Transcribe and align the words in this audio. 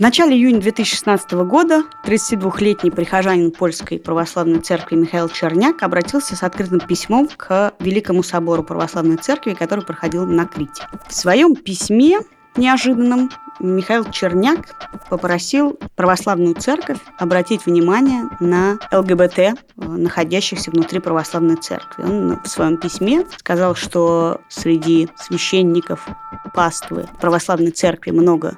В 0.00 0.02
начале 0.02 0.34
июня 0.34 0.62
2016 0.62 1.32
года 1.32 1.84
32-летний 2.06 2.90
прихожанин 2.90 3.50
Польской 3.50 3.98
православной 3.98 4.60
церкви 4.60 4.96
Михаил 4.96 5.28
Черняк 5.28 5.82
обратился 5.82 6.34
с 6.36 6.42
открытым 6.42 6.80
письмом 6.80 7.28
к 7.28 7.74
Великому 7.80 8.22
собору 8.22 8.62
православной 8.62 9.18
церкви, 9.18 9.52
который 9.52 9.84
проходил 9.84 10.24
на 10.24 10.46
Крите. 10.46 10.88
В 11.06 11.12
своем 11.12 11.54
письме 11.54 12.20
неожиданном 12.56 13.30
Михаил 13.60 14.10
Черняк 14.10 14.74
попросил 15.10 15.78
православную 15.94 16.54
церковь 16.54 16.98
обратить 17.18 17.66
внимание 17.66 18.24
на 18.40 18.78
ЛГБТ, 18.90 19.38
э, 19.38 19.54
находящихся 19.76 20.70
внутри 20.70 20.98
православной 20.98 21.56
церкви. 21.56 22.02
Он 22.02 22.40
в 22.42 22.48
своем 22.48 22.78
письме 22.78 23.26
сказал, 23.36 23.74
что 23.74 24.40
среди 24.48 25.08
священников 25.16 26.08
паствы 26.54 27.06
православной 27.20 27.70
церкви 27.70 28.12
много 28.12 28.54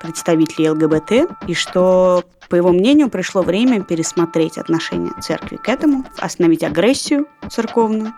представителей 0.00 0.70
ЛГБТ, 0.70 1.30
и 1.48 1.54
что, 1.54 2.24
по 2.50 2.56
его 2.56 2.70
мнению, 2.72 3.08
пришло 3.08 3.40
время 3.42 3.82
пересмотреть 3.82 4.58
отношение 4.58 5.12
церкви 5.22 5.56
к 5.56 5.68
этому, 5.68 6.04
остановить 6.18 6.62
агрессию 6.62 7.26
церковную 7.50 8.12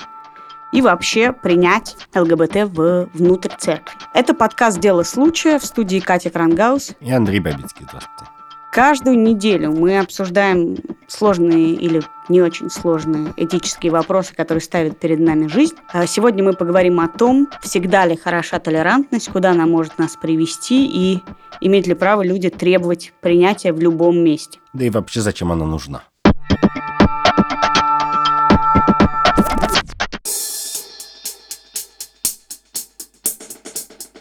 и 0.72 0.82
вообще 0.82 1.32
принять 1.32 1.96
ЛГБТ 2.14 2.74
в, 2.74 3.08
внутрь 3.12 3.52
церкви. 3.58 3.96
Это 4.14 4.34
подкаст 4.34 4.80
«Дело 4.80 5.02
случая» 5.02 5.58
в 5.58 5.64
студии 5.64 6.00
Катя 6.00 6.30
Крангаус 6.30 6.92
и 7.00 7.12
Андрей 7.12 7.40
Бабицкий. 7.40 7.84
Здравствуйте. 7.88 8.30
Каждую 8.76 9.18
неделю 9.18 9.72
мы 9.72 9.98
обсуждаем 9.98 10.76
сложные 11.06 11.72
или 11.72 12.02
не 12.28 12.42
очень 12.42 12.68
сложные 12.68 13.32
этические 13.38 13.90
вопросы, 13.90 14.34
которые 14.34 14.60
ставит 14.60 14.98
перед 14.98 15.18
нами 15.18 15.46
жизнь. 15.46 15.76
А 15.94 16.06
сегодня 16.06 16.44
мы 16.44 16.52
поговорим 16.52 17.00
о 17.00 17.08
том, 17.08 17.48
всегда 17.62 18.04
ли 18.04 18.16
хороша 18.16 18.58
толерантность, 18.58 19.30
куда 19.30 19.52
она 19.52 19.64
может 19.64 19.98
нас 19.98 20.16
привести 20.16 20.86
и 20.86 21.22
имеют 21.62 21.86
ли 21.86 21.94
право 21.94 22.22
люди 22.22 22.50
требовать 22.50 23.14
принятия 23.22 23.72
в 23.72 23.80
любом 23.80 24.18
месте. 24.18 24.58
Да 24.74 24.84
и 24.84 24.90
вообще 24.90 25.22
зачем 25.22 25.52
она 25.52 25.64
нужна? 25.64 26.02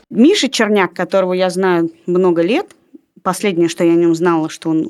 Миша 0.09 0.50
Черняк, 0.50 0.94
которого 0.94 1.34
я 1.34 1.50
знаю 1.50 1.92
много 2.06 2.42
лет, 2.42 2.75
последнее, 3.23 3.70
что 3.70 3.84
я 3.84 3.94
о 3.94 3.95
нем 3.95 4.16
знала, 4.16 4.50
что 4.50 4.70
он 4.70 4.89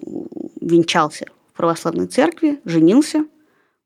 венчался 0.59 1.25
в 1.53 1.57
православной 1.57 2.07
церкви, 2.07 2.59
женился, 2.66 3.25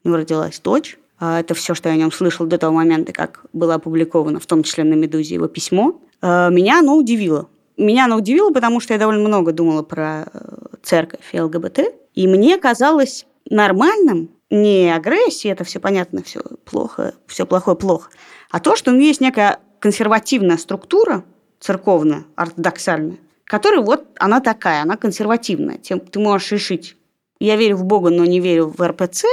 у 0.04 0.08
него 0.08 0.18
родилась 0.18 0.60
дочь. 0.60 0.98
А 1.20 1.42
это 1.42 1.54
все, 1.54 1.76
что 1.76 1.90
я 1.90 1.96
о 1.96 1.98
нем 1.98 2.12
слышал 2.12 2.46
до 2.46 2.58
того 2.58 2.74
момента, 2.74 3.12
как 3.12 3.46
было 3.52 3.76
опубликовано, 3.76 4.40
в 4.40 4.46
том 4.46 4.64
числе 4.64 4.86
на 4.86 4.94
«Медузе» 4.94 5.36
его 5.36 5.48
письмо. 5.48 6.00
А, 6.22 6.50
меня 6.50 6.80
оно 6.80 6.96
удивило. 6.96 7.50
Меня 7.76 8.06
оно 8.06 8.16
удивило, 8.18 8.52
потому 8.52 8.80
что 8.80 8.94
я 8.94 9.00
довольно 9.00 9.28
много 9.28 9.52
думала 9.52 9.84
про 9.84 10.30
э, 10.34 10.78
церковь 10.82 11.34
и 11.34 11.40
ЛГБТ. 11.40 11.80
И 12.14 12.28
мне 12.28 12.58
казалось 12.58 13.26
нормальным 13.50 14.30
не 14.50 14.94
агрессия, 14.94 15.50
это 15.50 15.64
все 15.64 15.80
понятно, 15.80 16.24
все 16.24 16.42
плохо, 16.66 17.14
все 17.28 17.46
плохое 17.46 17.78
плохо, 17.78 18.10
а 18.50 18.60
то, 18.60 18.76
что 18.76 18.92
у 18.92 18.94
него 18.96 19.06
есть 19.06 19.22
некая 19.22 19.60
консервативная 19.80 20.58
структура, 20.58 21.24
церковная, 21.60 22.26
ортодоксальная, 22.36 23.18
которая 23.44 23.82
вот 23.82 24.06
она 24.18 24.40
такая, 24.40 24.82
она 24.82 24.98
консервативная. 24.98 25.78
Тем 25.78 26.00
ты 26.00 26.20
можешь 26.20 26.52
решить, 26.52 26.96
я 27.40 27.56
верю 27.56 27.78
в 27.78 27.86
Бога, 27.86 28.10
но 28.10 28.26
не 28.26 28.40
верю 28.40 28.74
в 28.76 28.86
РПЦ, 28.86 29.26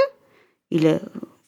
или 0.69 1.01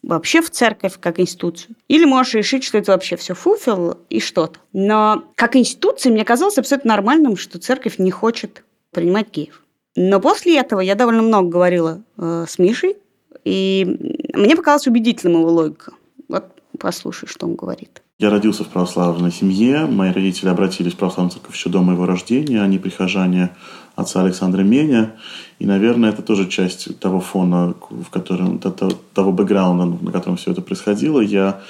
вообще 0.03 0.41
в 0.41 0.50
церковь 0.50 1.00
как 1.00 1.19
институцию. 1.19 1.75
Или 1.88 2.06
можешь 2.06 2.33
решить, 2.33 2.64
что 2.64 2.78
это 2.78 2.91
вообще 2.91 3.16
все 3.17 3.33
фуфел 3.33 3.97
и 4.09 4.19
что-то. 4.19 4.59
Но 4.73 5.25
как 5.36 5.56
институция 5.56 6.11
мне 6.11 6.23
казалось 6.23 6.58
абсолютно 6.58 6.89
нормальным, 6.89 7.38
что 7.38 7.59
церковь 7.59 7.97
не 7.97 8.11
хочет 8.11 8.63
принимать 8.91 9.31
геев. 9.31 9.63
Но 9.95 10.19
после 10.19 10.58
этого 10.58 10.80
я 10.80 10.95
довольно 10.95 11.22
много 11.22 11.50
говорила 11.50 12.02
э, 12.17 12.45
с 12.47 12.59
Мишей, 12.59 12.97
и 13.44 14.23
мне 14.34 14.56
показалась 14.56 14.88
убедительным 14.88 15.41
его 15.41 15.52
логика. 15.52 15.94
Вот 16.28 16.45
послушай, 16.78 17.28
что 17.28 17.45
он 17.45 17.56
говорит. 17.56 18.01
Я 18.19 18.30
родился 18.30 18.66
в 18.66 18.68
православной 18.68 19.31
семье. 19.31 19.85
Мои 19.85 20.12
родители 20.12 20.50
обратились 20.50 20.91
в 20.91 20.97
православную 20.97 21.31
церковь 21.31 21.56
еще 21.56 21.69
до 21.69 21.81
моего 21.81 22.06
рождения. 22.06 22.62
Они 22.62 22.78
прихожане 22.78 23.52
отца 23.96 24.22
Александра 24.22 24.62
Меня. 24.62 25.13
И, 25.57 25.66
наверное, 25.66 26.09
это 26.09 26.22
тоже 26.22 26.50
часть 26.50 27.00
того 27.00 27.22
фона, 27.22 27.75
в 27.90 28.09
котором, 28.09 28.59
того 28.59 29.31
бэкграунда, 29.31 30.03
на 30.03 30.12
котором 30.12 30.35
все 30.35 30.52
это 30.52 30.62
происходило. 30.62 31.22
Я 31.22 31.62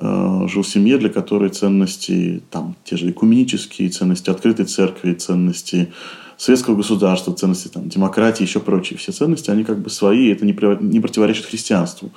жил 0.00 0.62
в 0.62 0.66
семье, 0.66 0.98
для 0.98 1.08
которой 1.08 1.50
ценности, 1.50 2.42
там, 2.50 2.74
те 2.84 2.96
же 2.96 3.10
экуменические 3.10 3.88
ценности 3.90 4.28
открытой 4.30 4.66
церкви, 4.66 5.14
ценности 5.14 5.92
советского 6.36 6.76
государства, 6.76 7.32
ценности 7.32 7.68
там, 7.68 7.88
демократии, 7.88 8.42
еще 8.42 8.60
прочие 8.60 8.98
все 8.98 9.12
ценности, 9.12 9.50
они 9.50 9.64
как 9.64 9.80
бы 9.80 9.90
свои, 9.90 10.30
это 10.30 10.44
не, 10.44 10.52
противоречит 10.52 11.46
христианству. 11.46 12.10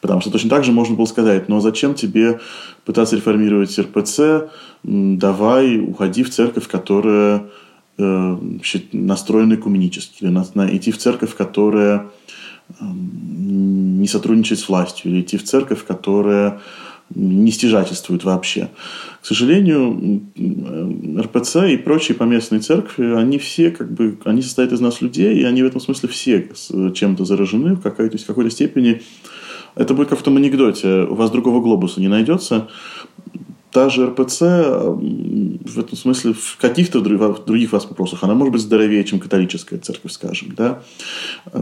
Потому 0.00 0.20
что 0.20 0.30
точно 0.30 0.50
так 0.50 0.64
же 0.64 0.72
можно 0.72 0.96
было 0.96 1.06
сказать, 1.06 1.48
но 1.48 1.60
зачем 1.60 1.94
тебе 1.94 2.40
пытаться 2.84 3.16
реформировать 3.16 3.78
РПЦ, 3.78 4.50
давай 4.82 5.78
уходи 5.78 6.22
в 6.22 6.30
церковь, 6.30 6.66
которая 6.66 7.46
э, 7.98 8.36
настроена 8.92 9.54
экуменически, 9.54 10.24
или 10.24 10.30
на, 10.30 10.46
на, 10.54 10.74
идти 10.74 10.90
в 10.90 10.98
церковь, 10.98 11.36
которая 11.36 12.06
э, 12.68 12.84
не 12.84 14.08
сотрудничает 14.08 14.60
с 14.60 14.68
властью, 14.68 15.12
или 15.12 15.20
идти 15.20 15.36
в 15.36 15.44
церковь, 15.44 15.84
которая 15.84 16.60
не 17.14 17.50
стяжательствуют 17.50 18.24
вообще. 18.24 18.68
К 19.20 19.26
сожалению, 19.26 20.22
РПЦ 21.18 21.56
и 21.70 21.76
прочие 21.76 22.16
поместные 22.16 22.60
церкви, 22.60 23.14
они 23.14 23.38
все 23.38 23.70
как 23.70 23.92
бы, 23.92 24.18
они 24.24 24.42
состоят 24.42 24.72
из 24.72 24.80
нас 24.80 25.00
людей, 25.00 25.38
и 25.38 25.44
они 25.44 25.62
в 25.62 25.66
этом 25.66 25.80
смысле 25.80 26.08
все 26.08 26.48
чем-то 26.94 27.24
заражены 27.24 27.74
в 27.74 27.80
какой-то, 27.80 28.18
в 28.18 28.26
какой-то 28.26 28.50
степени. 28.50 29.02
Это 29.74 29.94
будет 29.94 30.08
как 30.08 30.18
в 30.18 30.22
том 30.22 30.36
анекдоте, 30.36 31.04
у 31.04 31.14
вас 31.14 31.30
другого 31.30 31.60
глобуса 31.62 32.00
не 32.00 32.08
найдется 32.08 32.68
та 33.72 33.88
же 33.88 34.06
РПЦ 34.06 34.40
в 34.40 35.78
этом 35.78 35.96
смысле 35.96 36.34
в 36.34 36.58
каких-то 36.60 37.00
других 37.00 37.72
вопросах, 37.72 38.22
она 38.22 38.34
может 38.34 38.52
быть 38.52 38.62
здоровее, 38.62 39.02
чем 39.04 39.18
католическая 39.18 39.78
церковь, 39.78 40.12
скажем. 40.12 40.54
Да? 40.54 40.82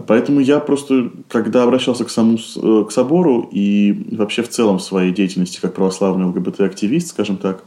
Поэтому 0.07 0.41
я 0.41 0.59
просто, 0.59 1.11
когда 1.29 1.63
обращался 1.63 2.05
к, 2.05 2.11
самому, 2.11 2.39
э, 2.39 2.85
к 2.89 2.91
собору 2.91 3.49
и 3.53 4.07
вообще 4.11 4.43
в 4.43 4.49
целом 4.49 4.79
в 4.79 4.83
своей 4.83 5.13
деятельности 5.13 5.61
как 5.61 5.75
православный 5.75 6.27
ЛГБТ-активист, 6.27 7.09
скажем 7.09 7.37
так, 7.37 7.63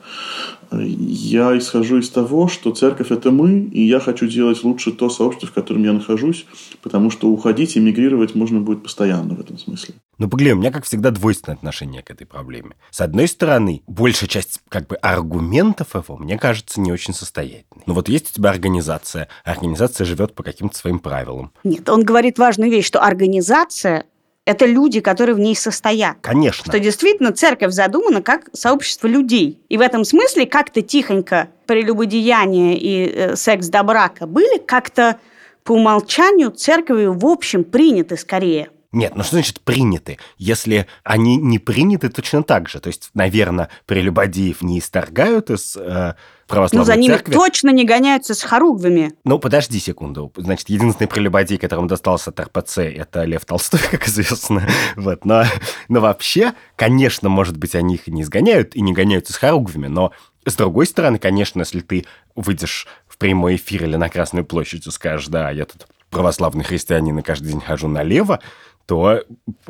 я 0.79 1.57
исхожу 1.57 1.99
из 1.99 2.09
того, 2.09 2.47
что 2.47 2.71
церковь– 2.71 3.07
это 3.11 3.31
мы, 3.31 3.59
и 3.59 3.85
я 3.85 3.99
хочу 3.99 4.27
делать 4.27 4.63
лучше 4.63 4.91
то 4.91 5.09
сообщество, 5.09 5.47
в 5.47 5.53
котором 5.53 5.83
я 5.83 5.93
нахожусь, 5.93 6.45
потому 6.81 7.09
что 7.09 7.29
уходить, 7.29 7.77
эмигрировать 7.77 8.35
можно 8.35 8.59
будет 8.59 8.83
постоянно 8.83 9.35
в 9.35 9.39
этом 9.39 9.57
смысле. 9.57 9.95
Ну, 10.19 10.29
погляди, 10.29 10.53
у 10.53 10.57
меня, 10.57 10.71
как 10.71 10.85
всегда, 10.85 11.11
двойственное 11.11 11.55
отношение 11.55 12.03
к 12.03 12.11
этой 12.11 12.25
проблеме. 12.25 12.75
С 12.91 13.01
одной 13.01 13.27
стороны, 13.27 13.81
большая 13.87 14.29
часть 14.29 14.61
как 14.69 14.87
бы 14.87 14.95
аргументов 14.97 15.95
его, 15.95 16.17
мне 16.17 16.37
кажется, 16.37 16.79
не 16.79 16.91
очень 16.91 17.13
состоятельной. 17.13 17.83
Ну 17.85 17.93
вот 17.93 18.09
есть 18.09 18.31
у 18.31 18.33
тебя 18.35 18.51
организация, 18.51 19.27
организация 19.43 20.05
живет 20.05 20.33
по 20.35 20.43
каким-то 20.43 20.77
своим 20.77 20.99
правилам. 20.99 21.51
Нет, 21.63 21.89
он 21.89 22.03
говорит 22.03 22.37
важную 22.37 22.69
вещь, 22.71 22.85
что 22.85 23.01
организация 23.01 24.05
это 24.45 24.65
люди, 24.65 24.99
которые 24.99 25.35
в 25.35 25.39
ней 25.39 25.55
состоят. 25.55 26.17
Конечно. 26.21 26.65
Что 26.65 26.79
действительно 26.79 27.31
церковь 27.31 27.71
задумана 27.71 28.21
как 28.21 28.49
сообщество 28.53 29.07
людей. 29.07 29.59
И 29.69 29.77
в 29.77 29.81
этом 29.81 30.03
смысле 30.03 30.45
как-то 30.45 30.81
тихонько 30.81 31.49
прелюбодеяние 31.65 32.77
и 32.77 33.09
э, 33.09 33.35
секс 33.35 33.67
до 33.67 33.83
брака 33.83 34.27
были 34.27 34.57
как-то 34.59 35.17
по 35.63 35.73
умолчанию 35.73 36.51
церковью 36.51 37.13
в 37.13 37.25
общем 37.25 37.63
приняты 37.63 38.17
скорее. 38.17 38.69
Нет, 38.93 39.15
ну 39.15 39.23
что 39.23 39.35
значит 39.37 39.59
приняты? 39.61 40.19
Если 40.37 40.87
они 41.03 41.37
не 41.37 41.59
приняты 41.59 42.09
точно 42.09 42.43
так 42.43 42.69
же, 42.69 42.79
то 42.79 42.87
есть, 42.87 43.09
наверное, 43.15 43.69
прелюбодеев 43.87 44.61
не 44.61 44.79
исторгают 44.79 45.49
из 45.49 45.75
э, 45.75 46.13
православной 46.47 46.85
Ну, 46.87 46.93
за 46.93 46.99
ними 46.99 47.13
церкви. 47.13 47.33
точно 47.33 47.69
не 47.71 47.85
гоняются 47.85 48.35
с 48.35 48.43
хоругвами. 48.43 49.13
Ну, 49.23 49.39
подожди 49.39 49.79
секунду. 49.79 50.31
Значит, 50.37 50.69
единственный 50.69 51.07
прелюбодей, 51.07 51.57
которому 51.57 51.87
достался 51.87 52.29
от 52.29 52.39
РПЦ, 52.39 52.77
это 52.79 53.23
Лев 53.23 53.45
Толстой, 53.45 53.79
как 53.91 54.07
известно. 54.07 54.67
Вот. 54.95 55.25
Но, 55.25 55.43
но 55.89 55.99
вообще, 55.99 56.53
конечно, 56.75 57.29
может 57.29 57.57
быть, 57.57 57.73
они 57.75 57.95
их 57.95 58.07
и 58.07 58.11
не 58.11 58.21
изгоняют, 58.21 58.75
и 58.75 58.81
не 58.81 58.93
гоняются 58.93 59.33
с 59.33 59.37
хоругвами, 59.37 59.87
но 59.87 60.11
с 60.45 60.55
другой 60.55 60.85
стороны, 60.85 61.17
конечно, 61.19 61.61
если 61.61 61.79
ты 61.79 62.05
выйдешь 62.35 62.85
в 63.07 63.17
прямой 63.17 63.55
эфир 63.55 63.85
или 63.85 63.95
на 63.95 64.09
Красную 64.09 64.45
площадь 64.45 64.85
и 64.85 64.91
скажешь, 64.91 65.27
да, 65.27 65.49
я 65.49 65.65
тут 65.65 65.87
православный 66.09 66.63
христианин 66.63 67.17
и 67.17 67.21
каждый 67.23 67.49
день 67.49 67.61
хожу 67.61 67.87
налево, 67.87 68.39
то 68.85 69.23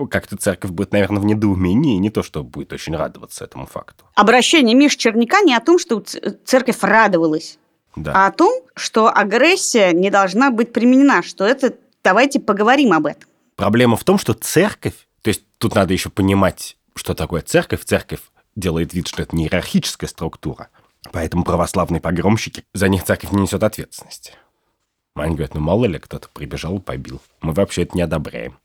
как-то 0.09 0.37
церковь 0.37 0.71
будет, 0.71 0.91
наверное, 0.91 1.21
в 1.21 1.25
недоумении, 1.25 1.95
и 1.95 1.99
не 1.99 2.09
то, 2.09 2.23
что 2.23 2.43
будет 2.43 2.73
очень 2.73 2.95
радоваться 2.95 3.43
этому 3.45 3.65
факту. 3.65 4.05
Обращение 4.15 4.75
Миш 4.75 4.95
Черняка 4.95 5.41
не 5.41 5.55
о 5.55 5.59
том, 5.59 5.77
что 5.77 6.03
церковь 6.45 6.81
радовалась, 6.81 7.59
да. 7.95 8.11
а 8.13 8.27
о 8.27 8.31
том, 8.31 8.63
что 8.75 9.09
агрессия 9.09 9.91
не 9.91 10.09
должна 10.09 10.51
быть 10.51 10.73
применена, 10.73 11.21
что 11.21 11.45
это 11.45 11.75
давайте 12.03 12.39
поговорим 12.39 12.93
об 12.93 13.05
этом. 13.05 13.29
Проблема 13.55 13.97
в 13.97 14.03
том, 14.03 14.17
что 14.17 14.33
церковь, 14.33 14.95
то 15.21 15.29
есть 15.29 15.43
тут 15.59 15.75
надо 15.75 15.93
еще 15.93 16.09
понимать, 16.09 16.77
что 16.95 17.13
такое 17.13 17.41
церковь. 17.41 17.85
Церковь 17.85 18.21
делает 18.55 18.93
вид, 18.93 19.07
что 19.07 19.21
это 19.21 19.35
не 19.35 19.45
иерархическая 19.45 20.09
структура, 20.09 20.69
поэтому 21.11 21.43
православные 21.43 22.01
погромщики, 22.01 22.63
за 22.73 22.87
них 22.87 23.03
церковь 23.03 23.31
не 23.31 23.43
несет 23.43 23.61
ответственности. 23.61 24.33
Они 25.15 25.35
говорят, 25.35 25.53
ну 25.53 25.61
мало 25.61 25.85
ли, 25.85 25.99
кто-то 25.99 26.27
прибежал 26.33 26.77
и 26.77 26.81
побил. 26.81 27.21
Мы 27.41 27.53
вообще 27.53 27.83
это 27.83 27.95
не 27.95 28.01
одобряем. 28.01 28.57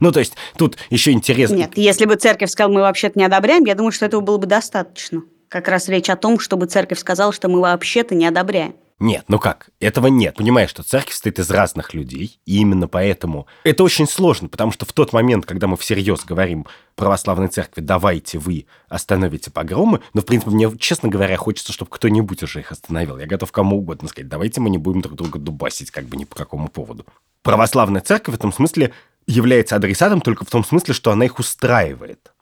Ну, 0.00 0.12
то 0.12 0.20
есть 0.20 0.34
тут 0.56 0.76
еще 0.90 1.12
интересно... 1.12 1.54
Нет, 1.54 1.72
если 1.76 2.04
бы 2.04 2.16
церковь 2.16 2.50
сказала, 2.50 2.72
мы 2.72 2.80
вообще-то 2.82 3.18
не 3.18 3.24
одобряем, 3.24 3.64
я 3.64 3.74
думаю, 3.74 3.92
что 3.92 4.06
этого 4.06 4.20
было 4.20 4.38
бы 4.38 4.46
достаточно. 4.46 5.22
Как 5.48 5.68
раз 5.68 5.88
речь 5.88 6.10
о 6.10 6.16
том, 6.16 6.38
чтобы 6.38 6.66
церковь 6.66 6.98
сказала, 6.98 7.32
что 7.32 7.48
мы 7.48 7.60
вообще-то 7.60 8.14
не 8.14 8.26
одобряем. 8.26 8.74
Нет, 8.98 9.26
ну 9.28 9.38
как? 9.38 9.68
Этого 9.78 10.06
нет. 10.06 10.36
Понимаешь, 10.36 10.70
что 10.70 10.82
церковь 10.82 11.12
состоит 11.12 11.38
из 11.38 11.50
разных 11.50 11.92
людей, 11.92 12.40
и 12.46 12.60
именно 12.60 12.88
поэтому 12.88 13.46
это 13.62 13.84
очень 13.84 14.08
сложно, 14.08 14.48
потому 14.48 14.72
что 14.72 14.86
в 14.86 14.92
тот 14.94 15.12
момент, 15.12 15.44
когда 15.44 15.66
мы 15.66 15.76
всерьез 15.76 16.24
говорим 16.24 16.66
православной 16.94 17.48
церкви, 17.48 17.82
давайте 17.82 18.38
вы 18.38 18.66
остановите 18.88 19.50
погромы, 19.50 20.00
но, 20.14 20.22
в 20.22 20.24
принципе, 20.24 20.50
мне, 20.50 20.74
честно 20.78 21.10
говоря, 21.10 21.36
хочется, 21.36 21.74
чтобы 21.74 21.90
кто-нибудь 21.90 22.42
уже 22.42 22.60
их 22.60 22.72
остановил. 22.72 23.18
Я 23.18 23.26
готов 23.26 23.52
кому 23.52 23.76
угодно 23.76 24.08
сказать, 24.08 24.30
давайте 24.30 24.62
мы 24.62 24.70
не 24.70 24.78
будем 24.78 25.02
друг 25.02 25.14
друга 25.14 25.38
дубасить 25.38 25.90
как 25.90 26.06
бы 26.06 26.16
ни 26.16 26.24
по 26.24 26.34
какому 26.34 26.68
поводу. 26.68 27.04
Православная 27.42 28.00
церковь 28.00 28.34
в 28.34 28.38
этом 28.38 28.50
смысле 28.50 28.94
является 29.26 29.76
адресатом 29.76 30.20
только 30.20 30.44
в 30.44 30.50
том 30.50 30.64
смысле, 30.64 30.94
что 30.94 31.10
она 31.10 31.24
их 31.24 31.38
устраивает. 31.38 32.32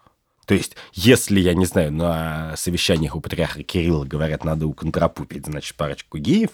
То 0.46 0.54
есть, 0.54 0.76
если, 0.92 1.40
я 1.40 1.54
не 1.54 1.64
знаю, 1.64 1.92
на 1.92 2.54
совещаниях 2.56 3.16
у 3.16 3.20
патриарха 3.20 3.62
Кирилла 3.62 4.04
говорят, 4.04 4.44
надо 4.44 4.66
уконтрапупить, 4.66 5.46
значит, 5.46 5.76
парочку 5.76 6.18
геев, 6.18 6.50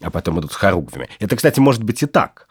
а 0.00 0.10
потом 0.10 0.40
идут 0.40 0.52
с 0.52 0.56
хоругвями. 0.56 1.08
Это, 1.20 1.36
кстати, 1.36 1.60
может 1.60 1.82
быть 1.84 2.02
и 2.02 2.06
так. 2.06 2.48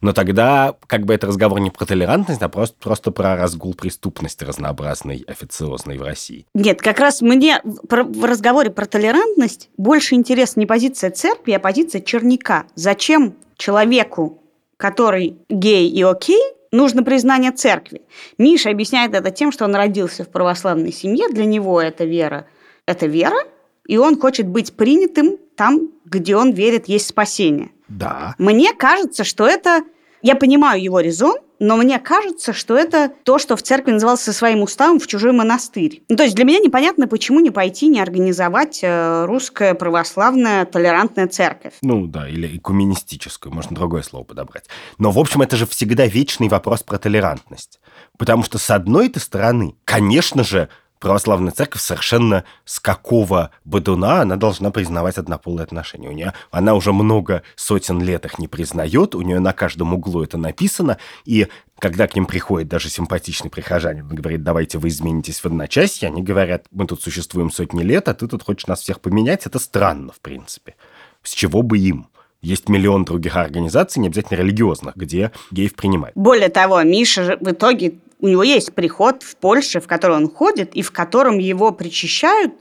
Но 0.00 0.14
тогда 0.14 0.76
как 0.86 1.04
бы 1.04 1.12
это 1.12 1.26
разговор 1.26 1.60
не 1.60 1.70
про 1.70 1.84
толерантность, 1.84 2.40
а 2.40 2.48
просто, 2.48 2.74
просто 2.80 3.10
про 3.10 3.36
разгул 3.36 3.74
преступности 3.74 4.44
разнообразной, 4.44 5.24
официозной 5.26 5.98
в 5.98 6.02
России. 6.02 6.46
Нет, 6.54 6.80
как 6.80 7.00
раз 7.00 7.20
мне 7.20 7.60
в 7.62 8.24
разговоре 8.24 8.70
про 8.70 8.86
толерантность 8.86 9.68
больше 9.76 10.14
интересна 10.14 10.60
не 10.60 10.66
позиция 10.66 11.10
церкви, 11.10 11.52
а 11.52 11.60
позиция 11.60 12.00
черника. 12.00 12.64
Зачем 12.74 13.34
человеку, 13.58 14.42
который 14.78 15.36
гей 15.50 15.90
и 15.90 16.02
окей, 16.02 16.40
нужно 16.72 17.02
признание 17.02 17.52
церкви. 17.52 18.02
Миша 18.38 18.70
объясняет 18.70 19.14
это 19.14 19.30
тем, 19.30 19.52
что 19.52 19.64
он 19.64 19.74
родился 19.74 20.24
в 20.24 20.28
православной 20.28 20.92
семье, 20.92 21.28
для 21.28 21.44
него 21.44 21.80
это 21.80 22.04
вера, 22.04 22.46
это 22.86 23.06
вера, 23.06 23.38
и 23.86 23.98
он 23.98 24.20
хочет 24.20 24.46
быть 24.46 24.74
принятым 24.74 25.36
там, 25.56 25.90
где 26.04 26.36
он 26.36 26.52
верит, 26.52 26.88
есть 26.88 27.06
спасение. 27.06 27.70
Да. 27.88 28.34
Мне 28.38 28.72
кажется, 28.72 29.24
что 29.24 29.46
это... 29.46 29.82
Я 30.22 30.34
понимаю 30.34 30.82
его 30.82 31.00
резон, 31.00 31.38
но 31.60 31.76
мне 31.76 31.98
кажется, 31.98 32.52
что 32.52 32.76
это 32.76 33.12
то, 33.22 33.38
что 33.38 33.54
в 33.54 33.62
церкви 33.62 33.92
называлось 33.92 34.22
со 34.22 34.32
своим 34.32 34.62
уставом 34.62 34.98
в 34.98 35.06
чужой 35.06 35.32
монастырь. 35.32 36.02
Ну, 36.08 36.16
то 36.16 36.24
есть 36.24 36.34
для 36.34 36.44
меня 36.44 36.58
непонятно, 36.58 37.06
почему 37.06 37.40
не 37.40 37.50
пойти, 37.50 37.88
не 37.88 38.00
организовать 38.00 38.80
э, 38.82 39.26
русская 39.26 39.74
православная 39.74 40.64
толерантная 40.64 41.28
церковь. 41.28 41.74
Ну 41.82 42.06
да, 42.06 42.28
или 42.28 42.56
экуменистическую, 42.56 43.52
можно 43.52 43.76
другое 43.76 44.02
слово 44.02 44.24
подобрать. 44.24 44.64
Но, 44.98 45.10
в 45.10 45.18
общем, 45.18 45.42
это 45.42 45.56
же 45.56 45.66
всегда 45.66 46.06
вечный 46.06 46.48
вопрос 46.48 46.82
про 46.82 46.98
толерантность. 46.98 47.78
Потому 48.16 48.42
что, 48.42 48.58
с 48.58 48.70
одной-то 48.70 49.20
стороны, 49.20 49.74
конечно 49.84 50.44
же, 50.44 50.70
православная 51.00 51.50
церковь 51.50 51.80
совершенно 51.82 52.44
с 52.64 52.78
какого 52.78 53.50
бодуна 53.64 54.20
она 54.20 54.36
должна 54.36 54.70
признавать 54.70 55.18
однополые 55.18 55.64
отношения. 55.64 56.08
У 56.08 56.12
нее, 56.12 56.34
она 56.50 56.74
уже 56.74 56.92
много 56.92 57.42
сотен 57.56 58.00
лет 58.00 58.26
их 58.26 58.38
не 58.38 58.46
признает, 58.46 59.14
у 59.14 59.22
нее 59.22 59.40
на 59.40 59.52
каждом 59.52 59.94
углу 59.94 60.22
это 60.22 60.38
написано, 60.38 60.98
и 61.24 61.48
когда 61.78 62.06
к 62.06 62.14
ним 62.14 62.26
приходит 62.26 62.68
даже 62.68 62.90
симпатичный 62.90 63.50
прихожанин, 63.50 64.06
он 64.06 64.14
говорит, 64.14 64.42
давайте 64.42 64.78
вы 64.78 64.88
изменитесь 64.88 65.40
в 65.40 65.46
одночасье, 65.46 66.08
они 66.08 66.22
говорят, 66.22 66.66
мы 66.70 66.86
тут 66.86 67.02
существуем 67.02 67.50
сотни 67.50 67.82
лет, 67.82 68.06
а 68.08 68.14
ты 68.14 68.28
тут 68.28 68.42
хочешь 68.42 68.66
нас 68.66 68.80
всех 68.82 69.00
поменять, 69.00 69.46
это 69.46 69.58
странно, 69.58 70.12
в 70.12 70.20
принципе. 70.20 70.76
С 71.22 71.32
чего 71.32 71.62
бы 71.62 71.78
им? 71.78 72.08
Есть 72.42 72.68
миллион 72.68 73.04
других 73.04 73.36
организаций, 73.36 74.00
не 74.00 74.08
обязательно 74.08 74.38
религиозных, 74.38 74.96
где 74.96 75.30
геев 75.50 75.74
принимают. 75.74 76.16
Более 76.16 76.48
того, 76.48 76.82
Миша 76.82 77.36
в 77.40 77.50
итоге 77.50 77.94
у 78.18 78.28
него 78.28 78.42
есть 78.42 78.72
приход 78.74 79.22
в 79.22 79.36
Польше, 79.36 79.80
в 79.80 79.86
который 79.86 80.16
он 80.16 80.30
ходит, 80.30 80.74
и 80.74 80.82
в 80.82 80.90
котором 80.90 81.38
его 81.38 81.72
причащают. 81.72 82.54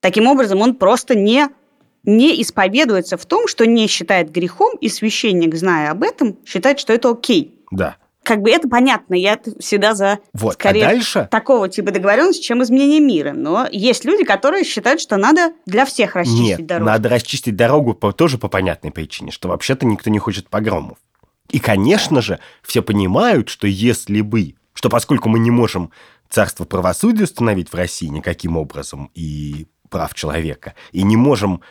Таким 0.00 0.26
образом, 0.26 0.60
он 0.60 0.74
просто 0.74 1.14
не, 1.14 1.48
не 2.04 2.40
исповедуется 2.40 3.16
в 3.16 3.26
том, 3.26 3.48
что 3.48 3.66
не 3.66 3.86
считает 3.88 4.30
грехом, 4.30 4.76
и 4.80 4.88
священник, 4.88 5.54
зная 5.54 5.90
об 5.90 6.02
этом, 6.02 6.36
считает, 6.46 6.78
что 6.78 6.92
это 6.92 7.10
окей. 7.10 7.60
Да. 7.70 7.96
Как 8.30 8.42
бы 8.42 8.50
это 8.50 8.68
понятно, 8.68 9.14
я 9.14 9.40
всегда 9.58 9.92
за 9.96 10.20
вот, 10.32 10.50
а 10.50 10.52
скорее 10.52 10.84
а 10.84 10.90
дальше... 10.90 11.28
такого 11.32 11.68
типа 11.68 11.90
договоренности, 11.90 12.44
чем 12.44 12.62
изменение 12.62 13.00
мира. 13.00 13.32
Но 13.32 13.66
есть 13.72 14.04
люди, 14.04 14.22
которые 14.22 14.62
считают, 14.62 15.00
что 15.00 15.16
надо 15.16 15.52
для 15.66 15.84
всех 15.84 16.14
расчистить 16.14 16.58
Нет, 16.60 16.66
дорогу. 16.66 16.86
надо 16.86 17.08
расчистить 17.08 17.56
дорогу 17.56 17.92
по, 17.94 18.12
тоже 18.12 18.38
по 18.38 18.46
понятной 18.46 18.92
причине, 18.92 19.32
что 19.32 19.48
вообще-то 19.48 19.84
никто 19.84 20.10
не 20.10 20.20
хочет 20.20 20.48
погромов. 20.48 20.98
И, 21.48 21.58
конечно 21.58 22.22
же, 22.22 22.38
все 22.62 22.82
понимают, 22.82 23.48
что 23.48 23.66
если 23.66 24.20
бы 24.20 24.54
что 24.74 24.88
поскольку 24.90 25.28
мы 25.28 25.40
не 25.40 25.50
можем 25.50 25.90
царство 26.28 26.64
правосудия 26.64 27.24
установить 27.24 27.72
в 27.72 27.74
России 27.74 28.06
никаким 28.06 28.56
образом 28.56 29.10
и 29.12 29.66
прав 29.88 30.14
человека, 30.14 30.74
и 30.92 31.02
не 31.02 31.16
можем 31.16 31.62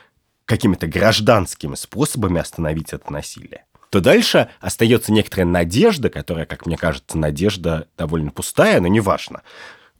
какими-то 0.44 0.88
гражданскими 0.88 1.76
способами 1.76 2.42
остановить 2.42 2.92
это 2.92 3.14
насилие, 3.14 3.64
то 3.90 4.02
дальше 4.02 4.50
остается 4.60 5.12
некоторая 5.12 5.46
надежда, 5.46 6.10
которая, 6.10 6.46
как 6.46 6.66
мне 6.66 6.78
кажется, 6.78 7.18
надежда 7.18 7.88
довольно 7.98 8.32
пустая, 8.32 8.80
но 8.80 8.88
неважно, 8.88 9.42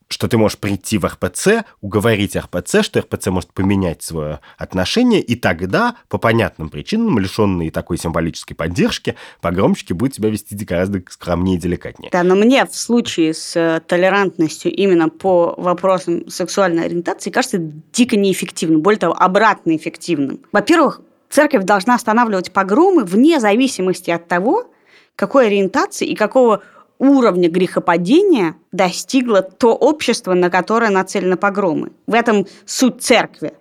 что 0.10 0.28
ты 0.28 0.38
можешь 0.38 0.58
прийти 0.58 0.98
в 0.98 1.06
РПЦ, 1.06 1.66
уговорить 1.82 2.36
РПЦ, 2.36 2.84
что 2.84 3.00
РПЦ 3.00 3.28
может 3.28 3.54
поменять 3.54 4.02
свое 4.02 4.40
отношение, 4.58 5.22
и 5.22 5.36
тогда, 5.36 5.96
по 6.08 6.18
понятным 6.18 6.70
причинам, 6.70 7.20
лишенные 7.20 7.72
такой 7.72 7.98
символической 7.98 8.56
поддержки, 8.56 9.16
погромщики 9.40 9.94
будут 9.94 10.16
себя 10.16 10.30
вести 10.30 10.56
гораздо 10.66 11.02
скромнее 11.10 11.58
и 11.58 11.60
деликатнее. 11.60 12.10
Да, 12.12 12.24
но 12.24 12.36
мне 12.36 12.66
в 12.66 12.76
случае 12.76 13.34
с 13.34 13.56
э, 13.56 13.82
толерантностью 13.86 14.74
именно 14.74 15.10
по 15.10 15.54
вопросам 15.58 16.28
сексуальной 16.30 16.86
ориентации 16.86 17.30
кажется 17.30 17.60
дико 17.60 18.18
неэффективным, 18.18 18.82
более 18.82 19.00
того, 19.00 19.14
обратно 19.14 19.76
эффективным. 19.76 20.40
Во-первых, 20.52 21.02
церковь 21.30 21.64
должна 21.64 21.96
останавливать 21.96 22.52
погромы 22.52 23.04
вне 23.04 23.40
зависимости 23.40 24.12
от 24.12 24.28
того, 24.28 24.68
какой 25.16 25.48
ориентации 25.48 26.08
и 26.08 26.16
какого 26.16 26.62
уровня 26.98 27.50
грехопадения 27.50 28.56
достигло 28.72 29.42
то 29.42 29.74
общество, 29.74 30.34
на 30.34 30.50
которое 30.50 30.90
нацелены 30.92 31.38
погромы. 31.38 31.92
В 32.08 32.14
этом 32.14 32.46
суть 32.66 33.02
церкви. 33.02 33.54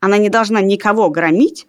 Она 0.00 0.18
не 0.18 0.28
должна 0.28 0.60
никого 0.60 1.08
громить 1.10 1.66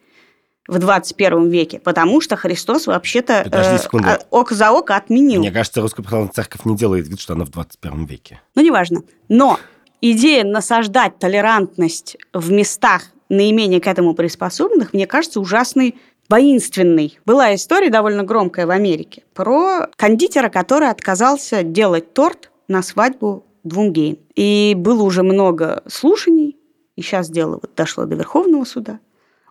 в 0.67 0.77
21 0.77 1.49
веке, 1.49 1.79
потому 1.79 2.21
что 2.21 2.35
Христос 2.35 2.85
вообще-то 2.85 3.43
э, 3.51 4.17
око 4.29 4.53
за 4.53 4.71
око 4.71 4.95
отменил. 4.95 5.39
Мне 5.39 5.51
кажется, 5.51 5.81
Русская 5.81 6.03
Православная 6.03 6.31
Церковь 6.31 6.63
не 6.65 6.75
делает 6.75 7.07
вид, 7.07 7.19
что 7.19 7.33
она 7.33 7.45
в 7.45 7.50
21 7.50 8.05
веке. 8.05 8.41
Ну, 8.53 8.62
неважно. 8.62 9.01
Но 9.29 9.59
идея 10.00 10.43
насаждать 10.43 11.17
толерантность 11.17 12.17
в 12.33 12.51
местах 12.51 13.05
наименее 13.29 13.79
к 13.79 13.88
этому 13.88 14.13
приспособленных, 14.13 14.93
мне 14.93 15.07
кажется, 15.07 15.39
ужасной 15.39 15.95
воинственный. 16.29 17.19
Была 17.25 17.55
история 17.55 17.89
довольно 17.89 18.24
громкая 18.24 18.67
в 18.67 18.71
Америке 18.71 19.24
про 19.33 19.88
кондитера, 19.95 20.50
который 20.50 20.89
отказался 20.89 21.63
делать 21.63 22.13
торт 22.13 22.51
на 22.67 22.83
свадьбу 22.83 23.45
двум 23.63 23.91
геям. 23.91 24.17
И 24.36 24.74
было 24.77 25.03
уже 25.03 25.24
много 25.24 25.83
слушаний, 25.88 26.57
и 26.95 27.01
сейчас 27.01 27.29
дело 27.29 27.59
вот 27.62 27.71
дошло 27.75 28.05
до 28.05 28.15
Верховного 28.15 28.63
суда. 28.63 29.00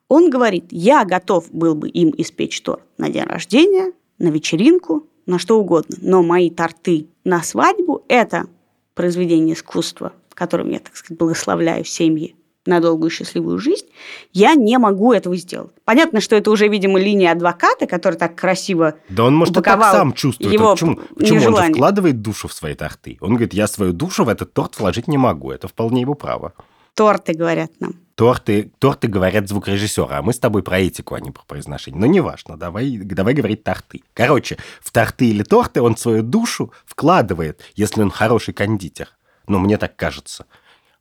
Он 0.08 0.30
говорит, 0.30 0.66
я 0.70 1.04
готов 1.04 1.50
был 1.50 1.74
бы 1.74 1.88
им 1.88 2.14
испечь 2.16 2.60
торт 2.62 2.82
на 2.96 3.10
день 3.10 3.24
рождения, 3.24 3.92
на 4.18 4.28
вечеринку, 4.28 5.06
на 5.26 5.38
что 5.38 5.60
угодно, 5.60 5.96
но 6.00 6.22
мои 6.22 6.48
торты 6.50 7.08
на 7.24 7.42
свадьбу– 7.42 8.04
это 8.08 8.46
произведение 8.94 9.54
искусства, 9.54 10.12
которым 10.32 10.70
я, 10.70 10.78
так 10.78 10.96
сказать, 10.96 11.18
благословляю 11.18 11.84
семьи 11.84 12.34
на 12.68 12.80
долгую 12.80 13.10
счастливую 13.10 13.58
жизнь, 13.58 13.86
я 14.32 14.54
не 14.54 14.78
могу 14.78 15.12
этого 15.12 15.36
сделать. 15.36 15.72
Понятно, 15.84 16.20
что 16.20 16.36
это 16.36 16.50
уже, 16.50 16.68
видимо, 16.68 16.98
линия 16.98 17.32
адвоката, 17.32 17.86
который 17.86 18.14
так 18.14 18.36
красиво 18.36 18.94
Да 19.08 19.24
он, 19.24 19.34
может, 19.34 19.56
и 19.56 19.60
так 19.60 19.82
сам 19.82 20.12
чувствует. 20.12 20.52
Его 20.52 20.72
почему 20.72 21.00
почему 21.16 21.44
он 21.46 21.56
же 21.56 21.72
вкладывает 21.72 22.22
душу 22.22 22.46
в 22.48 22.52
свои 22.52 22.74
торты? 22.74 23.18
Он 23.20 23.30
говорит, 23.30 23.54
я 23.54 23.66
свою 23.66 23.92
душу 23.92 24.24
в 24.24 24.28
этот 24.28 24.52
торт 24.52 24.78
вложить 24.78 25.08
не 25.08 25.18
могу. 25.18 25.50
Это 25.50 25.66
вполне 25.66 26.02
его 26.02 26.14
право. 26.14 26.52
Торты, 26.94 27.32
говорят 27.32 27.70
нам. 27.80 27.94
Торты, 28.16 28.72
торты 28.80 29.06
говорят 29.06 29.48
звукорежиссеры, 29.48 30.16
а 30.16 30.22
мы 30.22 30.32
с 30.32 30.40
тобой 30.40 30.64
про 30.64 30.80
этику, 30.80 31.14
а 31.14 31.20
не 31.20 31.30
про 31.30 31.44
произношение. 31.46 32.00
Но 32.00 32.06
неважно, 32.06 32.56
давай, 32.56 32.96
давай 32.98 33.34
говорить 33.34 33.62
торты. 33.62 34.02
Короче, 34.12 34.58
в 34.80 34.90
торты 34.90 35.30
или 35.30 35.44
торты 35.44 35.80
он 35.80 35.96
свою 35.96 36.24
душу 36.24 36.72
вкладывает, 36.84 37.62
если 37.76 38.02
он 38.02 38.10
хороший 38.10 38.52
кондитер. 38.52 39.08
Ну, 39.46 39.60
мне 39.60 39.78
так 39.78 39.94
кажется. 39.94 40.46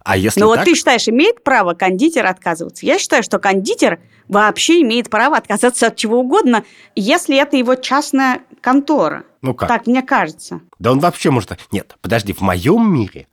А 0.08 0.16
если 0.16 0.40
Ну 0.40 0.48
так... 0.48 0.60
вот 0.60 0.66
ты 0.66 0.74
считаешь, 0.74 1.10
имеет 1.10 1.44
право 1.44 1.74
кондитер 1.74 2.26
отказываться? 2.26 2.86
Я 2.86 2.98
считаю, 2.98 3.24
что 3.24 3.40
кондитер 3.40 4.00
вообще 4.30 4.82
имеет 4.82 5.10
право 5.10 5.36
отказаться 5.36 5.88
от 5.88 5.98
чего 5.98 6.22
угодно, 6.22 6.64
если 6.96 7.38
это 7.38 7.58
его 7.58 7.76
частная 7.76 8.40
контора. 8.62 9.26
Ну 9.42 9.54
как? 9.54 9.68
Так 9.68 9.86
мне 9.86 10.02
кажется. 10.02 10.62
Да 10.80 10.94
он 10.94 11.00
вообще 11.00 11.30
может... 11.30 11.60
Нет, 11.74 11.98
подожди, 12.02 12.32
в 12.32 12.40
моем 12.40 12.90
мире 12.90 13.28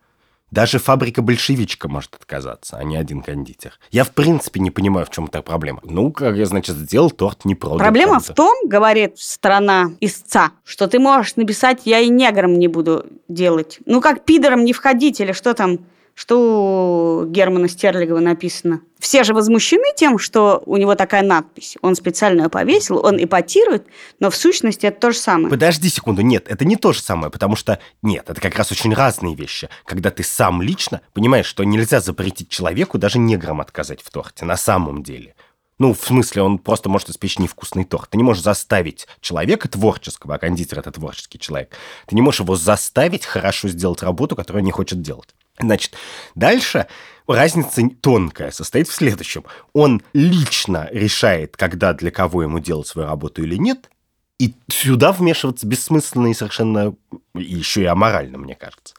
Даже 0.50 0.78
фабрика-большевичка 0.78 1.88
может 1.88 2.14
отказаться, 2.14 2.76
а 2.76 2.84
не 2.84 2.96
один 2.96 3.22
кондитер. 3.22 3.78
Я 3.90 4.02
в 4.04 4.10
принципе 4.10 4.60
не 4.60 4.70
понимаю, 4.70 5.06
в 5.06 5.10
чем 5.10 5.26
эта 5.26 5.42
проблема. 5.42 5.80
Ну, 5.84 6.12
как 6.12 6.36
я, 6.36 6.46
значит, 6.46 6.76
сделал 6.76 7.10
торт, 7.10 7.44
не 7.44 7.54
продал. 7.54 7.78
Проблема 7.78 8.20
в 8.20 8.28
том, 8.28 8.54
говорит 8.66 9.18
страна 9.18 9.92
истца, 10.00 10.50
что 10.64 10.86
ты 10.86 10.98
можешь 10.98 11.36
написать 11.36 11.82
«я 11.84 12.00
и 12.00 12.08
негром 12.08 12.58
не 12.58 12.68
буду 12.68 13.06
делать». 13.28 13.78
Ну, 13.86 14.00
как 14.00 14.24
пидором 14.24 14.64
не 14.64 14.72
входить 14.72 15.20
или 15.20 15.32
что 15.32 15.54
там 15.54 15.80
что 16.14 17.24
у 17.24 17.26
Германа 17.26 17.68
Стерлигова 17.68 18.20
написано. 18.20 18.80
Все 18.98 19.24
же 19.24 19.34
возмущены 19.34 19.84
тем, 19.96 20.18
что 20.18 20.62
у 20.64 20.76
него 20.76 20.94
такая 20.94 21.22
надпись. 21.22 21.76
Он 21.82 21.94
специально 21.94 22.42
ее 22.42 22.48
повесил, 22.48 23.04
он 23.04 23.22
эпатирует, 23.22 23.86
но 24.20 24.30
в 24.30 24.36
сущности 24.36 24.86
это 24.86 25.00
то 25.00 25.10
же 25.10 25.18
самое. 25.18 25.50
Подожди 25.50 25.88
секунду, 25.88 26.22
нет, 26.22 26.46
это 26.48 26.64
не 26.64 26.76
то 26.76 26.92
же 26.92 27.00
самое, 27.00 27.30
потому 27.30 27.56
что, 27.56 27.80
нет, 28.02 28.30
это 28.30 28.40
как 28.40 28.56
раз 28.56 28.72
очень 28.72 28.94
разные 28.94 29.34
вещи. 29.34 29.68
Когда 29.84 30.10
ты 30.10 30.22
сам 30.22 30.62
лично 30.62 31.00
понимаешь, 31.12 31.46
что 31.46 31.64
нельзя 31.64 32.00
запретить 32.00 32.48
человеку 32.48 32.96
даже 32.96 33.18
неграм 33.18 33.60
отказать 33.60 34.00
в 34.00 34.10
торте, 34.10 34.44
на 34.44 34.56
самом 34.56 35.02
деле. 35.02 35.34
Ну, 35.78 35.92
в 35.92 36.00
смысле, 36.00 36.42
он 36.42 36.58
просто 36.58 36.88
может 36.88 37.10
испечь 37.10 37.38
невкусный 37.40 37.84
торт. 37.84 38.10
Ты 38.10 38.16
не 38.16 38.22
можешь 38.22 38.44
заставить 38.44 39.08
человека 39.20 39.68
творческого, 39.68 40.36
а 40.36 40.38
кондитер– 40.38 40.78
это 40.80 40.92
творческий 40.92 41.40
человек, 41.40 41.76
ты 42.06 42.14
не 42.14 42.22
можешь 42.22 42.40
его 42.40 42.54
заставить 42.54 43.26
хорошо 43.26 43.68
сделать 43.68 44.02
работу, 44.04 44.36
которую 44.36 44.62
он 44.62 44.66
не 44.66 44.72
хочет 44.72 45.02
делать. 45.02 45.34
Значит, 45.58 45.94
дальше 46.34 46.86
разница 47.26 47.82
тонкая 48.00 48.50
состоит 48.50 48.88
в 48.88 48.94
следующем. 48.94 49.44
Он 49.72 50.02
лично 50.12 50.88
решает, 50.90 51.56
когда 51.56 51.92
для 51.92 52.10
кого 52.10 52.42
ему 52.42 52.58
делать 52.58 52.86
свою 52.86 53.08
работу 53.08 53.42
или 53.42 53.56
нет, 53.56 53.90
и 54.38 54.54
сюда 54.68 55.12
вмешиваться 55.12 55.66
бессмысленно 55.66 56.26
и 56.26 56.34
совершенно 56.34 56.94
еще 57.34 57.82
и 57.82 57.86
аморально, 57.86 58.36
мне 58.38 58.56
кажется. 58.56 58.94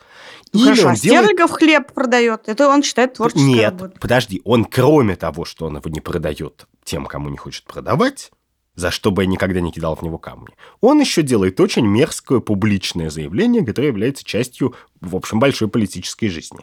Ну, 0.54 0.62
Или 0.62 0.68
хорошо, 0.68 0.88
он 0.88 0.94
а 0.94 0.98
делает... 0.98 1.52
хлеб 1.52 1.92
продает. 1.92 2.48
Это 2.48 2.70
он 2.70 2.84
считает 2.84 3.16
творческой 3.16 3.44
Нет, 3.44 3.74
работой. 3.74 4.00
подожди. 4.00 4.42
Он, 4.46 4.64
кроме 4.64 5.18
того, 5.18 5.44
что 5.44 5.66
он 5.66 5.76
его 5.76 5.90
не 5.90 6.00
продает 6.00 6.66
тем, 6.86 7.06
кому 7.06 7.30
не 7.30 7.38
хочет 7.38 7.66
продавать, 7.66 8.32
за 8.76 8.92
что 8.92 9.12
бы 9.12 9.24
я 9.24 9.28
никогда 9.28 9.62
не 9.62 9.72
кидал 9.72 9.96
в 9.96 10.02
него 10.02 10.18
камни. 10.18 10.50
Он 10.82 11.00
еще 11.00 11.22
делает 11.22 11.60
очень 11.60 11.86
мерзкое 11.86 12.40
публичное 12.40 13.10
заявление, 13.10 13.66
которое 13.66 13.88
является 13.88 14.24
частью, 14.24 14.76
в 15.02 15.16
общем, 15.16 15.40
большой 15.40 15.68
политической 15.68 16.28
жизни. 16.28 16.60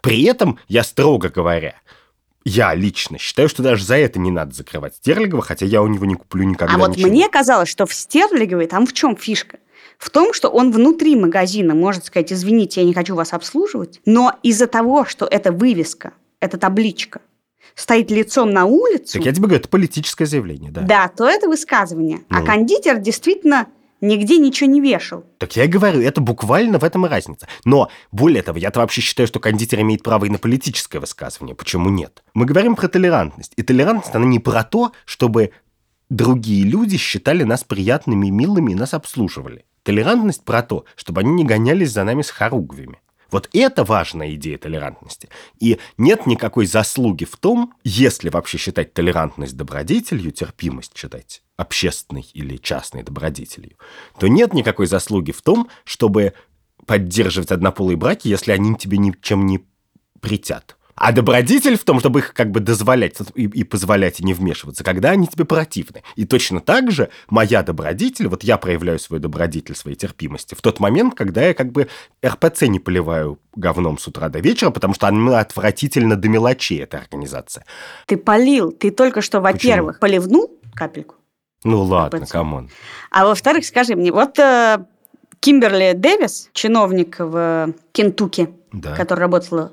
При 0.00 0.22
этом, 0.24 0.58
я 0.68 0.84
строго 0.84 1.28
говоря, 1.28 1.74
я 2.44 2.74
лично 2.74 3.18
считаю, 3.18 3.48
что 3.48 3.62
даже 3.62 3.84
за 3.84 3.96
это 3.96 4.18
не 4.18 4.30
надо 4.30 4.54
закрывать 4.54 4.96
Стерлигова, 4.96 5.42
хотя 5.42 5.66
я 5.66 5.82
у 5.82 5.86
него 5.86 6.06
не 6.06 6.14
куплю 6.14 6.44
никогда 6.44 6.74
А 6.74 6.78
вот 6.78 6.96
ничего. 6.96 7.08
мне 7.08 7.28
казалось, 7.28 7.68
что 7.68 7.86
в 7.86 7.92
Стерлиговой 7.92 8.66
там 8.66 8.86
в 8.86 8.92
чем 8.92 9.16
фишка? 9.16 9.58
В 9.98 10.10
том, 10.10 10.32
что 10.32 10.48
он 10.48 10.70
внутри 10.70 11.16
магазина 11.16 11.74
может 11.74 12.04
сказать, 12.04 12.32
извините, 12.32 12.80
я 12.80 12.86
не 12.86 12.94
хочу 12.94 13.16
вас 13.16 13.32
обслуживать, 13.32 14.00
но 14.06 14.32
из-за 14.44 14.68
того, 14.68 15.04
что 15.04 15.26
это 15.26 15.50
вывеска, 15.50 16.12
это 16.40 16.56
табличка, 16.56 17.20
стоит 17.74 18.10
лицом 18.10 18.50
на 18.50 18.64
улицу... 18.64 19.14
Так 19.14 19.26
я 19.26 19.32
тебе 19.32 19.46
говорю, 19.46 19.60
это 19.60 19.68
политическое 19.68 20.26
заявление, 20.26 20.70
да. 20.70 20.82
Да, 20.82 21.08
то 21.08 21.28
это 21.28 21.48
высказывание. 21.48 22.20
А 22.28 22.38
ну. 22.38 22.42
А 22.42 22.46
кондитер 22.46 22.98
действительно 22.98 23.68
нигде 24.00 24.38
ничего 24.38 24.70
не 24.70 24.80
вешал. 24.80 25.24
Так 25.38 25.56
я 25.56 25.64
и 25.64 25.68
говорю, 25.68 26.00
это 26.00 26.20
буквально 26.20 26.78
в 26.78 26.84
этом 26.84 27.06
и 27.06 27.08
разница. 27.08 27.48
Но, 27.64 27.90
более 28.12 28.42
того, 28.42 28.58
я-то 28.58 28.80
вообще 28.80 29.00
считаю, 29.00 29.26
что 29.26 29.40
кондитер 29.40 29.80
имеет 29.80 30.02
право 30.02 30.24
и 30.24 30.30
на 30.30 30.38
политическое 30.38 30.98
высказывание. 30.98 31.54
Почему 31.54 31.88
нет? 31.88 32.22
Мы 32.34 32.46
говорим 32.46 32.76
про 32.76 32.88
толерантность. 32.88 33.52
И 33.56 33.62
толерантность, 33.62 34.14
она 34.14 34.26
не 34.26 34.38
про 34.38 34.64
то, 34.64 34.92
чтобы 35.04 35.52
другие 36.10 36.64
люди 36.64 36.96
считали 36.96 37.42
нас 37.42 37.64
приятными 37.64 38.28
и 38.28 38.30
милыми 38.30 38.72
и 38.72 38.74
нас 38.74 38.94
обслуживали. 38.94 39.64
Толерантность 39.82 40.44
про 40.44 40.62
то, 40.62 40.84
чтобы 40.96 41.20
они 41.20 41.32
не 41.32 41.44
гонялись 41.44 41.92
за 41.92 42.04
нами 42.04 42.22
с 42.22 42.30
хоругвями. 42.30 43.00
Вот 43.30 43.48
это 43.52 43.84
важная 43.84 44.34
идея 44.34 44.56
толерантности. 44.56 45.28
И 45.60 45.78
нет 45.98 46.26
никакой 46.26 46.66
заслуги 46.66 47.24
в 47.24 47.36
том, 47.36 47.74
если 47.84 48.30
вообще 48.30 48.56
считать 48.56 48.94
толерантность 48.94 49.56
добродетелью, 49.56 50.32
терпимость 50.32 50.96
считать 50.96 51.42
общественной 51.56 52.26
или 52.32 52.56
частной 52.56 53.02
добродетелью, 53.02 53.76
то 54.18 54.28
нет 54.28 54.54
никакой 54.54 54.86
заслуги 54.86 55.32
в 55.32 55.42
том, 55.42 55.68
чтобы 55.84 56.32
поддерживать 56.86 57.50
однополые 57.50 57.96
браки, 57.98 58.28
если 58.28 58.52
они 58.52 58.74
тебе 58.76 58.96
ничем 58.96 59.44
не 59.44 59.66
притят. 60.20 60.77
А 61.00 61.12
добродетель 61.12 61.78
в 61.78 61.84
том, 61.84 62.00
чтобы 62.00 62.20
их 62.20 62.34
как 62.34 62.50
бы 62.50 62.58
дозволять 62.58 63.16
и, 63.34 63.44
и 63.44 63.64
позволять 63.64 64.18
и 64.20 64.24
не 64.24 64.34
вмешиваться, 64.34 64.82
когда 64.82 65.10
они 65.10 65.28
тебе 65.28 65.44
противны. 65.44 66.02
И 66.16 66.24
точно 66.24 66.60
так 66.60 66.90
же 66.90 67.08
моя 67.30 67.62
добродетель, 67.62 68.26
вот 68.26 68.42
я 68.42 68.58
проявляю 68.58 68.98
свою 68.98 69.22
добродетель, 69.22 69.76
своей 69.76 69.96
терпимости 69.96 70.54
в 70.54 70.60
тот 70.60 70.80
момент, 70.80 71.14
когда 71.14 71.42
я 71.42 71.54
как 71.54 71.70
бы 71.70 71.88
РПЦ 72.26 72.62
не 72.62 72.80
поливаю 72.80 73.38
говном 73.54 73.98
с 73.98 74.08
утра 74.08 74.28
до 74.28 74.40
вечера, 74.40 74.70
потому 74.70 74.92
что 74.94 75.06
она 75.06 75.38
отвратительно 75.38 76.16
до 76.16 76.28
мелочей, 76.28 76.82
эта 76.82 76.98
организация. 76.98 77.64
Ты 78.06 78.16
полил, 78.16 78.72
ты 78.72 78.90
только 78.90 79.20
что, 79.20 79.40
во-первых, 79.40 80.00
поливнул 80.00 80.58
капельку. 80.74 81.14
Ну 81.64 81.82
ладно, 81.82 82.26
come 82.26 82.51
on. 82.51 82.70
А 83.10 83.24
во-вторых, 83.24 83.64
скажи 83.64 83.94
мне, 83.94 84.12
вот 84.12 84.38
э, 84.38 84.84
Кимберли 85.40 85.92
Дэвис, 85.94 86.50
чиновник 86.52 87.16
в 87.18 87.74
Кентукки, 87.92 88.50
да. 88.72 88.94
который 88.94 89.20
работала 89.20 89.72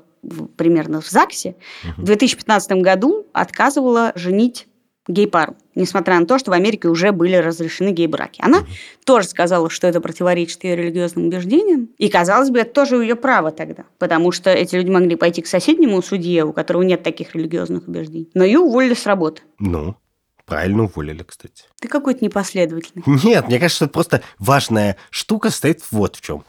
примерно 0.56 1.00
в 1.00 1.08
ЗАГСе, 1.08 1.56
угу. 1.84 2.02
в 2.02 2.04
2015 2.04 2.72
году 2.72 3.26
отказывала 3.32 4.12
женить 4.14 4.66
гей-пару, 5.08 5.56
несмотря 5.74 6.18
на 6.18 6.26
то, 6.26 6.38
что 6.38 6.50
в 6.50 6.54
Америке 6.54 6.88
уже 6.88 7.12
были 7.12 7.36
разрешены 7.36 7.90
гей-браки. 7.90 8.40
Она 8.42 8.58
угу. 8.58 8.66
тоже 9.04 9.28
сказала, 9.28 9.70
что 9.70 9.86
это 9.86 10.00
противоречит 10.00 10.64
ее 10.64 10.76
религиозным 10.76 11.26
убеждениям, 11.26 11.90
и, 11.98 12.08
казалось 12.08 12.50
бы, 12.50 12.58
это 12.58 12.72
тоже 12.72 12.96
ее 12.96 13.14
право 13.14 13.50
тогда, 13.52 13.84
потому 13.98 14.32
что 14.32 14.50
эти 14.50 14.74
люди 14.74 14.90
могли 14.90 15.16
пойти 15.16 15.42
к 15.42 15.46
соседнему 15.46 16.02
судье, 16.02 16.44
у 16.44 16.52
которого 16.52 16.82
нет 16.82 17.02
таких 17.02 17.34
религиозных 17.34 17.86
убеждений, 17.86 18.30
но 18.34 18.44
ее 18.44 18.58
уволили 18.58 18.94
с 18.94 19.06
работы. 19.06 19.42
Ну, 19.58 19.96
Правильно 20.44 20.84
уволили, 20.84 21.24
кстати. 21.24 21.64
Ты 21.80 21.88
какой-то 21.88 22.24
непоследовательный. 22.24 23.02
Нет, 23.24 23.48
мне 23.48 23.58
кажется, 23.58 23.86
это 23.86 23.92
просто 23.92 24.22
важная 24.38 24.96
штука 25.10 25.50
стоит 25.50 25.82
вот 25.90 26.14
в 26.14 26.20
чем 26.20 26.44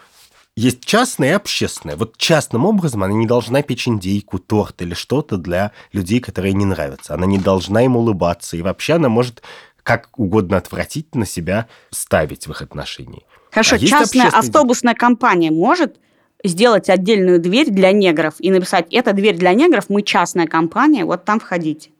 есть 0.57 0.83
частное 0.83 1.29
и 1.29 1.33
общественное. 1.33 1.95
Вот 1.95 2.17
частным 2.17 2.65
образом 2.65 3.03
она 3.03 3.13
не 3.13 3.27
должна 3.27 3.61
печь 3.61 3.87
индейку, 3.87 4.39
торт 4.39 4.81
или 4.81 4.95
что-то 4.95 5.37
для 5.37 5.71
людей, 5.93 6.19
которые 6.19 6.53
не 6.53 6.65
нравятся. 6.65 7.13
Она 7.13 7.27
не 7.27 7.37
должна 7.37 7.83
им 7.83 7.95
улыбаться. 7.95 8.57
И 8.57 8.63
вообще 8.63 8.93
она 8.93 9.07
может 9.07 9.43
как 9.83 10.09
угодно 10.17 10.57
отвратительно 10.57 11.27
себя 11.27 11.67
ставить 11.91 12.47
в 12.47 12.51
их 12.51 12.63
отношении. 12.63 13.23
Хорошо, 13.51 13.75
а 13.75 13.79
частная 13.79 14.29
автобусная 14.29 14.95
компания 14.95 15.51
может 15.51 15.99
сделать 16.43 16.89
отдельную 16.89 17.39
дверь 17.39 17.69
для 17.69 17.91
негров 17.91 18.33
и 18.39 18.49
написать, 18.49 18.87
эта 18.91 19.13
дверь 19.13 19.37
для 19.37 19.53
негров, 19.53 19.89
мы 19.89 20.01
частная 20.01 20.47
компания, 20.47 21.05
вот 21.05 21.23
там 21.23 21.39
входите. 21.39 21.91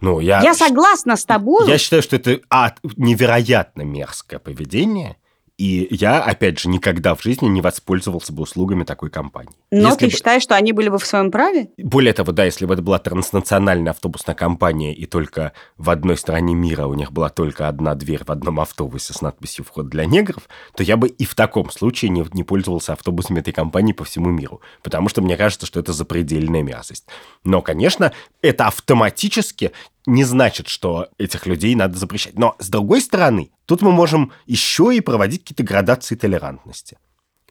Ну, 0.00 0.20
я, 0.20 0.40
я 0.40 0.54
согласна 0.54 1.16
с 1.16 1.24
тобой. 1.26 1.68
Я 1.68 1.76
считаю, 1.76 2.02
что 2.02 2.16
это 2.16 2.40
а, 2.48 2.74
невероятно 2.96 3.82
мерзкое 3.82 4.38
поведение– 4.38 5.18
и 5.58 5.88
я, 5.90 6.22
опять 6.22 6.60
же, 6.60 6.68
никогда 6.68 7.16
в 7.16 7.22
жизни 7.22 7.48
не 7.48 7.60
воспользовался 7.60 8.32
бы 8.32 8.44
услугами 8.44 8.84
такой 8.84 9.10
компании. 9.10 9.52
Но 9.72 9.88
если 9.88 9.98
ты 9.98 10.06
бы... 10.06 10.12
считаешь, 10.12 10.42
что 10.42 10.54
они 10.54 10.72
были 10.72 10.88
бы 10.88 10.98
в 10.98 11.04
своем 11.04 11.32
праве? 11.32 11.70
Более 11.76 12.12
того, 12.12 12.30
да, 12.30 12.44
если 12.44 12.64
бы 12.64 12.74
это 12.74 12.82
была 12.82 13.00
транснациональная 13.00 13.90
автобусная 13.90 14.36
компания, 14.36 14.94
и 14.94 15.04
только 15.06 15.52
в 15.76 15.90
одной 15.90 16.16
стране 16.16 16.54
мира 16.54 16.86
у 16.86 16.94
них 16.94 17.10
была 17.10 17.28
только 17.28 17.66
одна 17.66 17.96
дверь 17.96 18.24
в 18.24 18.30
одном 18.30 18.60
автобусе 18.60 19.12
с 19.12 19.20
надписью 19.20 19.64
«Вход 19.64 19.88
для 19.88 20.04
негров», 20.04 20.48
то 20.76 20.84
я 20.84 20.96
бы 20.96 21.08
и 21.08 21.24
в 21.24 21.34
таком 21.34 21.70
случае 21.70 22.10
не, 22.10 22.24
не 22.32 22.44
пользовался 22.44 22.92
автобусами 22.92 23.40
этой 23.40 23.52
компании 23.52 23.92
по 23.92 24.04
всему 24.04 24.30
миру. 24.30 24.60
Потому 24.84 25.08
что 25.08 25.22
мне 25.22 25.36
кажется, 25.36 25.66
что 25.66 25.80
это 25.80 25.92
запредельная 25.92 26.62
мерзость. 26.62 27.06
Но, 27.42 27.62
конечно, 27.62 28.12
это 28.42 28.68
автоматически 28.68 29.72
не 30.06 30.22
значит, 30.22 30.68
что 30.68 31.08
этих 31.18 31.46
людей 31.46 31.74
надо 31.74 31.98
запрещать. 31.98 32.38
Но, 32.38 32.54
с 32.60 32.68
другой 32.68 33.00
стороны, 33.00 33.50
тут 33.68 33.82
мы 33.82 33.92
можем 33.92 34.32
еще 34.46 34.96
и 34.96 35.00
проводить 35.00 35.42
какие-то 35.42 35.62
градации 35.62 36.16
толерантности. 36.16 36.98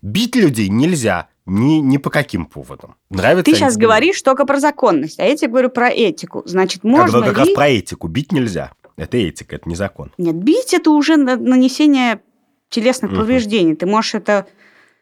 Бить 0.01 0.35
людей 0.35 0.67
нельзя 0.67 1.27
ни, 1.45 1.75
ни 1.75 1.97
по 1.97 2.09
каким 2.09 2.45
поводам. 2.45 2.95
Нравится 3.09 3.51
Ты 3.51 3.55
сейчас 3.55 3.77
говоришь 3.77 4.21
только 4.21 4.45
про 4.45 4.59
законность, 4.59 5.19
а 5.19 5.23
я 5.23 5.35
тебе 5.35 5.49
говорю 5.49 5.69
про 5.69 5.89
этику. 5.89 6.41
Значит, 6.45 6.83
можно 6.83 7.19
Когда 7.19 7.33
как 7.33 7.45
ли... 7.45 7.51
раз 7.51 7.55
про 7.55 7.69
этику. 7.69 8.07
Бить 8.07 8.31
нельзя. 8.31 8.71
Это 8.97 9.17
этика, 9.17 9.55
это 9.55 9.69
не 9.69 9.75
закон. 9.75 10.11
Нет, 10.17 10.35
бить 10.35 10.73
это 10.73 10.89
уже 10.89 11.17
нанесение 11.17 12.21
телесных 12.69 13.11
угу. 13.11 13.21
повреждений. 13.21 13.75
Ты 13.75 13.85
можешь 13.85 14.15
это 14.15 14.47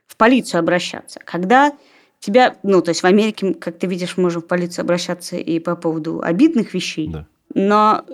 в 0.07 0.17
полицию 0.17 0.59
обращаться. 0.59 1.19
Когда 1.23 1.73
тебя, 2.19 2.57
ну, 2.61 2.81
то 2.81 2.89
есть 2.89 3.03
в 3.03 3.05
Америке, 3.05 3.53
как 3.53 3.79
ты 3.79 3.87
видишь, 3.87 4.17
можем 4.17 4.41
в 4.41 4.47
полицию 4.47 4.83
обращаться 4.83 5.37
и 5.37 5.59
по 5.59 5.75
поводу 5.77 6.21
обидных 6.21 6.73
вещей. 6.73 7.07
Да. 7.07 7.25
Но 7.53 8.05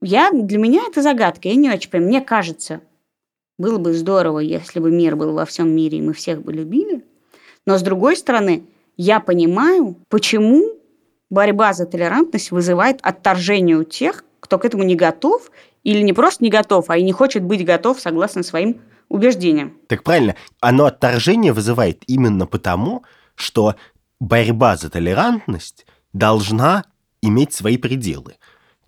я, 0.00 0.30
для 0.32 0.58
меня 0.58 0.82
это 0.88 1.02
загадка. 1.02 1.48
Я 1.48 1.56
не 1.56 1.70
очень 1.70 1.90
понимаю. 1.90 2.10
Мне 2.10 2.20
кажется, 2.20 2.80
было 3.58 3.78
бы 3.78 3.94
здорово, 3.94 4.38
если 4.38 4.80
бы 4.80 4.90
мир 4.90 5.16
был 5.16 5.32
во 5.32 5.44
всем 5.44 5.70
мире, 5.70 5.98
и 5.98 6.02
мы 6.02 6.12
всех 6.12 6.42
бы 6.42 6.52
любили. 6.52 7.04
Но 7.66 7.76
с 7.76 7.82
другой 7.82 8.16
стороны, 8.16 8.64
я 8.96 9.20
понимаю, 9.20 9.96
почему 10.08 10.72
борьба 11.30 11.72
за 11.72 11.86
толерантность 11.86 12.50
вызывает 12.50 13.00
отторжение 13.02 13.76
у 13.76 13.84
тех, 13.84 14.24
кто 14.40 14.58
к 14.58 14.64
этому 14.64 14.84
не 14.84 14.94
готов, 14.94 15.50
или 15.82 16.00
не 16.02 16.12
просто 16.12 16.44
не 16.44 16.50
готов, 16.50 16.90
а 16.90 16.96
и 16.96 17.02
не 17.02 17.12
хочет 17.12 17.42
быть 17.42 17.64
готов 17.64 18.00
согласно 18.00 18.42
своим 18.42 18.80
убеждениям. 19.08 19.76
Так 19.88 20.02
правильно. 20.02 20.36
Оно 20.60 20.86
отторжение 20.86 21.52
вызывает 21.52 22.02
именно 22.06 22.46
потому, 22.46 23.04
что 23.34 23.74
борьба 24.20 24.76
за 24.76 24.90
толерантность 24.90 25.86
должна 26.12 26.84
иметь 27.22 27.52
свои 27.52 27.76
пределы. 27.76 28.36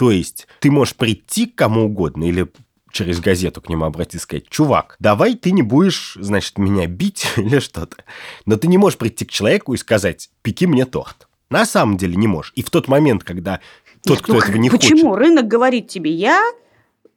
То 0.01 0.11
есть 0.11 0.49
ты 0.61 0.71
можешь 0.71 0.97
прийти 0.97 1.45
к 1.45 1.57
кому 1.57 1.85
угодно 1.85 2.25
или 2.25 2.51
через 2.91 3.21
газету 3.21 3.61
к 3.61 3.69
нему 3.69 3.85
обратиться 3.85 4.17
и 4.17 4.21
сказать, 4.21 4.49
чувак, 4.49 4.97
давай 4.99 5.35
ты 5.35 5.51
не 5.51 5.61
будешь, 5.61 6.17
значит, 6.19 6.57
меня 6.57 6.87
бить 6.87 7.27
или 7.37 7.59
что-то. 7.59 7.99
Но 8.47 8.57
ты 8.57 8.67
не 8.67 8.79
можешь 8.79 8.99
прийти 8.99 9.27
к 9.27 9.31
человеку 9.31 9.75
и 9.75 9.77
сказать, 9.77 10.31
пеки 10.41 10.67
мне 10.67 10.87
торт. 10.87 11.29
На 11.51 11.67
самом 11.67 11.99
деле 11.99 12.17
не 12.17 12.29
можешь. 12.29 12.55
И 12.57 12.63
в 12.63 12.71
тот 12.71 12.89
момент, 12.89 13.25
когда 13.25 13.61
тот, 14.03 14.17
Нет, 14.17 14.23
кто 14.23 14.33
ну, 14.33 14.39
этого 14.39 14.57
не 14.57 14.71
почему? 14.71 14.81
хочет... 14.81 14.91
Почему? 14.91 15.17
Рынок 15.17 15.47
говорит 15.47 15.89
тебе, 15.89 16.13
я, 16.13 16.51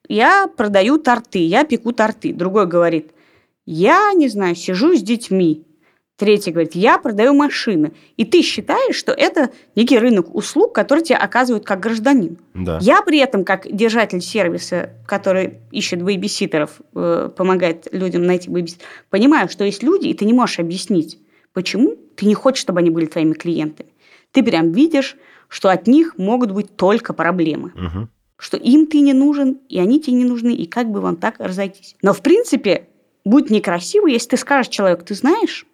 я 0.10 0.48
продаю 0.48 0.98
торты, 0.98 1.40
я 1.40 1.64
пеку 1.64 1.94
торты. 1.94 2.34
Другой 2.34 2.68
говорит, 2.68 3.14
я, 3.66 4.12
не 4.12 4.28
знаю, 4.28 4.58
сижу 4.58 4.94
с 4.94 5.02
детьми. 5.02 5.64
Третий 6.16 6.52
говорит, 6.52 6.76
я 6.76 7.00
продаю 7.00 7.34
машины. 7.34 7.94
И 8.18 8.26
ты 8.26 8.44
считаешь, 8.44 8.96
что 8.96 9.12
это 9.12 9.50
некий 9.76 9.98
рынок 9.98 10.34
услуг, 10.36 10.74
который 10.74 11.04
тебе 11.04 11.18
оказывают 11.18 11.66
как 11.66 11.80
гражданин. 11.80 12.38
Да. 12.54 12.78
Я 12.82 13.02
при 13.02 13.18
этом, 13.18 13.44
как 13.44 13.66
держатель 13.70 14.22
сервиса, 14.22 14.92
который 15.08 15.56
ищет 15.72 16.04
бейбиситеров, 16.04 16.82
э, 16.94 17.32
помогает 17.36 17.88
людям 17.92 18.26
найти 18.26 18.50
бейбиситеров, 18.50 18.88
понимаю, 19.10 19.50
что 19.50 19.64
есть 19.64 19.82
люди, 19.82 20.08
и 20.08 20.14
ты 20.14 20.26
не 20.26 20.34
можешь 20.34 20.60
объяснить, 20.60 21.18
почему 21.52 21.98
ты 22.16 22.28
не 22.28 22.36
хочешь, 22.36 22.62
чтобы 22.62 22.80
они 22.80 22.92
были 22.92 23.08
твоими 23.08 23.34
клиентами. 23.34 23.90
Ты 24.32 24.44
прям 24.44 24.72
видишь, 24.72 25.18
что 25.48 25.70
от 25.70 25.88
них 25.88 26.18
могут 26.18 26.52
быть 26.52 26.76
только 26.76 27.14
проблемы. 27.14 27.74
Угу. 27.76 28.08
Что 28.38 28.58
им 28.58 28.86
ты 28.86 29.00
не 29.00 29.14
нужен, 29.14 29.60
и 29.68 29.80
они 29.80 30.00
тебе 30.00 30.18
не 30.18 30.26
нужны, 30.26 30.54
и 30.54 30.68
как 30.68 30.92
бы 30.92 31.02
вам 31.02 31.16
так 31.16 31.36
разойтись. 31.40 31.96
Но, 32.04 32.14
в 32.14 32.22
принципе, 32.22 32.88
будет 33.26 33.50
некрасиво, 33.50 34.06
если 34.06 34.30
ты 34.30 34.38
скажешь 34.38 34.70
человеку, 34.70 35.06
ты 35.06 35.16
знаешь, 35.16 35.66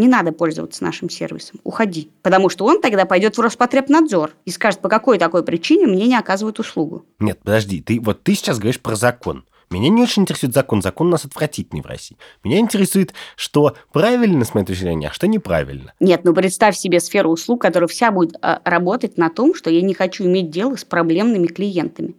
не 0.00 0.08
надо 0.08 0.32
пользоваться 0.32 0.82
нашим 0.82 1.08
сервисом, 1.08 1.60
уходи. 1.62 2.10
Потому 2.22 2.48
что 2.48 2.64
он 2.64 2.80
тогда 2.80 3.04
пойдет 3.04 3.36
в 3.36 3.40
Роспотребнадзор 3.40 4.32
и 4.44 4.50
скажет, 4.50 4.80
по 4.80 4.88
какой 4.88 5.18
такой 5.18 5.44
причине 5.44 5.86
мне 5.86 6.06
не 6.06 6.16
оказывают 6.16 6.58
услугу. 6.58 7.04
Нет, 7.18 7.40
подожди, 7.44 7.80
ты 7.80 8.00
вот 8.00 8.22
ты 8.22 8.34
сейчас 8.34 8.58
говоришь 8.58 8.80
про 8.80 8.96
закон. 8.96 9.44
Меня 9.70 9.88
не 9.88 10.02
очень 10.02 10.22
интересует 10.22 10.52
закон. 10.52 10.82
Закон 10.82 11.06
у 11.06 11.10
нас 11.10 11.24
отвратительный 11.24 11.80
в 11.80 11.86
России. 11.86 12.16
Меня 12.42 12.58
интересует, 12.58 13.14
что 13.36 13.76
правильно, 13.92 14.44
с 14.44 14.52
моей 14.52 14.66
точки 14.66 14.80
зрения, 14.80 15.08
а 15.08 15.12
что 15.12 15.28
неправильно. 15.28 15.92
Нет, 16.00 16.22
ну 16.24 16.34
представь 16.34 16.76
себе 16.76 16.98
сферу 16.98 17.30
услуг, 17.30 17.62
которая 17.62 17.86
вся 17.86 18.10
будет 18.10 18.34
а, 18.42 18.60
работать 18.64 19.16
на 19.16 19.30
том, 19.30 19.54
что 19.54 19.70
я 19.70 19.80
не 19.80 19.94
хочу 19.94 20.24
иметь 20.24 20.50
дело 20.50 20.74
с 20.74 20.84
проблемными 20.84 21.46
клиентами. 21.46 22.16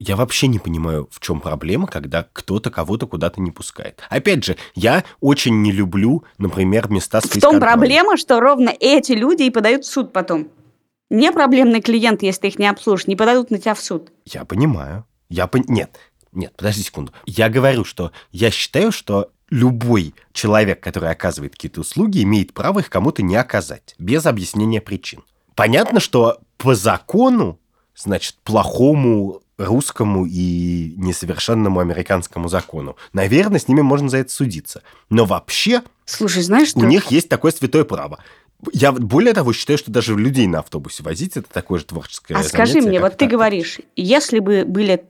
Я 0.00 0.16
вообще 0.16 0.48
не 0.48 0.58
понимаю, 0.58 1.08
в 1.10 1.20
чем 1.20 1.40
проблема, 1.40 1.86
когда 1.86 2.26
кто-то 2.32 2.70
кого-то 2.70 3.06
куда-то 3.06 3.40
не 3.40 3.52
пускает. 3.52 4.02
Опять 4.10 4.44
же, 4.44 4.56
я 4.74 5.04
очень 5.20 5.62
не 5.62 5.70
люблю, 5.70 6.24
например, 6.36 6.90
места 6.90 7.20
с 7.20 7.24
В 7.24 7.40
том 7.40 7.60
проблема, 7.60 8.16
что 8.16 8.40
ровно 8.40 8.70
эти 8.80 9.12
люди 9.12 9.44
и 9.44 9.50
подают 9.50 9.84
в 9.84 9.90
суд 9.90 10.12
потом. 10.12 10.48
Не 11.10 11.30
проблемный 11.30 11.80
клиент, 11.80 12.22
если 12.22 12.42
ты 12.42 12.48
их 12.48 12.58
не 12.58 12.66
обслужишь, 12.66 13.06
не 13.06 13.14
подадут 13.14 13.50
на 13.50 13.58
тебя 13.58 13.74
в 13.74 13.80
суд. 13.80 14.10
Я 14.24 14.44
понимаю. 14.44 15.06
Я 15.28 15.46
пон... 15.46 15.64
Нет, 15.68 15.96
нет, 16.32 16.52
подожди 16.56 16.82
секунду. 16.82 17.12
Я 17.24 17.48
говорю, 17.48 17.84
что 17.84 18.10
я 18.32 18.50
считаю, 18.50 18.90
что 18.90 19.30
любой 19.48 20.14
человек, 20.32 20.80
который 20.80 21.10
оказывает 21.10 21.52
какие-то 21.52 21.82
услуги, 21.82 22.22
имеет 22.22 22.52
право 22.52 22.80
их 22.80 22.90
кому-то 22.90 23.22
не 23.22 23.36
оказать, 23.36 23.94
без 23.98 24.26
объяснения 24.26 24.80
причин. 24.80 25.22
Понятно, 25.54 26.00
что 26.00 26.38
по 26.56 26.74
закону, 26.74 27.60
значит, 27.94 28.36
плохому 28.42 29.43
русскому 29.58 30.26
и 30.26 30.94
несовершенному 30.96 31.80
американскому 31.80 32.48
закону. 32.48 32.96
Наверное, 33.12 33.60
с 33.60 33.68
ними 33.68 33.82
можно 33.82 34.08
за 34.08 34.18
это 34.18 34.32
судиться. 34.32 34.82
Но 35.10 35.24
вообще... 35.24 35.82
Слушай, 36.04 36.42
знаешь 36.42 36.68
что? 36.68 36.80
У 36.80 36.84
них 36.84 37.10
есть 37.10 37.28
такое 37.28 37.52
святое 37.52 37.84
право. 37.84 38.18
Я 38.72 38.92
более 38.92 39.34
того 39.34 39.52
считаю, 39.52 39.78
что 39.78 39.90
даже 39.90 40.16
людей 40.16 40.46
на 40.46 40.60
автобусе 40.60 41.02
возить 41.02 41.36
это 41.36 41.48
такое 41.50 41.78
же 41.78 41.84
творческое 41.84 42.34
А 42.34 42.38
занятие, 42.38 42.56
скажи 42.56 42.80
мне, 42.80 43.00
вот 43.00 43.16
ты 43.16 43.26
говоришь, 43.26 43.80
если 43.94 44.38
бы 44.38 44.64
были 44.66 45.04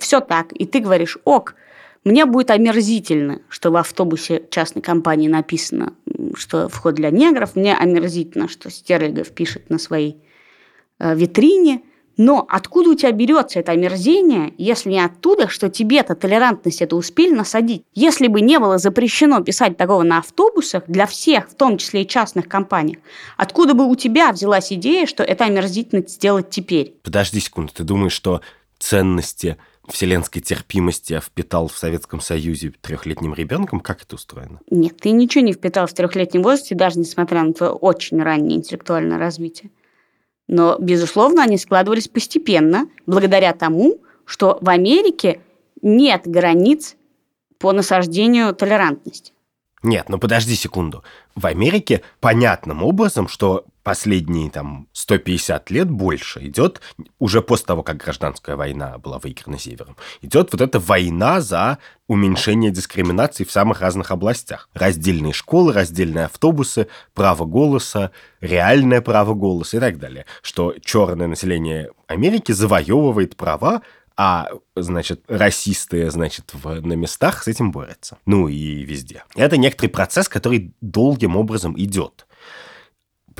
все 0.00 0.20
так, 0.20 0.52
и 0.52 0.66
ты 0.66 0.80
говоришь, 0.80 1.18
ок, 1.24 1.54
мне 2.02 2.24
будет 2.24 2.50
омерзительно, 2.50 3.42
что 3.48 3.70
в 3.70 3.76
автобусе 3.76 4.42
частной 4.50 4.82
компании 4.82 5.28
написано, 5.28 5.94
что 6.34 6.68
вход 6.68 6.94
для 6.94 7.10
негров, 7.10 7.56
мне 7.56 7.76
омерзительно, 7.76 8.48
что 8.48 8.70
Стерлигов 8.70 9.30
пишет 9.30 9.68
на 9.68 9.78
своей 9.78 10.16
э, 10.98 11.14
витрине, 11.14 11.82
но 12.22 12.44
откуда 12.50 12.90
у 12.90 12.94
тебя 12.94 13.12
берется 13.12 13.60
это 13.60 13.72
омерзение, 13.72 14.52
если 14.58 14.90
не 14.90 15.00
оттуда, 15.02 15.48
что 15.48 15.70
тебе-то 15.70 16.14
толерантность 16.14 16.82
это 16.82 16.94
успели 16.94 17.32
насадить? 17.32 17.82
Если 17.94 18.26
бы 18.28 18.42
не 18.42 18.58
было 18.58 18.76
запрещено 18.76 19.40
писать 19.40 19.78
такого 19.78 20.02
на 20.02 20.18
автобусах 20.18 20.82
для 20.86 21.06
всех, 21.06 21.48
в 21.48 21.54
том 21.54 21.78
числе 21.78 22.02
и 22.02 22.06
частных 22.06 22.46
компаниях, 22.46 22.98
откуда 23.38 23.72
бы 23.72 23.86
у 23.86 23.96
тебя 23.96 24.32
взялась 24.32 24.70
идея, 24.70 25.06
что 25.06 25.22
это 25.22 25.46
омерзительно 25.46 26.06
сделать 26.06 26.50
теперь? 26.50 26.94
Подожди 27.02 27.40
секунду, 27.40 27.72
ты 27.72 27.84
думаешь, 27.84 28.12
что 28.12 28.42
ценности 28.78 29.56
вселенской 29.88 30.42
терпимости 30.42 31.14
я 31.14 31.20
впитал 31.20 31.68
в 31.68 31.78
Советском 31.78 32.20
Союзе 32.20 32.74
трехлетним 32.82 33.32
ребенком? 33.32 33.80
Как 33.80 34.02
это 34.02 34.16
устроено? 34.16 34.60
Нет, 34.70 34.98
ты 34.98 35.12
ничего 35.12 35.42
не 35.42 35.54
впитал 35.54 35.86
в 35.86 35.94
трехлетнем 35.94 36.42
возрасте, 36.42 36.74
даже 36.74 36.98
несмотря 36.98 37.42
на 37.44 37.54
твое 37.54 37.72
очень 37.72 38.22
раннее 38.22 38.58
интеллектуальное 38.58 39.16
развитие. 39.16 39.70
Но, 40.50 40.76
безусловно, 40.80 41.44
они 41.44 41.56
складывались 41.58 42.08
постепенно, 42.08 42.88
благодаря 43.06 43.52
тому, 43.52 44.00
что 44.24 44.58
в 44.60 44.68
Америке 44.68 45.40
нет 45.80 46.22
границ 46.24 46.96
по 47.58 47.70
насаждению 47.70 48.52
толерантности. 48.52 49.32
Нет, 49.84 50.08
ну 50.08 50.18
подожди 50.18 50.56
секунду. 50.56 51.04
В 51.36 51.46
Америке 51.46 52.02
понятным 52.18 52.82
образом, 52.82 53.28
что 53.28 53.64
последние 53.82 54.50
там 54.50 54.88
150 54.92 55.70
лет 55.70 55.90
больше 55.90 56.46
идет, 56.46 56.80
уже 57.18 57.42
после 57.42 57.66
того, 57.66 57.82
как 57.82 57.96
гражданская 57.98 58.56
война 58.56 58.98
была 58.98 59.18
выиграна 59.18 59.58
Севером, 59.58 59.96
идет 60.22 60.52
вот 60.52 60.60
эта 60.60 60.78
война 60.78 61.40
за 61.40 61.78
уменьшение 62.06 62.70
дискриминации 62.70 63.44
в 63.44 63.52
самых 63.52 63.80
разных 63.80 64.10
областях. 64.10 64.68
Раздельные 64.74 65.32
школы, 65.32 65.72
раздельные 65.72 66.26
автобусы, 66.26 66.88
право 67.14 67.44
голоса, 67.44 68.10
реальное 68.40 69.00
право 69.00 69.34
голоса 69.34 69.76
и 69.76 69.80
так 69.80 69.98
далее. 69.98 70.26
Что 70.42 70.74
черное 70.82 71.28
население 71.28 71.90
Америки 72.06 72.52
завоевывает 72.52 73.36
права 73.36 73.82
а, 74.22 74.48
значит, 74.76 75.22
расисты, 75.28 76.10
значит, 76.10 76.52
в, 76.52 76.80
на 76.86 76.92
местах 76.92 77.42
с 77.42 77.48
этим 77.48 77.70
борются. 77.70 78.18
Ну 78.26 78.48
и 78.48 78.84
везде. 78.84 79.24
Это 79.34 79.56
некоторый 79.56 79.88
процесс, 79.88 80.28
который 80.28 80.74
долгим 80.82 81.36
образом 81.36 81.74
идет. 81.78 82.26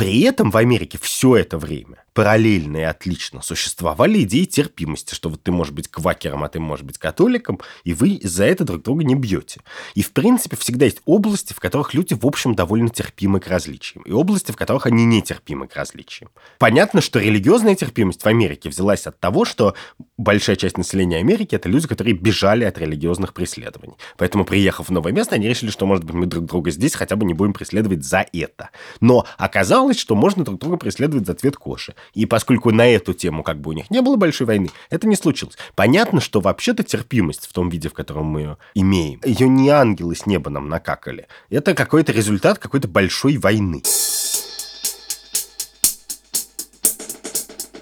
При 0.00 0.22
этом 0.22 0.50
в 0.50 0.56
Америке 0.56 0.98
все 0.98 1.36
это 1.36 1.58
время 1.58 2.02
параллельно 2.12 2.79
и 2.79 2.83
отлично 2.83 3.42
существовали 3.42 4.23
идеи 4.23 4.44
терпимости, 4.44 5.14
что 5.14 5.29
вот 5.29 5.42
ты 5.42 5.53
можешь 5.53 5.73
быть 5.73 5.88
квакером, 5.88 6.44
а 6.44 6.49
ты 6.49 6.61
можешь 6.61 6.85
быть 6.85 6.99
католиком, 6.99 7.61
и 7.85 7.94
вы 7.94 8.20
за 8.23 8.44
это 8.44 8.64
друг 8.64 8.83
друга 8.83 9.05
не 9.05 9.14
бьете. 9.14 9.61
И, 9.94 10.03
в 10.03 10.12
принципе, 10.12 10.57
всегда 10.57 10.87
есть 10.87 11.01
области, 11.05 11.53
в 11.53 11.61
которых 11.61 11.94
люди, 11.94 12.14
в 12.14 12.27
общем, 12.27 12.55
довольно 12.55 12.88
терпимы 12.88 13.40
к 13.40 13.46
различиям, 13.46 14.03
и 14.05 14.12
области, 14.12 14.53
в 14.53 14.57
которых 14.57 14.87
они 14.87 15.05
не 15.05 15.23
терпимы 15.23 15.68
к 15.68 15.77
различиям. 15.77 16.31
Понятно, 16.59 17.01
что 17.01 17.18
религиозная 17.18 17.75
терпимость 17.75 18.23
в 18.23 18.27
Америке 18.27 18.68
взялась 18.68 19.07
от 19.07 19.18
того, 19.20 19.44
что 19.44 19.75
большая 20.16 20.57
часть 20.57 20.77
населения 20.77 21.18
Америки– 21.18 21.55
это 21.57 21.68
люди, 21.68 21.87
которые 21.87 22.14
бежали 22.14 22.64
от 22.64 22.79
религиозных 22.79 23.35
преследований. 23.35 23.94
Поэтому, 24.16 24.44
приехав 24.44 24.88
в 24.88 24.92
новое 24.92 25.12
место, 25.12 25.37
они 25.37 25.49
решили, 25.49 25.70
что, 25.70 25.87
может 25.87 26.05
быть, 26.05 26.14
мы 26.14 26.27
друг 26.27 26.46
друга 26.46 26.70
здесь 26.70 26.94
хотя 26.94 27.16
бы 27.16 27.25
не 27.25 27.35
будем 27.35 27.53
преследовать 27.53 28.05
за 28.05 28.27
это. 28.33 28.70
Но 29.01 29.27
оказалось, 29.38 29.99
что 29.99 30.14
можно 30.14 30.44
друг 30.44 30.59
друга 30.59 30.77
преследовать 30.77 31.27
за 31.27 31.35
цвет 31.35 31.57
кожи. 31.57 31.94
И 32.14 32.26
поскольку 32.26 32.70
на 32.70 32.88
эту 32.88 33.14
тему 33.14 33.42
как 33.42 33.60
бы 33.60 33.70
у 33.70 33.72
них 33.72 33.90
не 33.90 34.00
было 34.02 34.16
большой 34.16 34.46
войны, 34.46 34.70
это 34.90 35.06
не 35.06 35.16
случилось. 35.16 35.56
Понятно, 35.74 36.20
что 36.20 36.40
вообще-то 36.40 36.82
терпимость 36.82 37.46
в 37.46 37.52
том 37.52 37.68
виде, 37.68 37.88
в 37.88 37.94
котором 37.94 38.26
мы 38.26 38.40
ее 38.40 38.56
имеем, 38.74 39.20
ее 39.24 39.48
не 39.48 39.68
ангелы 39.70 40.14
с 40.14 40.26
неба 40.26 40.50
нам 40.50 40.68
накакали. 40.68 41.26
Это 41.50 41.74
какой-то 41.74 42.12
результат 42.12 42.58
какой-то 42.58 42.88
большой 42.88 43.36
войны. 43.36 43.82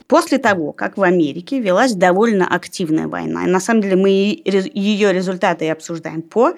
После 0.08 0.38
того, 0.38 0.72
как 0.72 0.96
в 0.96 1.02
Америке 1.02 1.60
велась 1.60 1.92
довольно 1.92 2.46
активная 2.46 3.08
война, 3.08 3.44
и 3.44 3.50
на 3.50 3.60
самом 3.60 3.82
деле 3.82 3.96
мы 3.96 4.08
ее 4.08 5.12
результаты 5.12 5.66
и 5.66 5.68
обсуждаем 5.68 6.22
по 6.22 6.54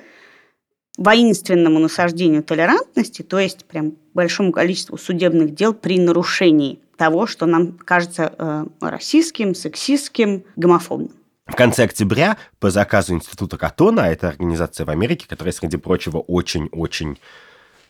воинственному 0.98 1.78
насаждению 1.78 2.42
толерантности, 2.42 3.22
то 3.22 3.38
есть 3.38 3.64
прям 3.64 3.94
большому 4.14 4.52
количеству 4.52 4.98
судебных 4.98 5.54
дел 5.54 5.72
при 5.72 5.98
нарушении 5.98 6.80
того, 6.96 7.26
что 7.26 7.46
нам 7.46 7.72
кажется 7.72 8.34
э, 8.36 8.66
расистским, 8.80 9.54
сексистским, 9.54 10.44
гомофобным. 10.56 11.12
В 11.46 11.56
конце 11.56 11.84
октября 11.84 12.36
по 12.58 12.70
заказу 12.70 13.14
Института 13.14 13.56
Катона, 13.56 14.04
а 14.04 14.08
это 14.08 14.28
организация 14.28 14.84
в 14.86 14.90
Америке, 14.90 15.26
которая, 15.28 15.52
среди 15.52 15.78
прочего, 15.78 16.18
очень-очень 16.18 17.18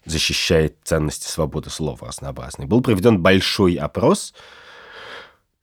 защищает 0.07 0.77
ценности 0.83 1.29
свободы 1.29 1.69
слова 1.69 2.09
разнообразной, 2.09 2.67
был 2.67 2.81
проведен 2.81 3.21
большой 3.21 3.75
опрос 3.75 4.33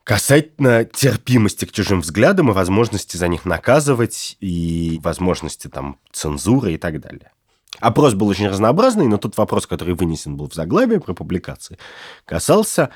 касательно 0.07 0.85
терпимости 0.85 1.65
к 1.65 1.73
чужим 1.73 1.99
взглядам 1.99 2.49
и 2.49 2.53
возможности 2.53 3.17
за 3.17 3.27
них 3.27 3.43
наказывать, 3.43 4.37
и 4.39 5.01
возможности 5.03 5.67
там 5.67 5.99
цензуры 6.13 6.75
и 6.75 6.77
так 6.77 7.01
далее. 7.01 7.33
Опрос 7.81 8.13
был 8.13 8.29
очень 8.29 8.47
разнообразный, 8.47 9.05
но 9.05 9.17
тот 9.17 9.35
вопрос, 9.35 9.67
который 9.67 9.95
вынесен 9.95 10.37
был 10.37 10.49
в 10.49 10.53
заглавие 10.53 11.01
про 11.01 11.13
публикации, 11.13 11.77
касался 12.23 12.91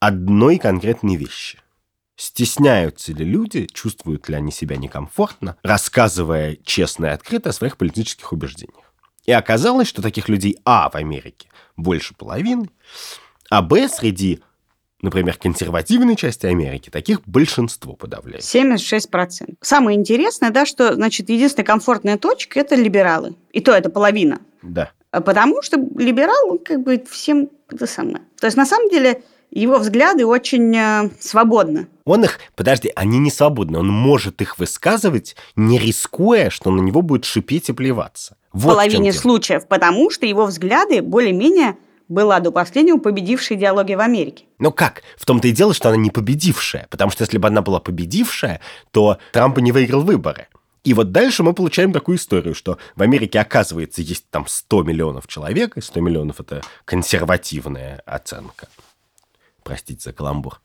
одной 0.00 0.56
конкретной 0.56 1.16
вещи. 1.16 1.60
Стесняются 2.16 3.12
ли 3.12 3.26
люди, 3.26 3.66
чувствуют 3.66 4.30
ли 4.30 4.34
они 4.34 4.50
себя 4.50 4.78
некомфортно, 4.78 5.58
рассказывая 5.62 6.56
честно 6.64 7.06
и 7.06 7.10
открыто 7.10 7.50
о 7.50 7.52
своих 7.52 7.76
политических 7.76 8.32
убеждениях. 8.32 8.90
И 9.26 9.32
оказалось, 9.32 9.88
что 9.88 10.00
таких 10.00 10.30
людей, 10.30 10.56
а, 10.64 10.88
в 10.88 10.94
Америке 10.94 11.50
больше 11.76 12.14
половины, 12.14 12.70
а, 13.50 13.60
б, 13.60 13.86
среди 13.90 14.42
например, 15.04 15.36
консервативной 15.36 16.16
части 16.16 16.46
Америки, 16.46 16.88
таких 16.88 17.20
большинство 17.26 17.94
подавляет. 17.94 18.42
76%. 18.42 19.56
Самое 19.60 19.98
интересное, 19.98 20.50
да, 20.50 20.64
что, 20.64 20.94
значит, 20.94 21.28
единственная 21.28 21.66
комфортная 21.66 22.16
точка– 22.16 22.60
это 22.60 22.74
либералы. 22.74 23.36
И 23.52 23.60
то 23.60 23.72
это 23.72 23.90
половина. 23.90 24.40
Да. 24.62 24.90
А 25.10 25.20
потому 25.20 25.62
что 25.62 25.76
либерал, 25.76 26.58
как 26.64 26.82
бы, 26.82 27.04
всем 27.08 27.50
это 27.68 27.86
самое. 27.86 28.22
То 28.40 28.46
есть, 28.46 28.56
на 28.56 28.64
самом 28.64 28.88
деле, 28.88 29.22
его 29.50 29.78
взгляды 29.78 30.24
очень 30.24 30.74
э, 30.74 31.10
свободны. 31.20 31.86
Он 32.06 32.24
их, 32.24 32.40
подожди, 32.56 32.90
они 32.96 33.18
не 33.18 33.30
свободны. 33.30 33.78
Он 33.78 33.88
может 33.88 34.40
их 34.40 34.58
высказывать, 34.58 35.36
не 35.54 35.78
рискуя, 35.78 36.48
что 36.48 36.70
на 36.70 36.80
него 36.80 37.02
будет 37.02 37.26
шипеть 37.26 37.68
и 37.68 37.72
плеваться. 37.72 38.36
Вот 38.52 38.72
в 38.72 38.74
половине 38.74 39.12
случаев, 39.12 39.68
потому 39.68 40.10
что 40.10 40.24
его 40.24 40.46
взгляды 40.46 41.02
более-менее 41.02 41.76
была 42.08 42.40
до 42.40 42.50
последнего 42.50 42.98
победившая 42.98 43.58
идеология 43.58 43.96
в 43.96 44.00
Америке. 44.00 44.44
Ну 44.58 44.72
как? 44.72 45.02
В 45.16 45.24
том-то 45.24 45.48
и 45.48 45.52
дело, 45.52 45.74
что 45.74 45.88
она 45.88 45.98
не 45.98 46.10
победившая. 46.10 46.86
Потому 46.90 47.10
что 47.10 47.22
если 47.22 47.38
бы 47.38 47.48
она 47.48 47.62
была 47.62 47.80
победившая, 47.80 48.60
то 48.90 49.18
Трамп 49.32 49.58
не 49.58 49.72
выиграл 49.72 50.02
выборы. 50.02 50.48
И 50.84 50.92
вот 50.92 51.12
дальше 51.12 51.42
мы 51.42 51.54
получаем 51.54 51.92
такую 51.92 52.18
историю, 52.18 52.54
что 52.54 52.78
в 52.94 53.02
Америке, 53.02 53.40
оказывается, 53.40 54.02
есть 54.02 54.28
там 54.30 54.46
100 54.46 54.82
миллионов 54.82 55.26
человек, 55.26 55.78
и 55.78 55.80
100 55.80 56.00
миллионов– 56.00 56.40
это 56.40 56.60
консервативная 56.84 58.02
оценка. 58.04 58.68
Простите 59.62 60.02
за 60.02 60.12
каламбур. 60.12 60.60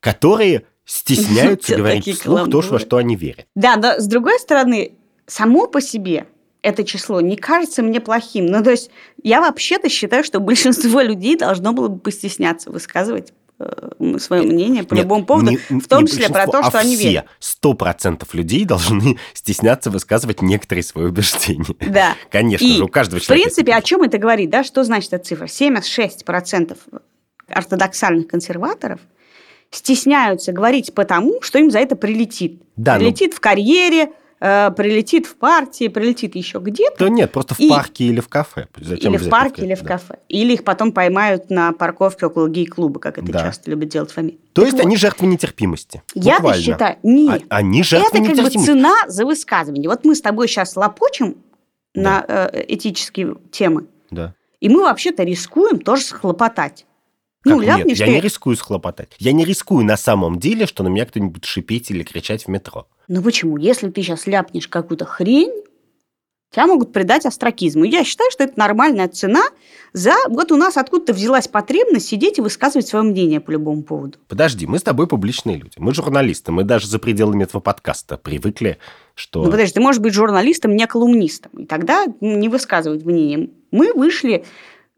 Которые 0.00 0.66
стесняются 0.84 1.76
говорить 1.78 2.20
вслух 2.20 2.50
то, 2.50 2.60
во 2.60 2.78
что 2.78 2.98
они 2.98 3.16
верят. 3.16 3.46
Да, 3.54 3.76
но 3.76 3.98
с 3.98 4.06
другой 4.06 4.38
стороны, 4.38 4.92
само 5.26 5.66
по 5.66 5.80
себе 5.80 6.26
это 6.62 6.84
число 6.84 7.20
не 7.20 7.36
кажется 7.36 7.82
мне 7.82 8.00
плохим. 8.00 8.46
Ну, 8.46 8.62
то 8.62 8.70
есть 8.70 8.90
я 9.22 9.40
вообще-то 9.40 9.88
считаю, 9.88 10.24
что 10.24 10.40
большинство 10.40 11.00
людей 11.00 11.36
должно 11.36 11.72
было 11.72 11.88
бы 11.88 11.98
постесняться 11.98 12.70
высказывать 12.70 13.32
э, 13.58 14.18
свое 14.18 14.42
мнение 14.42 14.84
по 14.84 14.94
Нет, 14.94 15.04
любому 15.04 15.26
поводу, 15.26 15.50
не, 15.50 15.80
в 15.80 15.88
том 15.88 16.06
числе 16.06 16.28
про 16.28 16.46
то, 16.46 16.62
что 16.62 16.78
а 16.78 16.80
они 16.80 16.96
верят. 16.96 17.26
Сто 17.40 17.74
процентов 17.74 18.32
людей 18.34 18.64
должны 18.64 19.18
стесняться 19.34 19.90
высказывать 19.90 20.40
некоторые 20.40 20.84
свои 20.84 21.06
убеждения. 21.06 21.74
Да. 21.80 22.14
Конечно 22.30 22.64
и, 22.64 22.76
же, 22.76 22.84
у 22.84 22.88
каждого 22.88 23.20
человека. 23.20 23.50
В 23.50 23.54
принципе, 23.54 23.74
о 23.74 23.82
чем 23.82 24.02
это 24.02 24.18
говорит, 24.18 24.50
да? 24.50 24.62
Что 24.62 24.84
значит 24.84 25.12
эта 25.12 25.24
цифра? 25.24 25.46
76% 25.46 26.76
ортодоксальных 27.48 28.28
консерваторов 28.28 29.00
стесняются 29.70 30.52
говорить 30.52 30.94
потому, 30.94 31.42
что 31.42 31.58
им 31.58 31.70
за 31.70 31.80
это 31.80 31.96
прилетит. 31.96 32.62
Да, 32.76 32.96
прилетит 32.98 33.32
но... 33.32 33.36
в 33.36 33.40
карьере, 33.40 34.02
Э, 34.04 34.08
прилетит 34.42 35.26
в 35.26 35.36
партии, 35.36 35.86
прилетит 35.86 36.34
еще 36.34 36.58
где-то. 36.58 36.96
Да 36.98 37.08
нет, 37.08 37.30
просто 37.30 37.54
в 37.54 37.60
и... 37.60 37.68
парке 37.68 38.04
или 38.04 38.18
в 38.18 38.28
кафе. 38.28 38.66
Зачем 38.76 39.14
или 39.14 39.18
в 39.18 39.28
парке, 39.28 39.62
или 39.62 39.74
в 39.76 39.82
да. 39.82 39.88
кафе. 39.88 40.18
Или 40.28 40.54
их 40.54 40.64
потом 40.64 40.90
поймают 40.90 41.48
на 41.48 41.72
парковке 41.72 42.26
около 42.26 42.48
гей-клуба, 42.48 42.98
как 42.98 43.18
это 43.18 43.30
да. 43.30 43.40
часто 43.40 43.70
любят 43.70 43.90
делать 43.90 44.10
в 44.10 44.18
Америке. 44.18 44.40
То 44.52 44.62
так 44.62 44.64
есть 44.64 44.78
вот. 44.78 44.86
они 44.86 44.96
жертвы 44.96 45.26
нетерпимости. 45.28 46.02
Я 46.14 46.40
считаю, 46.54 46.96
нет. 47.04 47.44
А, 47.50 47.58
они 47.58 47.84
жертвы 47.84 48.18
Это 48.18 48.34
как 48.34 48.44
бы 48.44 48.50
цена 48.50 48.96
за 49.06 49.24
высказывание. 49.24 49.88
Вот 49.88 50.04
мы 50.04 50.16
с 50.16 50.20
тобой 50.20 50.48
сейчас 50.48 50.74
лопочем 50.74 51.36
да. 51.94 52.02
на 52.02 52.24
э, 52.26 52.64
этические 52.66 53.36
темы. 53.52 53.86
Да. 54.10 54.34
И 54.60 54.68
мы 54.68 54.82
вообще-то 54.82 55.22
рискуем 55.22 55.78
тоже 55.78 56.02
схлопотать. 56.02 56.84
Ну, 57.44 57.58
как 57.58 57.66
ляпни, 57.66 57.90
нет, 57.90 57.98
я 57.98 58.06
не 58.06 58.20
рискую 58.20 58.56
схлопотать. 58.56 59.14
Я 59.18 59.32
не 59.32 59.44
рискую 59.44 59.84
на 59.84 59.96
самом 59.96 60.38
деле, 60.38 60.66
что 60.66 60.84
на 60.84 60.88
меня 60.88 61.06
кто-нибудь 61.06 61.44
шипеть 61.44 61.90
или 61.90 62.04
кричать 62.04 62.44
в 62.44 62.48
метро. 62.48 62.86
Ну 63.08 63.22
почему? 63.22 63.56
Если 63.56 63.90
ты 63.90 64.02
сейчас 64.02 64.26
ляпнешь 64.26 64.68
какую-то 64.68 65.04
хрень, 65.04 65.52
тебя 66.50 66.66
могут 66.66 66.92
придать 66.92 67.26
астракизму. 67.26 67.84
Я 67.84 68.04
считаю, 68.04 68.30
что 68.30 68.44
это 68.44 68.58
нормальная 68.58 69.08
цена 69.08 69.42
за... 69.92 70.12
Вот 70.28 70.52
у 70.52 70.56
нас 70.56 70.76
откуда-то 70.76 71.12
взялась 71.12 71.48
потребность 71.48 72.08
сидеть 72.08 72.38
и 72.38 72.42
высказывать 72.42 72.86
свое 72.86 73.04
мнение 73.04 73.40
по 73.40 73.50
любому 73.50 73.82
поводу. 73.82 74.18
Подожди, 74.28 74.66
мы 74.66 74.78
с 74.78 74.82
тобой 74.82 75.06
публичные 75.06 75.56
люди. 75.56 75.74
Мы 75.78 75.94
журналисты. 75.94 76.52
Мы 76.52 76.64
даже 76.64 76.86
за 76.86 76.98
пределами 76.98 77.44
этого 77.44 77.60
подкаста 77.60 78.18
привыкли, 78.18 78.78
что... 79.14 79.44
Ну 79.44 79.50
подожди, 79.50 79.74
ты 79.74 79.80
можешь 79.80 80.00
быть 80.00 80.14
журналистом, 80.14 80.76
не 80.76 80.86
колумнистом. 80.86 81.52
И 81.52 81.66
тогда 81.66 82.04
не 82.20 82.48
высказывать 82.48 83.04
мнение. 83.04 83.50
Мы 83.70 83.92
вышли 83.94 84.44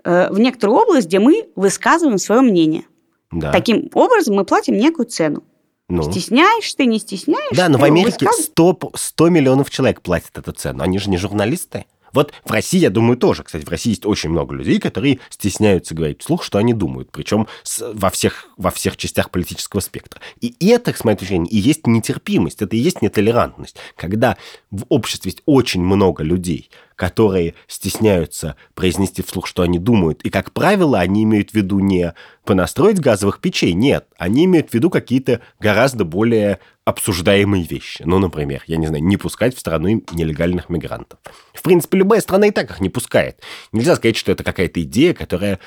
Э, 0.04 0.30
в 0.30 0.38
некоторую 0.38 0.78
область, 0.78 1.08
где 1.08 1.18
мы 1.18 1.48
высказываем 1.56 2.18
свое 2.18 2.42
мнение. 2.42 2.84
Да. 3.32 3.50
Таким 3.50 3.90
образом 3.94 4.36
мы 4.36 4.44
платим 4.44 4.76
некую 4.76 5.06
цену. 5.06 5.42
Ну. 5.88 6.10
Стесняешься 6.10 6.78
ты, 6.78 6.86
не 6.86 6.98
стесняешься? 6.98 7.54
Да, 7.54 7.68
но 7.68 7.78
в 7.78 7.84
Америке 7.84 8.26
100, 8.30 8.92
100 8.94 9.28
миллионов 9.28 9.70
человек 9.70 10.00
платят 10.00 10.36
эту 10.38 10.52
цену. 10.52 10.82
Они 10.82 10.98
же 10.98 11.10
не 11.10 11.18
журналисты. 11.18 11.84
Вот 12.14 12.32
в 12.44 12.52
России, 12.52 12.78
я 12.78 12.90
думаю, 12.90 13.18
тоже. 13.18 13.42
Кстати, 13.42 13.64
в 13.64 13.68
России 13.68 13.90
есть 13.90 14.06
очень 14.06 14.30
много 14.30 14.54
людей, 14.54 14.78
которые 14.78 15.18
стесняются 15.30 15.94
говорить 15.94 16.22
вслух, 16.22 16.44
что 16.44 16.58
они 16.58 16.72
думают, 16.72 17.10
причем 17.10 17.48
во, 17.80 18.08
всех, 18.08 18.46
во 18.56 18.70
всех 18.70 18.96
частях 18.96 19.30
политического 19.30 19.80
спектра. 19.80 20.20
И 20.40 20.54
это, 20.68 20.96
с 20.96 21.02
моей 21.02 21.18
точки 21.18 21.30
зрения, 21.32 21.50
и 21.50 21.58
есть 21.58 21.88
нетерпимость, 21.88 22.62
это 22.62 22.76
и 22.76 22.78
есть 22.78 23.02
нетолерантность. 23.02 23.76
Когда 23.96 24.36
в 24.70 24.84
обществе 24.88 25.32
есть 25.32 25.42
очень 25.44 25.82
много 25.82 26.22
людей, 26.22 26.70
которые 26.96 27.54
стесняются 27.66 28.56
произнести 28.74 29.22
вслух, 29.22 29.46
что 29.46 29.62
они 29.62 29.78
думают. 29.78 30.22
И, 30.22 30.30
как 30.30 30.52
правило, 30.52 30.98
они 31.00 31.24
имеют 31.24 31.50
в 31.50 31.54
виду 31.54 31.80
не 31.80 32.14
понастроить 32.44 33.00
газовых 33.00 33.40
печей, 33.40 33.72
нет. 33.72 34.06
Они 34.16 34.44
имеют 34.44 34.70
в 34.70 34.74
виду 34.74 34.90
какие-то 34.90 35.40
гораздо 35.58 36.04
более 36.04 36.58
обсуждаемые 36.84 37.64
вещи. 37.64 38.02
Ну, 38.04 38.18
например, 38.18 38.62
я 38.66 38.76
не 38.76 38.86
знаю, 38.86 39.02
не 39.02 39.16
пускать 39.16 39.56
в 39.56 39.60
страну 39.60 40.02
нелегальных 40.12 40.68
мигрантов. 40.68 41.18
В 41.54 41.62
принципе, 41.62 41.98
любая 41.98 42.20
страна 42.20 42.48
и 42.48 42.50
так 42.50 42.70
их 42.70 42.80
не 42.80 42.90
пускает. 42.90 43.40
Нельзя 43.72 43.96
сказать, 43.96 44.16
что 44.16 44.32
это 44.32 44.44
какая-то 44.44 44.82
идея, 44.82 45.14
которая 45.14 45.60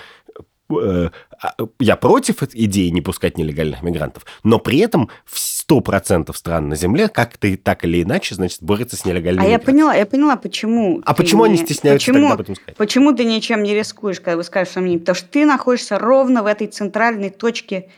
я 0.69 1.95
против 1.95 2.43
идеи 2.43 2.89
не 2.89 3.01
пускать 3.01 3.38
нелегальных 3.38 3.84
мигрантов, 3.84 4.25
но 4.43 4.60
при 4.60 4.80
этом 4.80 5.10
100% 5.32 6.34
стран 6.36 6.69
на 6.69 6.75
Земле 6.75 7.08
как-то 7.08 7.56
так 7.58 7.86
или 7.86 8.03
иначе, 8.03 8.36
значит, 8.36 8.62
борются 8.62 8.97
с 8.97 9.06
нелегальными 9.06 9.45
А 9.45 9.49
я 9.49 9.60
поняла, 9.60 9.93
я 9.93 10.06
поняла, 10.06 10.36
почему... 10.36 11.01
А 11.06 11.13
почему 11.13 11.45
не... 11.45 11.53
они 11.53 11.58
стесняются 11.65 12.12
почему, 12.12 12.27
тогда 12.27 12.34
об 12.34 12.41
этом 12.41 12.56
сказать? 12.56 12.75
Почему 12.75 13.13
ты 13.13 13.23
ничем 13.23 13.63
не 13.63 13.73
рискуешь, 13.73 14.19
когда 14.19 14.38
выскажешь 14.38 14.75
мнение? 14.75 14.99
Потому 14.99 15.15
что 15.15 15.27
ты 15.27 15.45
находишься 15.45 15.99
ровно 15.99 16.43
в 16.43 16.45
этой 16.45 16.67
центральной 16.67 17.30
точке 17.30 17.89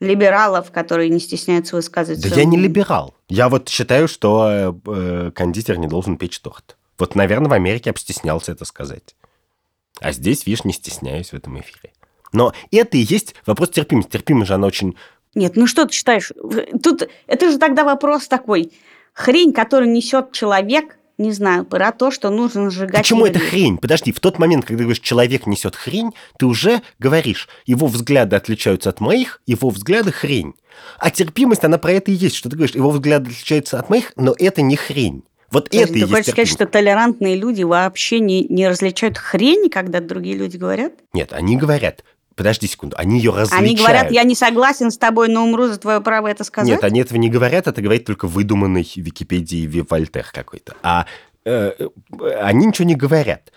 либералов, 0.00 0.70
которые 0.72 1.08
не 1.10 1.20
стесняются 1.20 1.76
высказывать. 1.76 2.22
Да 2.28 2.36
я 2.36 2.44
не 2.44 2.58
либерал. 2.58 3.14
Я 3.28 3.48
вот 3.48 3.68
считаю, 3.68 4.08
что 4.08 4.76
э, 4.86 5.30
кондитер 5.34 5.78
не 5.78 5.86
должен 5.86 6.16
печь 6.16 6.38
торт. 6.40 6.76
Вот, 6.98 7.14
наверное, 7.14 7.48
в 7.48 7.52
Америке 7.52 7.90
я 7.90 7.92
бы 7.92 7.98
стеснялся 7.98 8.52
это 8.52 8.64
сказать. 8.64 9.16
А 10.00 10.12
здесь, 10.12 10.46
видишь, 10.46 10.64
не 10.64 10.72
стесняюсь 10.72 11.30
в 11.30 11.34
этом 11.34 11.58
эфире. 11.60 11.92
Но 12.32 12.52
это 12.70 12.96
и 12.96 13.00
есть 13.00 13.34
вопрос 13.46 13.70
терпимости. 13.70 14.10
Терпимость 14.10 14.48
же 14.48 14.54
она 14.54 14.66
очень... 14.66 14.96
Нет, 15.34 15.56
ну 15.56 15.66
что 15.66 15.84
ты 15.86 15.92
считаешь? 15.92 16.32
Тут 16.82 17.08
это 17.26 17.50
же 17.50 17.58
тогда 17.58 17.84
вопрос 17.84 18.26
такой. 18.26 18.72
Хрень, 19.12 19.52
которую 19.52 19.90
несет 19.90 20.32
человек, 20.32 20.96
не 21.18 21.32
знаю, 21.32 21.64
про 21.64 21.92
то, 21.92 22.10
что 22.10 22.30
нужно 22.30 22.70
сжигать. 22.70 23.00
Почему 23.00 23.26
это 23.26 23.38
хрень? 23.38 23.78
Подожди, 23.78 24.12
в 24.12 24.20
тот 24.20 24.38
момент, 24.38 24.64
когда 24.64 24.78
ты 24.78 24.84
говоришь, 24.84 25.00
человек 25.00 25.46
несет 25.46 25.74
хрень, 25.76 26.12
ты 26.38 26.46
уже 26.46 26.82
говоришь, 26.98 27.48
его 27.64 27.86
взгляды 27.86 28.36
отличаются 28.36 28.90
от 28.90 29.00
моих, 29.00 29.40
его 29.46 29.70
взгляды 29.70 30.12
хрень. 30.12 30.54
А 30.98 31.10
терпимость, 31.10 31.64
она 31.64 31.78
про 31.78 31.92
это 31.92 32.10
и 32.10 32.14
есть, 32.14 32.36
что 32.36 32.50
ты 32.50 32.56
говоришь, 32.56 32.74
его 32.74 32.90
взгляды 32.90 33.30
отличаются 33.30 33.78
от 33.78 33.88
моих, 33.88 34.12
но 34.16 34.34
это 34.38 34.60
не 34.60 34.76
хрень. 34.76 35.24
Вот 35.50 35.70
Подожди, 35.70 35.84
это 35.84 35.92
ты 35.92 35.98
и 36.00 36.02
хочешь 36.02 36.32
сказать, 36.32 36.48
что 36.48 36.66
толерантные 36.66 37.36
люди 37.36 37.62
вообще 37.62 38.18
не, 38.18 38.44
не 38.48 38.68
различают 38.68 39.16
хрень, 39.16 39.70
когда 39.70 40.00
другие 40.00 40.36
люди 40.36 40.56
говорят? 40.56 40.92
Нет, 41.12 41.32
они 41.32 41.56
говорят, 41.56 42.04
Подожди 42.36 42.66
секунду, 42.66 42.94
они 42.98 43.16
ее 43.16 43.30
различают. 43.30 43.64
Они 43.64 43.74
говорят, 43.74 44.10
я 44.10 44.22
не 44.22 44.34
согласен 44.34 44.90
с 44.90 44.98
тобой, 44.98 45.28
но 45.28 45.42
умру 45.42 45.68
за 45.68 45.78
твое 45.78 46.02
право 46.02 46.28
это 46.28 46.44
сказать? 46.44 46.68
Нет, 46.68 46.84
они 46.84 47.00
этого 47.00 47.18
не 47.18 47.30
говорят, 47.30 47.66
это 47.66 47.80
говорит 47.80 48.04
только 48.04 48.28
выдуманный 48.28 48.86
Википедии 48.94 49.66
Вольтер 49.88 50.26
какой-то. 50.32 50.74
А 50.82 51.06
э, 51.46 51.72
они 52.38 52.66
ничего 52.66 52.86
не 52.86 52.94
говорят. 52.94 53.52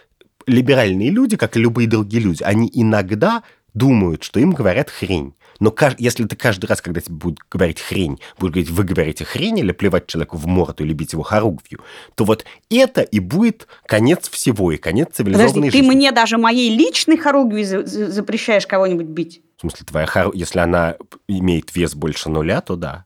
Либеральные 0.47 1.09
люди, 1.09 1.35
как 1.35 1.57
и 1.57 1.59
любые 1.59 1.89
другие 1.89 2.23
люди, 2.23 2.41
они 2.41 2.71
иногда 2.73 3.43
думают, 3.73 4.23
что 4.23 4.39
им 4.39 4.51
говорят 4.51 4.89
хрень. 4.89 5.33
Но 5.59 5.75
если 5.97 6.23
ты 6.25 6.35
каждый 6.35 6.67
раз, 6.67 6.81
когда 6.81 7.01
тебе 7.01 7.15
будут 7.15 7.39
говорить 7.51 7.81
хрень, 7.81 8.19
будешь 8.37 8.53
говорить, 8.53 8.69
вы 8.69 8.83
говорите 8.83 9.25
хрень, 9.25 9.59
или 9.59 9.71
плевать 9.71 10.07
человеку 10.07 10.37
в 10.37 10.47
морду 10.47 10.85
и 10.85 10.93
бить 10.93 11.13
его 11.13 11.23
хоругвью, 11.23 11.81
то 12.15 12.23
вот 12.23 12.45
это 12.69 13.01
и 13.01 13.19
будет 13.19 13.67
конец 13.85 14.29
всего, 14.29 14.71
и 14.71 14.77
конец 14.77 15.09
цивилизованной 15.13 15.53
Подожди, 15.53 15.71
жизни. 15.71 15.89
ты 15.89 15.95
мне 15.95 16.11
даже 16.11 16.37
моей 16.37 16.75
личной 16.75 17.17
хоругви 17.17 17.63
запрещаешь 17.63 18.67
кого-нибудь 18.67 19.07
бить? 19.07 19.41
В 19.57 19.61
смысле, 19.61 19.85
твоя 19.85 20.05
хору... 20.05 20.31
если 20.33 20.59
она 20.59 20.95
имеет 21.27 21.75
вес 21.75 21.93
больше 21.93 22.29
нуля, 22.29 22.61
то 22.61 22.77
да. 22.77 23.05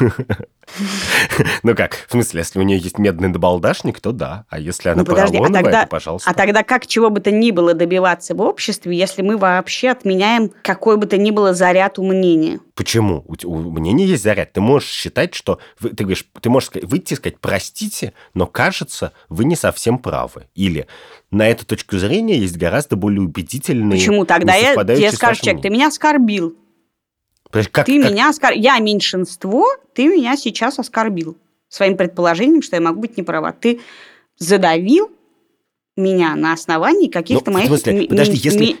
Ну 1.62 1.74
как, 1.74 2.06
в 2.08 2.12
смысле, 2.12 2.40
если 2.40 2.58
у 2.58 2.62
нее 2.62 2.78
есть 2.78 2.98
медный 2.98 3.28
набалдашник, 3.28 4.00
то 4.00 4.12
да. 4.12 4.46
А 4.48 4.58
если 4.58 4.88
она 4.88 5.02
Ну, 5.02 5.04
подожди, 5.04 5.36
а 5.36 5.52
тогда- 5.52 5.82
то 5.82 5.88
пожалуйста. 5.88 6.30
А 6.30 6.34
тогда 6.34 6.62
как 6.62 6.86
чего 6.86 7.10
бы 7.10 7.20
то 7.20 7.30
ни 7.30 7.50
было 7.50 7.74
добиваться 7.74 8.34
в 8.34 8.40
обществе, 8.40 8.96
если 8.96 9.22
мы 9.22 9.36
вообще 9.36 9.90
отменяем 9.90 10.50
какой 10.62 10.96
бы 10.96 11.06
то 11.06 11.16
ни 11.16 11.30
было 11.30 11.52
заряд 11.54 11.98
у 11.98 12.04
мнения? 12.04 12.60
Почему? 12.74 13.24
У, 13.26 13.34
у 13.46 13.70
мнения 13.70 14.06
есть 14.06 14.22
заряд. 14.22 14.52
Ты 14.52 14.60
можешь 14.60 14.88
считать, 14.88 15.34
что... 15.34 15.58
вы- 15.80 15.90
ты 15.90 16.04
говоришь, 16.04 16.26
ты 16.40 16.48
можешь 16.50 16.68
сказать- 16.68 16.88
выйти 16.88 17.12
и 17.12 17.16
сказать, 17.16 17.38
простите, 17.40 18.14
но 18.32 18.46
кажется, 18.46 19.12
вы 19.28 19.44
не 19.44 19.56
совсем 19.56 19.98
правы. 19.98 20.46
Или 20.54 20.86
на 21.30 21.46
эту 21.48 21.66
точку 21.66 21.98
зрения 21.98 22.38
есть 22.38 22.56
гораздо 22.56 22.96
более 22.96 23.20
убедительные... 23.20 23.98
Почему 23.98 24.24
тогда 24.24 24.54
я 24.54 24.74
тебе 24.74 25.12
скажу, 25.12 25.42
человек, 25.42 25.62
ты 25.62 25.70
меня 25.70 25.88
оскорбил. 25.88 26.56
Подожди, 27.54 27.70
как- 27.70 27.86
ты 27.86 28.02
как- 28.02 28.10
меня 28.10 28.28
оскорбил. 28.30 28.62
Я 28.62 28.78
меньшинство, 28.80 29.68
ты 29.94 30.08
меня 30.08 30.36
сейчас 30.36 30.78
оскорбил. 30.80 31.36
Своим 31.68 31.96
предположением, 31.96 32.62
что 32.62 32.74
я 32.76 32.82
могу 32.82 33.00
быть 33.00 33.16
неправа. 33.16 33.52
Ты 33.52 33.80
задавил 34.38 35.10
меня 35.96 36.34
на 36.34 36.52
основании 36.52 37.08
каких-то 37.08 37.50
Ну, 37.50 37.56
моих 37.58 37.68
смысле, 37.68 38.08
подожди, 38.08 38.36
если- 38.36 38.58
ми- 38.58 38.76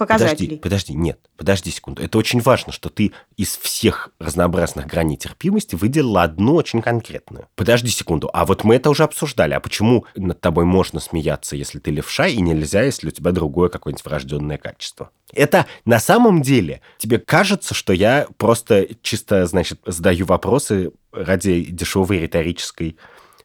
меньшинственных 0.00 0.08
Подожди, 0.08 0.56
показателей. 0.56 0.56
подожди, 0.58 0.94
нет, 0.94 1.20
подожди 1.36 1.70
секунду. 1.70 2.02
Это 2.02 2.18
очень 2.18 2.40
важно, 2.40 2.72
что 2.72 2.88
ты 2.88 3.12
из 3.36 3.56
всех 3.56 4.10
разнообразных 4.18 4.86
граней 4.86 5.16
терпимости 5.16 5.74
выделила 5.74 6.22
одну 6.22 6.54
очень 6.54 6.82
конкретную. 6.82 7.48
Подожди 7.56 7.90
секунду, 7.90 8.30
а 8.32 8.44
вот 8.44 8.64
мы 8.64 8.76
это 8.76 8.90
уже 8.90 9.04
обсуждали. 9.04 9.54
А 9.54 9.60
почему 9.60 10.06
над 10.16 10.40
тобой 10.40 10.64
можно 10.64 11.00
смеяться, 11.00 11.56
если 11.56 11.78
ты 11.78 11.90
левша, 11.90 12.26
и 12.26 12.40
нельзя, 12.40 12.82
если 12.82 13.08
у 13.08 13.10
тебя 13.10 13.32
другое 13.32 13.68
какое-нибудь 13.68 14.04
врожденное 14.04 14.58
качество? 14.58 15.10
Это 15.32 15.66
на 15.84 16.00
самом 16.00 16.42
деле 16.42 16.80
тебе 16.98 17.18
кажется, 17.18 17.74
что 17.74 17.92
я 17.92 18.26
просто 18.36 18.88
чисто, 19.02 19.46
значит, 19.46 19.80
задаю 19.86 20.26
вопросы 20.26 20.92
ради 21.12 21.62
дешевой 21.64 22.18
риторической 22.18 22.96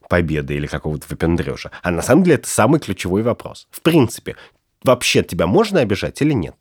победы 0.08 0.54
или 0.54 0.66
какого-то 0.66 1.06
выпендрежа. 1.08 1.70
А 1.82 1.90
на 1.90 2.02
самом 2.02 2.22
деле 2.22 2.36
это 2.36 2.48
самый 2.48 2.80
ключевой 2.80 3.22
вопрос. 3.22 3.66
В 3.70 3.80
принципе, 3.82 4.36
вообще 4.86 5.22
тебя 5.22 5.46
можно 5.46 5.80
обижать 5.80 6.22
или 6.22 6.32
нет? 6.32 6.54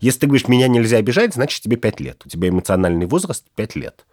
Если 0.00 0.20
ты 0.20 0.26
говоришь, 0.26 0.48
меня 0.48 0.68
нельзя 0.68 0.98
обижать, 0.98 1.34
значит, 1.34 1.62
тебе 1.62 1.76
5 1.76 2.00
лет. 2.00 2.22
У 2.24 2.28
тебя 2.28 2.48
эмоциональный 2.48 3.06
возраст 3.06 3.46
5 3.54 3.76
лет. 3.76 4.06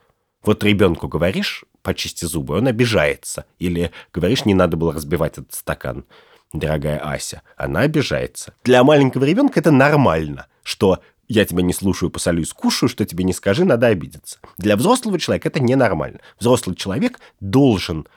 Вот 0.43 0.63
ребенку 0.63 1.07
говоришь, 1.07 1.65
почисти 1.81 2.25
зубы, 2.25 2.57
он 2.57 2.67
обижается. 2.67 3.45
Или 3.59 3.91
говоришь, 4.13 4.45
не 4.45 4.53
надо 4.53 4.77
было 4.77 4.93
разбивать 4.93 5.33
этот 5.33 5.53
стакан, 5.53 6.05
дорогая 6.51 6.99
Ася. 6.99 7.41
Она 7.57 7.81
обижается. 7.81 8.53
Для 8.63 8.83
маленького 8.83 9.23
ребенка 9.23 9.59
это 9.59 9.71
нормально, 9.71 10.47
что 10.63 10.99
я 11.27 11.45
тебя 11.45 11.63
не 11.63 11.73
слушаю, 11.73 12.09
посолю 12.09 12.41
и 12.41 12.45
скушаю, 12.45 12.89
что 12.89 13.05
тебе 13.05 13.23
не 13.23 13.33
скажи, 13.33 13.63
надо 13.65 13.87
обидеться. 13.87 14.39
Для 14.57 14.75
взрослого 14.75 15.17
человека 15.19 15.47
это 15.47 15.61
ненормально. 15.61 16.19
Взрослый 16.39 16.75
человек 16.75 17.19
должен 17.39 18.07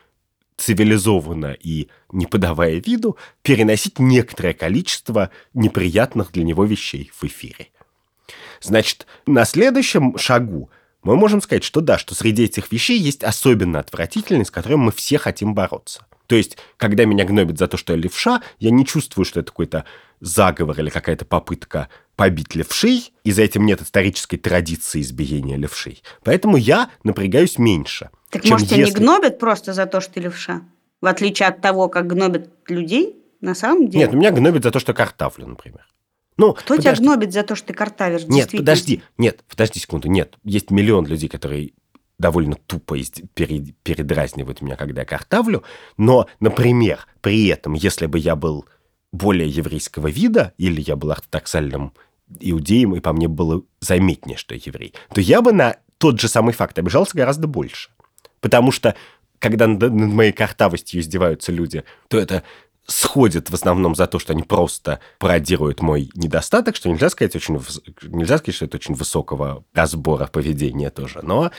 цивилизованно 0.57 1.57
и 1.59 1.89
не 2.13 2.27
подавая 2.27 2.83
виду, 2.85 3.17
переносить 3.43 3.99
некоторое 3.99 4.55
количество 4.55 5.31
неприятных 5.55 6.33
для 6.33 6.45
него 6.45 6.65
вещей 6.65 7.11
в 7.15 7.25
эфире. 7.25 7.69
Значит, 8.61 9.07
на 9.27 9.45
следующем 9.45 10.17
шагу 10.19 10.71
мы 11.03 11.17
можем 11.17 11.41
сказать, 11.41 11.63
что 11.63 11.81
да, 11.81 11.99
что 11.99 12.15
среди 12.15 12.45
этих 12.45 12.73
вещей 12.73 12.99
есть 12.99 13.23
особенно 13.23 13.79
отвратительные, 13.79 14.45
с 14.45 14.51
которыми 14.51 14.87
мы 14.87 14.93
все 14.93 15.19
хотим 15.19 15.55
бороться. 15.55 16.07
То 16.27 16.35
есть, 16.35 16.59
когда 16.77 17.05
меня 17.05 17.25
гнобят 17.25 17.59
за 17.59 17.69
то, 17.69 17.77
что 17.77 17.93
я 17.93 17.99
левша, 17.99 18.43
я 18.59 18.71
не 18.71 18.85
чувствую, 18.85 19.25
что 19.25 19.41
это 19.41 19.51
какой-то 19.51 19.85
заговор 20.21 20.79
или 20.81 20.91
какая-то 20.91 21.25
попытка 21.25 21.89
побить 22.17 22.55
левшей, 22.55 23.13
и 23.23 23.31
за 23.31 23.43
этим 23.43 23.67
нет 23.67 23.83
исторической 23.83 24.37
традиции 24.37 25.01
избиения 25.01 25.57
левшей. 25.57 26.03
Поэтому 26.25 26.57
я 26.57 26.91
напрягаюсь 27.05 27.59
меньше. 27.59 28.11
Так 28.37 28.45
чем 28.45 28.53
может, 28.53 28.69
тебя 28.69 28.85
не 28.85 28.93
гнобят 28.93 29.39
просто 29.39 29.73
за 29.73 29.87
то, 29.87 30.01
что 30.01 30.15
ты 30.15 30.21
левша? 30.21 30.63
В 31.01 31.07
отличие 31.07 31.49
от 31.49 31.61
того, 31.61 31.89
как 31.89 32.07
гнобят 32.07 32.51
людей, 32.69 33.17
на 33.41 33.55
самом 33.55 33.89
деле. 33.89 34.05
Нет, 34.05 34.15
меня 34.15 34.31
гнобят 34.31 34.63
за 34.63 34.71
то, 34.71 34.79
что 34.79 34.95
картавлю, 34.95 35.47
например. 35.47 35.87
Ну, 36.39 36.53
Кто 36.53 36.77
тебя 36.77 36.91
подожди. 36.91 37.05
гнобит 37.05 37.33
за 37.33 37.43
то, 37.43 37.55
что 37.55 37.69
ты 37.69 37.75
картавишь? 37.75 38.25
Нет, 38.27 38.51
подожди, 38.51 39.03
нет, 39.17 39.43
подожди 39.49 39.81
секунду, 39.81 40.09
нет. 40.09 40.37
Есть 40.45 40.71
миллион 40.71 41.07
людей, 41.07 41.29
которые 41.29 41.73
довольно 42.19 42.57
тупо 42.57 42.97
передразнивают 43.35 44.61
меня, 44.61 44.77
когда 44.77 45.03
я 45.03 45.07
картавлю, 45.07 45.63
но, 45.97 46.27
например, 46.41 47.07
при 47.21 47.47
этом, 47.49 47.75
если 47.75 48.07
бы 48.07 48.19
я 48.19 48.37
был 48.37 48.67
более 49.13 49.49
еврейского 49.49 50.09
вида, 50.09 50.53
или 50.59 50.81
я 50.81 50.97
был 50.97 51.11
ортодоксальным 51.11 51.93
иудеем, 52.41 52.95
и 52.95 53.01
по 53.01 53.13
мне 53.13 53.29
было 53.29 53.63
заметнее, 53.81 54.37
что 54.37 54.55
я 54.55 54.61
еврей, 54.65 54.95
то 55.15 55.21
я 55.21 55.43
бы 55.43 55.53
на 55.53 55.77
тот 55.99 56.21
же 56.21 56.29
самый 56.29 56.53
факт 56.53 56.79
обижался 56.79 57.17
гораздо 57.17 57.47
больше. 57.47 57.91
Потому 58.47 58.71
что, 58.71 58.95
когда 59.41 59.67
над, 59.67 59.81
над 59.81 59.93
моей 59.93 60.31
картавостью 60.31 61.01
издеваются 61.01 61.51
люди, 61.51 61.83
то 62.07 62.17
это 62.17 62.45
сходит 62.87 63.51
в 63.51 63.55
основном 63.55 63.97
за 63.97 64.07
то, 64.07 64.21
что 64.21 64.35
они 64.35 64.45
просто 64.45 65.01
пародируют 65.19 65.83
мой 65.83 66.13
недостаток, 66.15 66.77
что 66.77 66.89
нельзя 66.89 67.11
сказать, 67.11 67.35
очень, 67.35 67.61
нельзя 68.05 68.39
сказать, 68.39 68.55
что 68.55 68.67
это 68.67 68.77
очень 68.77 68.95
высокого 68.95 69.65
разбора 69.75 70.29
поведения 70.29 70.91
тоже, 70.91 71.23
но 71.25 71.51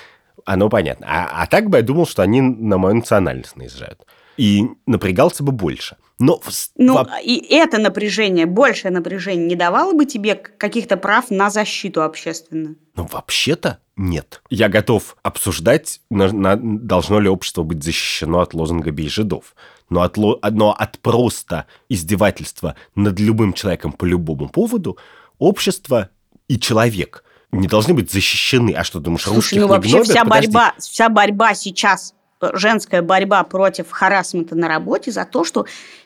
оно 0.46 0.70
понятно. 0.70 1.08
А, 1.10 1.44
а 1.44 1.46
так 1.48 1.70
бы 1.70 1.76
я 1.76 1.84
думал, 1.84 2.08
что 2.08 2.22
они 2.22 2.40
на 2.40 2.78
мою 2.78 2.96
национальность 2.96 3.58
наезжают. 3.58 4.06
И 4.38 4.64
напрягался 4.86 5.44
бы 5.44 5.52
больше. 5.52 5.98
Но 6.20 6.42
Ну, 6.78 6.94
во- 6.96 7.20
и 7.22 7.36
это 7.54 7.78
напряжение, 7.78 8.48
большее 8.48 8.92
напряжение 8.92 9.46
не 9.48 9.56
давало 9.56 9.94
бы 9.94 10.06
тебе 10.06 10.34
каких-то 10.36 10.98
прав 10.98 11.30
на 11.30 11.50
защиту 11.52 12.02
общественную? 12.02 12.76
Ну, 12.96 13.08
вообще-то 13.12 13.78
нет. 13.96 14.42
Я 14.50 14.68
готов 14.68 15.16
обсуждать, 15.22 16.02
на- 16.10 16.32
на- 16.32 16.56
должно 16.58 17.20
ли 17.20 17.30
общество 17.30 17.62
быть 17.64 17.84
защищено 17.84 18.40
от 18.40 18.54
лозунга 18.56 18.90
«бей 18.92 19.10
жидов». 19.10 19.56
Но 19.90 20.02
от, 20.02 20.18
но 20.18 20.74
от 20.74 21.00
просто 21.00 21.66
издевательства 21.88 22.76
над 22.96 23.20
любым 23.20 23.54
человеком 23.54 23.92
по 23.94 24.04
любому 24.06 24.50
поводу 24.50 24.98
общество 25.38 26.10
и 26.48 26.60
человек 26.60 27.24
не 27.52 27.68
должны 27.68 27.94
быть 27.94 28.12
защищены. 28.12 28.72
А 28.72 28.84
что, 28.84 29.00
думаешь, 29.00 29.22
Слушай, 29.24 29.36
русских 29.36 29.58
ну 29.62 29.64
не 29.68 29.70
вообще 29.70 29.90
гнобят? 29.92 30.08
вся 30.10 30.24
Подожди. 30.26 30.48
борьба, 30.48 30.74
вся 30.80 31.10
борьба 31.10 31.54
сейчас, 31.56 32.14
женская 32.54 33.02
борьба 33.02 33.44
против 33.44 33.92
харасмента 33.92 34.56
на 34.56 34.68
работе 34.68 35.12
за 35.12 35.26
то, 35.26 35.44
что 35.44 35.66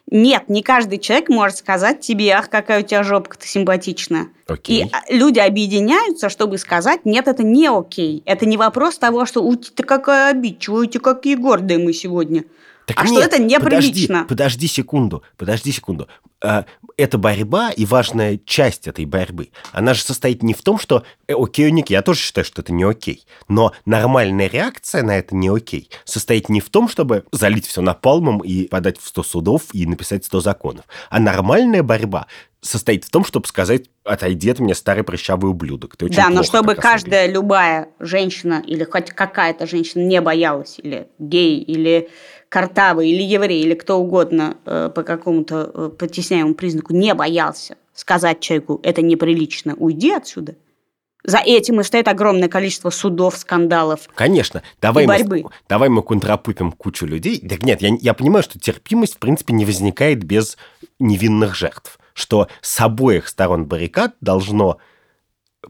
нет, 0.10 0.50
не 0.50 0.64
каждый 0.64 0.98
человек 0.98 1.30
может 1.30 1.58
сказать 1.58 2.02
тебе, 2.02 2.32
ах, 2.32 2.50
какая 2.50 2.82
у 2.82 2.86
тебя 2.86 3.04
жопка-то 3.04 3.48
симпатичная. 3.48 4.28
Окей. 4.48 4.84
И 4.84 4.90
а, 4.92 5.02
люди 5.10 5.40
объединяются, 5.40 6.30
чтобы 6.30 6.58
сказать, 6.58 7.06
нет, 7.06 7.28
это 7.28 7.44
не 7.44 7.68
окей. 7.68 8.24
Это 8.26 8.46
не 8.46 8.58
вопрос 8.58 8.98
того, 8.98 9.26
что 9.26 9.44
у 9.44 9.56
ты 9.56 9.84
какая 9.84 10.32
обидчивая, 10.32 10.82
у 10.82 10.86
тебя 10.86 11.02
какие 11.02 11.36
гордые 11.36 11.80
мы 11.80 11.94
сегодня. 11.94 12.44
Так 12.86 13.00
а 13.00 13.06
что 13.06 13.16
нет, 13.16 13.28
это 13.28 13.42
неприлично. 13.42 14.26
Подожди, 14.28 14.28
подожди 14.28 14.68
секунду, 14.68 15.24
подожди 15.38 15.72
секунду. 15.72 16.08
А, 16.44 16.66
Эта 16.98 17.18
борьба 17.18 17.72
и 17.72 17.86
важная 17.86 18.40
часть 18.46 18.88
этой 18.88 19.06
борьбы, 19.06 19.50
она 19.72 19.94
же 19.94 20.02
состоит 20.02 20.44
не 20.44 20.54
в 20.54 20.62
том, 20.62 20.80
что 20.80 21.04
э, 21.28 21.34
окей, 21.38 21.70
Ник, 21.72 21.90
я 21.90 22.02
тоже 22.02 22.20
считаю, 22.20 22.46
что 22.46 22.62
это 22.62 22.74
не 22.74 22.84
окей. 22.84 23.26
Но 23.48 23.74
нормальная 23.86 24.48
реакция 24.48 25.04
на 25.04 25.18
это 25.18 25.36
не 25.36 25.50
окей 25.50 25.90
состоит 26.04 26.50
не 26.50 26.60
в 26.60 26.70
том, 26.70 26.90
чтобы 26.90 27.26
залить 27.32 27.68
все 27.68 27.82
напалмом 27.82 28.40
и 28.40 28.68
подать 28.68 29.00
в 29.00 29.08
100 29.08 29.24
судов 29.24 29.64
и 29.74 29.86
написать 29.86 30.26
100 30.26 30.42
законов. 30.42 30.86
А 31.10 31.20
нормальная 31.20 31.84
борьба 31.84 32.28
состоит 32.62 33.06
в 33.06 33.10
том, 33.10 33.26
чтобы 33.26 33.48
сказать, 33.48 33.90
отойди 34.04 34.50
от 34.50 34.60
меня, 34.60 34.76
старый 34.76 35.04
прыщавый 35.04 35.52
ублюдок. 35.52 35.98
Ты 35.98 36.06
очень 36.06 36.16
да, 36.16 36.30
но 36.30 36.36
плохо 36.36 36.46
чтобы 36.46 36.76
как 36.76 36.86
особенный». 36.86 36.94
каждая 36.94 37.28
любая 37.28 37.90
женщина 38.00 38.64
или 38.66 38.84
хоть 38.84 39.10
какая-то 39.12 39.68
женщина 39.68 40.04
не 40.04 40.22
боялась, 40.22 40.76
или 40.78 41.08
гей, 41.18 41.60
или 41.60 42.10
картавый, 42.52 43.10
или 43.10 43.24
еврей, 43.24 43.64
или 43.64 43.76
кто 43.76 43.98
угодно 43.98 44.58
э, 44.66 44.92
по 44.94 45.04
какому-то 45.04 45.72
э, 45.74 45.90
потесняемому 45.98 46.54
признаку 46.54 46.94
не 46.94 47.14
боялся 47.14 47.78
сказать 47.94 48.42
человеку, 48.42 48.80
это 48.84 49.02
неприлично, 49.02 49.76
уйди 49.76 50.12
отсюда. 50.12 50.56
За 51.24 51.38
этим 51.38 51.80
и 51.80 51.84
стоит 51.84 52.08
огромное 52.08 52.50
количество 52.50 52.90
судов, 52.90 53.38
скандалов. 53.38 54.10
Конечно. 54.16 54.64
Давай, 54.82 55.04
и 55.04 55.08
мы, 55.08 55.18
борьбы. 55.18 55.44
давай 55.70 55.88
мы 55.90 56.02
контрапупим 56.02 56.72
кучу 56.72 57.06
людей. 57.06 57.40
Так 57.40 57.64
нет, 57.64 57.82
я, 57.82 57.96
я 58.02 58.14
понимаю, 58.14 58.44
что 58.44 58.60
терпимость, 58.60 59.16
в 59.16 59.20
принципе, 59.20 59.54
не 59.54 59.64
возникает 59.64 60.24
без 60.24 60.58
невинных 61.00 61.56
жертв. 61.56 62.00
Что 62.14 62.48
с 62.62 62.82
обоих 62.82 63.28
сторон 63.28 63.66
баррикад 63.66 64.16
должно 64.20 64.80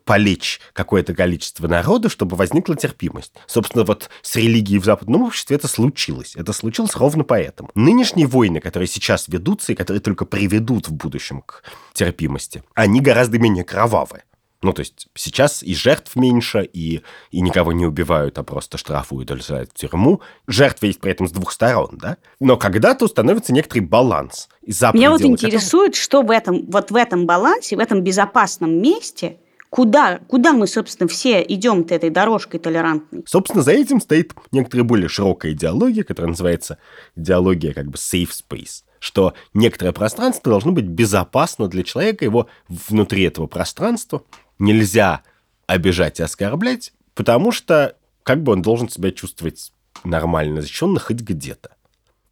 полечь 0.06 0.60
какое-то 0.74 1.14
количество 1.14 1.68
народу, 1.68 2.10
чтобы 2.10 2.36
возникла 2.36 2.76
терпимость. 2.76 3.34
Собственно, 3.48 3.84
вот 3.84 4.10
с 4.22 4.36
религией 4.36 4.80
в 4.80 4.86
западном 4.86 5.24
обществе 5.24 5.56
это 5.56 5.68
случилось. 5.68 6.36
Это 6.36 6.54
случилось 6.54 6.96
ровно 6.96 7.24
поэтому. 7.24 7.70
Нынешние 7.76 8.28
войны, 8.28 8.60
которые 8.60 8.88
сейчас 8.88 9.28
ведутся 9.28 9.72
и 9.72 9.76
которые 9.76 10.02
только 10.02 10.26
приведут 10.26 10.88
в 10.88 10.94
будущем 10.94 11.42
к 11.42 11.64
терпимости, 11.94 12.64
они 12.74 13.02
гораздо 13.02 13.40
менее 13.40 13.64
кровавые. 13.64 14.24
Ну, 14.62 14.74
то 14.74 14.82
есть 14.82 15.08
сейчас 15.16 15.64
и 15.64 15.74
жертв 15.74 16.16
меньше, 16.16 16.70
и, 16.72 17.02
и 17.32 17.42
никого 17.42 17.72
не 17.72 17.86
убивают, 17.86 18.38
а 18.38 18.44
просто 18.44 18.78
штрафуют 18.78 19.32
или 19.32 19.40
сажают 19.40 19.72
в 19.72 19.74
тюрьму. 19.74 20.22
Жертв 20.46 20.84
есть 20.84 21.00
при 21.02 21.12
этом 21.12 21.28
с 21.28 21.32
двух 21.32 21.52
сторон, 21.52 21.98
да? 22.00 22.18
Но 22.40 22.58
когда-то 22.58 23.06
установится 23.06 23.54
некоторый 23.54 23.80
баланс. 23.80 24.50
Меня 24.62 25.10
вот 25.10 25.22
интересует, 25.22 25.96
что 25.96 26.22
в 26.22 26.30
этом, 26.30 26.70
вот 26.70 26.92
в 26.92 26.96
этом 26.96 27.26
балансе, 27.26 27.76
в 27.76 27.80
этом 27.80 28.02
безопасном 28.02 28.80
месте 28.80 29.40
Куда, 29.72 30.20
куда 30.28 30.52
мы, 30.52 30.68
собственно, 30.68 31.08
все 31.08 31.42
идем 31.42 31.88
этой 31.90 32.10
дорожкой 32.10 32.60
толерантной? 32.60 33.24
Собственно, 33.26 33.64
за 33.64 33.72
этим 33.72 34.02
стоит 34.02 34.34
некоторая 34.52 34.84
более 34.84 35.08
широкая 35.08 35.54
идеология, 35.54 36.04
которая 36.04 36.32
называется 36.32 36.78
идеология 37.16 37.74
как 37.74 37.88
бы 37.88 37.94
safe 37.96 38.30
space 38.30 38.84
что 39.04 39.34
некоторое 39.56 39.94
пространство 39.94 40.52
должно 40.52 40.74
быть 40.74 40.86
безопасно 40.86 41.68
для 41.68 41.82
человека, 41.82 42.24
его 42.24 42.48
внутри 42.68 43.24
этого 43.24 43.48
пространства 43.48 44.24
нельзя 44.60 45.24
обижать 45.66 46.20
и 46.20 46.24
оскорблять, 46.24 46.94
потому 47.16 47.52
что 47.52 47.98
как 48.22 48.44
бы 48.44 48.52
он 48.52 48.62
должен 48.62 48.90
себя 48.90 49.12
чувствовать 49.12 49.74
нормально, 50.04 50.62
защищенно 50.62 51.00
хоть 51.00 51.22
где-то. 51.22 51.72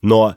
Но 0.04 0.36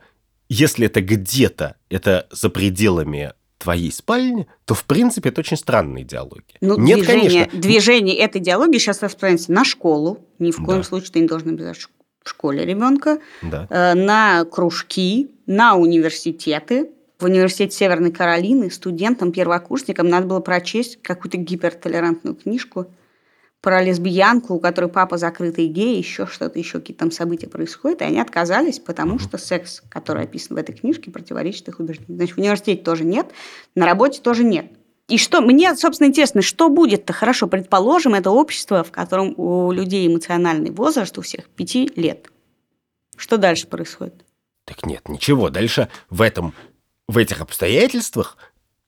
если 0.49 0.87
это 0.87 1.03
где-то, 1.03 1.77
это 1.91 2.27
за 2.31 2.49
пределами 2.49 3.35
твоей 3.63 3.93
спальни, 3.93 4.47
то, 4.65 4.75
в 4.75 4.85
принципе, 4.85 5.31
это 5.31 5.41
очень 5.41 5.57
странная 5.57 6.03
идеология. 6.03 6.57
Ну, 6.61 6.79
Нет, 6.79 6.99
движение, 6.99 7.31
конечно. 7.31 7.61
Движение 7.61 8.17
этой 8.17 8.41
идеологии 8.41 8.79
сейчас 8.79 9.03
распространяется 9.03 9.53
на 9.53 9.65
школу. 9.65 10.19
Ни 10.39 10.51
в 10.51 10.57
коем 10.57 10.81
да. 10.81 10.85
случае 10.85 11.13
ты 11.13 11.21
не 11.21 11.27
должен 11.27 11.51
обязать 11.51 11.79
в 12.23 12.29
школе 12.29 12.65
ребенка. 12.65 13.19
Да. 13.43 13.67
Э, 13.71 13.95
на 13.95 14.45
кружки, 14.45 15.31
на 15.47 15.77
университеты. 15.77 16.91
В 17.19 17.25
университете 17.25 17.77
Северной 17.77 18.11
Каролины 18.11 18.71
студентам, 18.71 19.31
первокурсникам 19.31 20.09
надо 20.09 20.27
было 20.27 20.41
прочесть 20.41 21.01
какую-то 21.03 21.37
гипертолерантную 21.37 22.35
книжку– 22.35 22.87
про 23.63 23.81
лесбиянку, 23.81 24.55
у 24.55 24.61
которой 24.61 24.91
папа 24.91 25.17
закрытый 25.17 25.69
гей, 25.69 25.97
еще 25.97 26.27
что-то, 26.27 26.59
еще 26.59 26.81
какие-то 26.81 27.01
там 27.01 27.13
события 27.13 27.47
происходят, 27.47 28.03
и 28.03 28.05
они 28.05 28.21
отказались, 28.21 28.81
потому 28.81 29.21
что 29.21 29.39
секс, 29.39 29.83
который 29.89 30.25
описан 30.25 30.57
в 30.57 30.59
этой 30.59 30.75
книжке, 30.75 31.13
противоречит 31.13 31.69
их 31.69 31.79
убеждениям. 31.79 32.17
Значит, 32.17 32.35
в 32.35 32.39
университете 32.41 32.83
тоже 32.83 33.05
нет, 33.05 33.29
на 33.77 33.87
работе 33.87 34.21
тоже 34.21 34.43
нет. 34.43 34.67
И 35.09 35.17
что, 35.17 35.41
мне, 35.41 35.75
собственно, 35.77 36.09
интересно, 36.09 36.43
что 36.43 36.69
будет-то? 36.71 37.13
Хорошо, 37.13 37.47
предположим, 37.47 38.15
это 38.15 38.31
общество, 38.31 38.83
в 38.83 38.91
котором 38.91 39.35
у 39.37 39.71
людей 39.71 40.09
эмоциональный 40.09 40.71
возраст 40.71 41.17
у 41.17 41.23
всех 41.23 41.49
пяти 41.49 41.91
лет. 41.95 42.31
Что 43.17 43.37
дальше 43.37 43.69
происходит? 43.69 44.25
Так 44.65 44.85
нет, 44.85 45.09
ничего. 45.09 45.51
Дальше 45.51 45.89
в 46.11 46.21
этом, 46.21 46.53
в 47.07 47.17
этих 47.17 47.41
обстоятельствах 47.41 48.37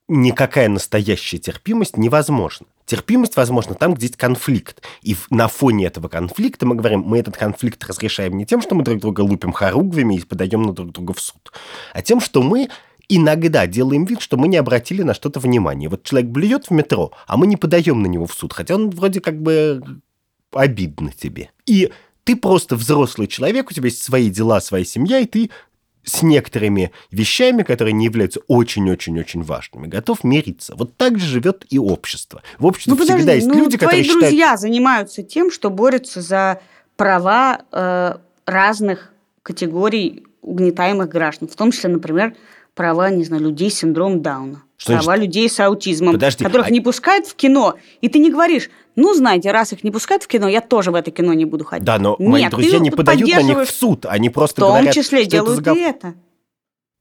никакая 0.09 0.69
настоящая 0.69 1.39
терпимость 1.39 1.97
невозможна. 1.97 2.67
Терпимость 2.87 3.37
возможна 3.37 3.75
там, 3.75 3.95
где 3.95 4.07
есть 4.07 4.17
конфликт. 4.17 4.83
И 5.03 5.17
на 5.31 5.49
фоне 5.49 5.87
этого 5.87 6.09
конфликта 6.09 6.67
мы 6.67 6.75
говорим, 6.75 7.01
мы 7.01 7.19
этот 7.19 7.37
конфликт 7.37 7.83
разрешаем 7.85 8.37
не 8.37 8.45
тем, 8.45 8.61
что 8.61 8.75
мы 8.75 8.85
друг 8.85 9.01
друга 9.01 9.21
лупим 9.23 9.53
хоругвями 9.53 10.17
и 10.17 10.21
подаем 10.21 10.63
на 10.63 10.73
друг 10.73 10.93
друга 10.93 11.15
в 11.15 11.21
суд, 11.21 11.53
а 11.93 12.03
тем, 12.03 12.21
что 12.21 12.43
мы 12.43 12.69
иногда 13.09 13.67
делаем 13.67 14.05
вид, 14.05 14.21
что 14.21 14.37
мы 14.37 14.49
не 14.49 14.57
обратили 14.57 15.03
на 15.03 15.15
что-то 15.15 15.41
внимание. 15.41 15.89
Вот 15.89 16.05
человек 16.05 16.31
блюет 16.31 16.67
в 16.67 16.71
метро, 16.71 17.13
а 17.27 17.37
мы 17.37 17.47
не 17.47 17.57
подаем 17.57 18.03
на 18.03 18.07
него 18.07 18.27
в 18.27 18.35
суд, 18.35 18.53
хотя 18.53 18.75
он 18.75 18.91
вроде 18.91 19.21
как 19.21 19.41
бы 19.41 19.83
обидно 20.53 21.13
тебе. 21.13 21.51
И 21.67 21.91
ты 22.25 22.37
просто 22.37 22.77
взрослый 22.77 23.27
человек, 23.27 23.71
у 23.71 23.75
тебя 23.75 23.87
есть 23.87 24.03
свои 24.03 24.31
дела, 24.31 24.61
своя 24.61 24.85
семья, 24.85 25.19
и 25.19 25.27
ты 25.27 25.51
с 26.05 26.23
некоторыми 26.23 26.91
вещами, 27.11 27.63
которые 27.63 27.93
не 27.93 28.07
являются 28.07 28.41
очень-очень-очень 28.47 29.43
важными, 29.43 29.87
готов 29.87 30.25
мириться. 30.25 30.75
Вот 30.77 30.97
так 30.97 31.19
же 31.19 31.27
живет 31.27 31.65
и 31.71 31.79
общество. 31.79 32.43
В 32.59 32.67
обществе 32.67 32.93
ну, 32.93 32.97
всегда 32.97 33.15
подожди, 33.15 33.35
есть 33.37 33.47
ну, 33.47 33.59
люди, 33.59 33.77
которые 33.77 34.05
твои 34.05 34.21
друзья 34.21 34.57
занимаются 34.57 35.23
тем, 35.23 35.51
что 35.51 35.71
борются 35.71 36.21
за 36.21 36.61
права 36.97 37.63
э, 37.73 38.17
разных 38.47 39.13
категорий 39.43 40.25
угнетаемых 40.43 41.09
граждан, 41.09 41.49
в 41.49 41.57
том 41.57 41.71
числе, 41.73 41.91
например, 41.91 42.37
права, 42.75 43.11
не 43.11 43.25
знаю, 43.25 43.43
людей 43.43 43.71
с 43.71 43.79
синдромом 43.79 44.23
Дауна, 44.23 44.63
что 44.77 44.93
права 44.93 45.03
значит? 45.03 45.25
людей 45.25 45.49
с 45.49 45.61
аутизмом, 45.61 46.15
Подожди, 46.15 46.45
которых 46.45 46.67
а... 46.67 46.71
не 46.71 46.81
пускают 46.81 47.27
в 47.27 47.35
кино, 47.35 47.75
и 48.01 48.09
ты 48.09 48.19
не 48.19 48.31
говоришь, 48.31 48.71
ну, 48.97 49.15
знаете, 49.15 49.51
раз 49.51 49.73
их 49.73 49.83
не 49.85 49.91
пускают 49.91 50.23
в 50.23 50.27
кино, 50.27 50.49
я 50.49 50.61
тоже 50.61 50.91
в 50.91 50.95
это 50.95 51.11
кино 51.11 51.33
не 51.33 51.45
буду 51.45 51.65
ходить. 51.65 51.85
Да, 51.85 51.99
но 51.99 52.17
Нет, 52.19 52.29
мои 52.29 52.49
друзья 52.49 52.79
не 52.79 52.91
подают 52.91 53.29
на 53.29 53.43
них 53.43 53.69
в 53.69 53.71
суд, 53.71 54.07
они 54.07 54.31
просто 54.31 54.61
говорят, 54.61 54.93
В 54.93 54.95
том 54.95 55.03
числе 55.03 55.23
что 55.23 55.31
делают 55.31 55.61
это, 55.61 55.75
за... 55.75 55.79
и 55.79 55.83
это. 55.83 56.15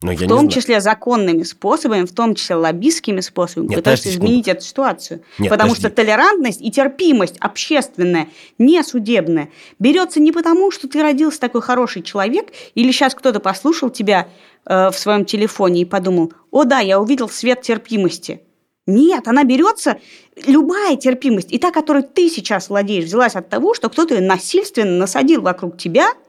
Но 0.04 0.12
в 0.12 0.28
том 0.28 0.50
числе 0.50 0.82
законными 0.82 1.44
способами, 1.44 2.06
в 2.06 2.14
том 2.14 2.36
числе 2.36 2.58
лоббистскими 2.58 3.22
способами, 3.22 3.70
Нет, 3.70 3.78
пытаются 3.78 4.10
изменить 4.10 4.50
эту 4.50 4.62
ситуацию. 4.62 5.22
Нет, 5.40 5.50
потому 5.50 5.70
подожди. 5.70 5.88
что 5.88 5.96
толерантность 5.96 6.62
и 6.62 6.70
терпимость 6.72 7.38
общественная, 7.40 8.28
не 8.58 8.84
судебная, 8.84 9.50
берется 9.80 10.20
не 10.20 10.34
потому, 10.34 10.72
что 10.72 10.90
ты 10.90 11.02
родился 11.02 11.40
такой 11.40 11.62
хороший 11.62 12.02
человек, 12.02 12.48
или 12.76 12.92
сейчас 12.92 13.16
кто-то 13.16 13.40
послушал 13.40 13.90
тебя 13.90 14.28
э, 14.66 14.90
в 14.90 14.98
своем 14.98 15.26
телефоне 15.26 15.82
и 15.82 15.86
подумал, 15.86 16.34
о 16.52 16.64
да, 16.64 16.80
я 16.80 17.00
увидел 17.00 17.30
свет 17.30 17.62
терпимости. 17.62 18.42
Нет, 18.86 19.28
она 19.28 19.44
берется, 19.44 20.00
любая 20.46 20.98
терпимость, 20.98 21.52
и 21.54 21.58
та, 21.58 21.72
которой 21.72 22.04
ты 22.04 22.30
сейчас 22.30 22.70
владеешь, 22.70 23.06
взялась 23.06 23.36
от 23.36 23.50
того, 23.50 23.74
что 23.74 23.90
кто-то 23.90 24.16
ее 24.16 24.22
насильственно 24.22 24.98
насадил 24.98 25.42
вокруг 25.42 25.78
тебя– 25.78 26.08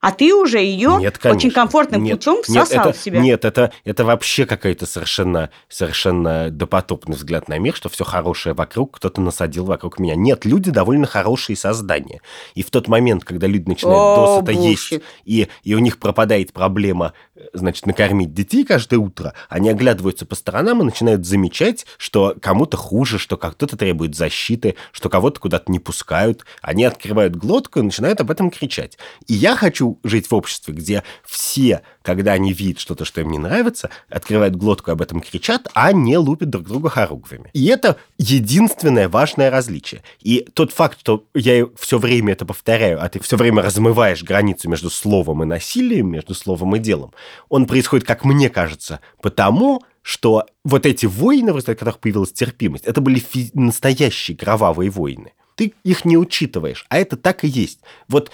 а 0.00 0.12
ты 0.12 0.34
уже 0.34 0.58
ее 0.58 0.96
нет, 0.98 1.18
очень 1.24 1.50
комфортным 1.50 2.02
нет, 2.02 2.18
путем 2.18 2.42
всосал 2.42 2.64
нет, 2.64 2.86
это, 2.86 2.92
в 2.92 2.96
себя. 2.96 3.20
Нет, 3.20 3.44
это, 3.44 3.72
это 3.84 4.04
вообще 4.04 4.46
какой-то 4.46 4.86
совершенно, 4.86 5.50
совершенно 5.68 6.50
допотопный 6.50 7.16
взгляд 7.16 7.48
на 7.48 7.58
мир, 7.58 7.74
что 7.74 7.90
все 7.90 8.04
хорошее 8.04 8.54
вокруг 8.54 8.96
кто-то 8.96 9.20
насадил 9.20 9.66
вокруг 9.66 9.98
меня. 9.98 10.14
Нет, 10.16 10.46
люди 10.46 10.70
довольно 10.70 11.06
хорошие 11.06 11.54
создания. 11.54 12.22
И 12.54 12.62
в 12.62 12.70
тот 12.70 12.88
момент, 12.88 13.24
когда 13.24 13.46
люди 13.46 13.68
начинают 13.68 14.00
О, 14.00 14.40
досыта 14.42 14.52
есть, 14.52 14.94
и, 15.26 15.48
и 15.64 15.74
у 15.74 15.78
них 15.78 15.98
пропадает 15.98 16.54
проблема, 16.54 17.12
значит, 17.52 17.84
накормить 17.84 18.32
детей 18.32 18.64
каждое 18.64 18.98
утро, 18.98 19.34
они 19.50 19.68
оглядываются 19.68 20.24
по 20.24 20.34
сторонам 20.34 20.80
и 20.80 20.84
начинают 20.84 21.26
замечать, 21.26 21.84
что 21.98 22.34
кому-то 22.40 22.78
хуже, 22.78 23.18
что 23.18 23.36
кто-то 23.36 23.76
требует 23.76 24.14
защиты, 24.14 24.76
что 24.92 25.10
кого-то 25.10 25.40
куда-то 25.40 25.70
не 25.70 25.78
пускают. 25.78 26.46
Они 26.62 26.84
открывают 26.84 27.36
глотку 27.36 27.80
и 27.80 27.82
начинают 27.82 28.20
об 28.22 28.30
этом 28.30 28.50
кричать. 28.50 28.96
И 29.26 29.34
я 29.34 29.56
хочу 29.56 29.89
жить 30.04 30.30
в 30.30 30.34
обществе, 30.34 30.74
где 30.74 31.02
все, 31.24 31.82
когда 32.02 32.32
они 32.32 32.52
видят 32.52 32.80
что-то, 32.80 33.04
что 33.04 33.20
им 33.20 33.30
не 33.30 33.38
нравится, 33.38 33.90
открывают 34.08 34.56
глотку 34.56 34.90
и 34.90 34.92
об 34.92 35.02
этом 35.02 35.20
кричат, 35.20 35.68
а 35.74 35.92
не 35.92 36.16
лупят 36.16 36.50
друг 36.50 36.64
друга 36.64 36.88
хоругвями. 36.88 37.50
И 37.52 37.66
это 37.66 37.96
единственное 38.18 39.08
важное 39.08 39.50
различие. 39.50 40.02
И 40.20 40.46
тот 40.54 40.72
факт, 40.72 41.00
что 41.00 41.24
я 41.34 41.66
все 41.78 41.98
время 41.98 42.32
это 42.32 42.44
повторяю, 42.44 43.02
а 43.02 43.08
ты 43.08 43.20
все 43.20 43.36
время 43.36 43.62
размываешь 43.62 44.22
границу 44.22 44.68
между 44.68 44.90
словом 44.90 45.42
и 45.42 45.46
насилием, 45.46 46.10
между 46.10 46.34
словом 46.34 46.76
и 46.76 46.78
делом, 46.78 47.12
он 47.48 47.66
происходит, 47.66 48.06
как 48.06 48.24
мне 48.24 48.48
кажется, 48.50 49.00
потому, 49.22 49.82
что 50.02 50.46
вот 50.64 50.86
эти 50.86 51.06
войны, 51.06 51.52
в 51.52 51.56
результате 51.56 51.78
которых 51.78 51.98
появилась 51.98 52.32
терпимость, 52.32 52.84
это 52.84 53.00
были 53.00 53.22
настоящие 53.54 54.36
кровавые 54.36 54.90
войны 54.90 55.32
ты 55.60 55.74
их 55.84 56.06
не 56.06 56.16
учитываешь, 56.16 56.86
а 56.88 56.96
это 56.96 57.18
так 57.18 57.44
и 57.44 57.46
есть. 57.46 57.80
Вот 58.08 58.30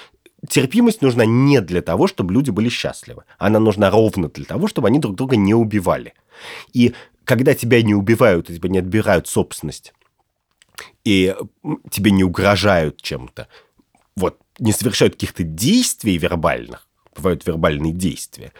терпимость 0.48 1.02
нужна 1.02 1.24
не 1.24 1.60
для 1.60 1.82
того, 1.82 2.06
чтобы 2.06 2.34
люди 2.34 2.50
были 2.50 2.68
счастливы. 2.68 3.24
Она 3.38 3.58
нужна 3.58 3.90
ровно 3.90 4.28
для 4.28 4.44
того, 4.44 4.68
чтобы 4.68 4.88
они 4.88 4.98
друг 4.98 5.16
друга 5.16 5.36
не 5.36 5.54
убивали. 5.54 6.14
И 6.72 6.94
когда 7.24 7.54
тебя 7.54 7.82
не 7.82 7.94
убивают, 7.94 8.50
и 8.50 8.54
тебя 8.54 8.68
не 8.68 8.78
отбирают 8.78 9.28
собственность, 9.28 9.92
и 11.04 11.34
тебе 11.90 12.10
не 12.10 12.24
угрожают 12.24 13.00
чем-то, 13.02 13.48
вот, 14.16 14.38
не 14.58 14.72
совершают 14.72 15.14
каких-то 15.14 15.42
действий 15.42 16.18
вербальных, 16.18 16.86
бывают 17.14 17.46
вербальные 17.46 17.92
действия, 17.92 18.52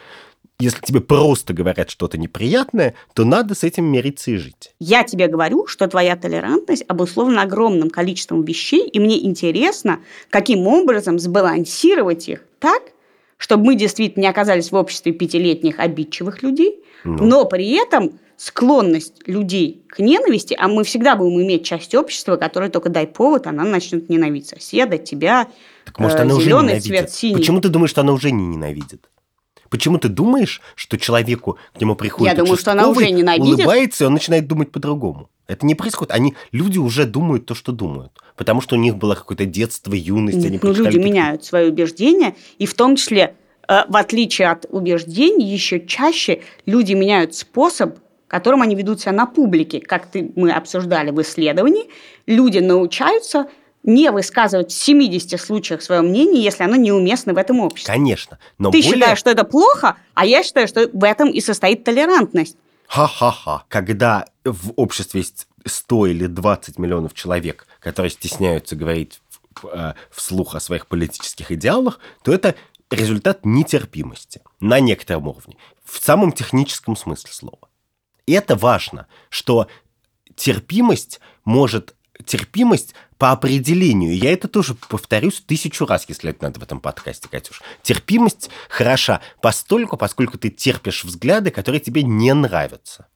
если 0.59 0.81
тебе 0.81 1.01
просто 1.01 1.53
говорят 1.53 1.91
что-то 1.91 2.17
неприятное, 2.17 2.95
то 3.13 3.25
надо 3.25 3.53
с 3.53 3.63
этим 3.63 3.85
мириться 3.85 4.31
и 4.31 4.37
жить. 4.37 4.73
Я 4.79 5.03
тебе 5.03 5.27
говорю, 5.27 5.67
что 5.67 5.87
твоя 5.87 6.15
толерантность 6.15 6.83
обусловлена 6.87 7.43
огромным 7.43 7.91
количеством 7.91 8.43
вещей, 8.43 8.87
и 8.87 8.99
мне 8.99 9.23
интересно, 9.23 9.99
каким 10.31 10.65
образом 10.65 11.19
сбалансировать 11.19 12.27
их 12.27 12.43
так, 12.59 12.81
чтобы 13.37 13.65
мы 13.65 13.75
действительно 13.75 14.23
не 14.23 14.27
оказались 14.29 14.71
в 14.71 14.75
обществе 14.75 15.11
пятилетних 15.11 15.79
обидчивых 15.79 16.41
людей, 16.41 16.83
ну. 17.03 17.23
но 17.23 17.45
при 17.45 17.69
этом 17.73 18.19
склонность 18.35 19.27
людей 19.27 19.83
к 19.87 19.99
ненависти, 19.99 20.55
а 20.59 20.67
мы 20.67 20.83
всегда 20.83 21.15
будем 21.15 21.39
иметь 21.43 21.65
часть 21.65 21.93
общества, 21.93 22.35
которая 22.35 22.71
только 22.71 22.89
дай 22.89 23.05
повод, 23.05 23.45
она 23.45 23.63
начнет 23.63 24.09
ненавидеть 24.09 24.49
соседа, 24.49 24.97
тебя, 24.97 25.49
так, 25.85 25.99
может, 25.99 26.19
она 26.19 26.33
зеленый 26.33 26.73
уже 26.73 26.81
цвет, 26.81 27.11
синий. 27.11 27.35
Почему 27.35 27.61
ты 27.61 27.69
думаешь, 27.69 27.91
что 27.91 28.01
она 28.01 28.13
уже 28.13 28.31
не 28.31 28.47
ненавидит? 28.47 29.07
Почему 29.69 29.97
ты 29.97 30.09
думаешь, 30.09 30.61
что 30.75 30.97
человеку, 30.97 31.57
к 31.73 31.81
нему 31.81 31.95
приходит 31.95 32.33
Я 32.33 32.43
думаю, 32.43 32.57
что 32.57 32.71
она 32.71 32.87
уже 32.89 33.09
ненавидит. 33.09 33.45
улыбается, 33.45 34.03
и 34.03 34.07
он 34.07 34.13
начинает 34.13 34.47
думать 34.47 34.71
по-другому? 34.71 35.29
Это 35.47 35.65
не 35.65 35.75
происходит. 35.75 36.11
Они, 36.11 36.35
люди 36.51 36.77
уже 36.77 37.05
думают 37.05 37.45
то, 37.45 37.55
что 37.55 37.71
думают. 37.71 38.11
Потому 38.35 38.61
что 38.61 38.75
у 38.75 38.79
них 38.79 38.97
было 38.97 39.15
какое-то 39.15 39.45
детство, 39.45 39.93
юность. 39.93 40.45
Они 40.45 40.59
ну, 40.61 40.73
люди 40.73 40.97
меняют 40.97 41.45
свои 41.45 41.69
убеждения, 41.69 42.35
и 42.57 42.65
в 42.65 42.73
том 42.73 42.95
числе, 42.95 43.35
э, 43.67 43.83
в 43.87 43.95
отличие 43.95 44.49
от 44.49 44.65
убеждений, 44.69 45.45
еще 45.45 45.85
чаще 45.85 46.41
люди 46.65 46.93
меняют 46.93 47.33
способ, 47.33 47.97
которым 48.27 48.61
они 48.61 48.75
ведут 48.75 48.99
себя 49.01 49.13
на 49.13 49.25
публике. 49.25 49.79
Как 49.79 50.07
ты, 50.07 50.31
мы 50.35 50.51
обсуждали 50.51 51.11
в 51.11 51.21
исследовании, 51.21 51.85
люди 52.25 52.59
научаются 52.59 53.47
не 53.83 54.11
высказывать 54.11 54.71
в 54.71 54.75
70 54.75 55.39
случаях 55.39 55.81
свое 55.81 56.01
мнение, 56.01 56.43
если 56.43 56.63
оно 56.63 56.75
неуместно 56.75 57.33
в 57.33 57.37
этом 57.37 57.59
обществе. 57.59 57.93
Конечно. 57.93 58.37
Но 58.57 58.71
Ты 58.71 58.81
более... 58.81 58.93
считаешь, 58.93 59.17
что 59.17 59.29
это 59.29 59.43
плохо, 59.43 59.97
а 60.13 60.25
я 60.25 60.43
считаю, 60.43 60.67
что 60.67 60.89
в 60.91 61.03
этом 61.03 61.29
и 61.29 61.39
состоит 61.39 61.83
толерантность. 61.83 62.57
Ха-ха-ха. 62.87 63.65
Когда 63.69 64.25
в 64.43 64.71
обществе 64.75 65.21
есть 65.21 65.47
100 65.65 66.07
или 66.07 66.27
20 66.27 66.79
миллионов 66.79 67.13
человек, 67.13 67.67
которые 67.79 68.09
стесняются 68.09 68.75
говорить 68.75 69.21
э, 69.63 69.93
вслух 70.11 70.55
о 70.55 70.59
своих 70.59 70.87
политических 70.87 71.51
идеалах, 71.51 71.99
то 72.23 72.33
это 72.33 72.55
результат 72.89 73.45
нетерпимости 73.45 74.41
на 74.59 74.79
некотором 74.79 75.27
уровне, 75.27 75.57
в 75.83 76.03
самом 76.03 76.31
техническом 76.31 76.95
смысле 76.95 77.31
слова. 77.31 77.69
И 78.25 78.33
это 78.33 78.55
важно, 78.55 79.07
что 79.29 79.67
терпимость 80.35 81.19
может 81.43 81.95
терпимость 82.25 82.93
по 83.17 83.31
определению, 83.31 84.15
я 84.15 84.31
это 84.31 84.47
тоже 84.47 84.75
повторюсь 84.75 85.41
тысячу 85.45 85.85
раз, 85.85 86.05
если 86.07 86.29
это 86.29 86.45
надо 86.45 86.59
в 86.59 86.63
этом 86.63 86.79
подкасте, 86.79 87.27
Катюш. 87.27 87.61
Терпимость 87.81 88.49
хороша 88.69 89.21
постольку, 89.41 89.97
поскольку 89.97 90.37
ты 90.37 90.49
терпишь 90.49 91.03
взгляды, 91.03 91.49
которые 91.49 91.79
тебе 91.79 92.03
не 92.03 92.33
нравятся. 92.33 93.07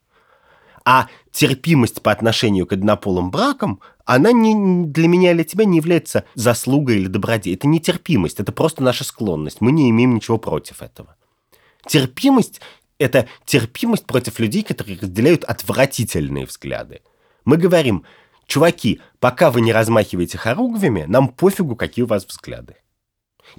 А 0.83 1.07
терпимость 1.31 2.01
по 2.01 2.11
отношению 2.11 2.65
к 2.65 2.73
однополым 2.73 3.29
бракам, 3.29 3.79
она 4.05 4.31
не, 4.31 4.87
для 4.87 5.07
меня 5.07 5.31
или 5.31 5.43
тебя 5.43 5.65
не 5.65 5.77
является 5.77 6.25
заслугой 6.33 6.97
или 6.97 7.07
добродетелью. 7.07 7.57
Это 7.57 7.67
не 7.67 7.79
терпимость, 7.79 8.39
это 8.39 8.51
просто 8.51 8.81
наша 8.81 9.03
склонность. 9.03 9.61
Мы 9.61 9.71
не 9.71 9.89
имеем 9.91 10.15
ничего 10.15 10.39
против 10.39 10.81
этого. 10.81 11.15
Терпимость– 11.87 12.61
это 12.97 13.27
терпимость 13.45 14.05
против 14.05 14.39
людей, 14.39 14.63
которые 14.63 14.97
разделяют 14.99 15.43
отвратительные 15.43 16.47
взгляды. 16.47 17.01
Мы 17.45 17.57
говорим, 17.57 18.03
чуваки, 18.51 18.99
пока 19.19 19.49
вы 19.49 19.61
не 19.61 19.71
размахиваете 19.71 20.37
хоругвями, 20.37 21.05
нам 21.07 21.29
пофигу, 21.29 21.75
какие 21.77 22.03
у 22.03 22.07
вас 22.07 22.25
взгляды. 22.27 22.75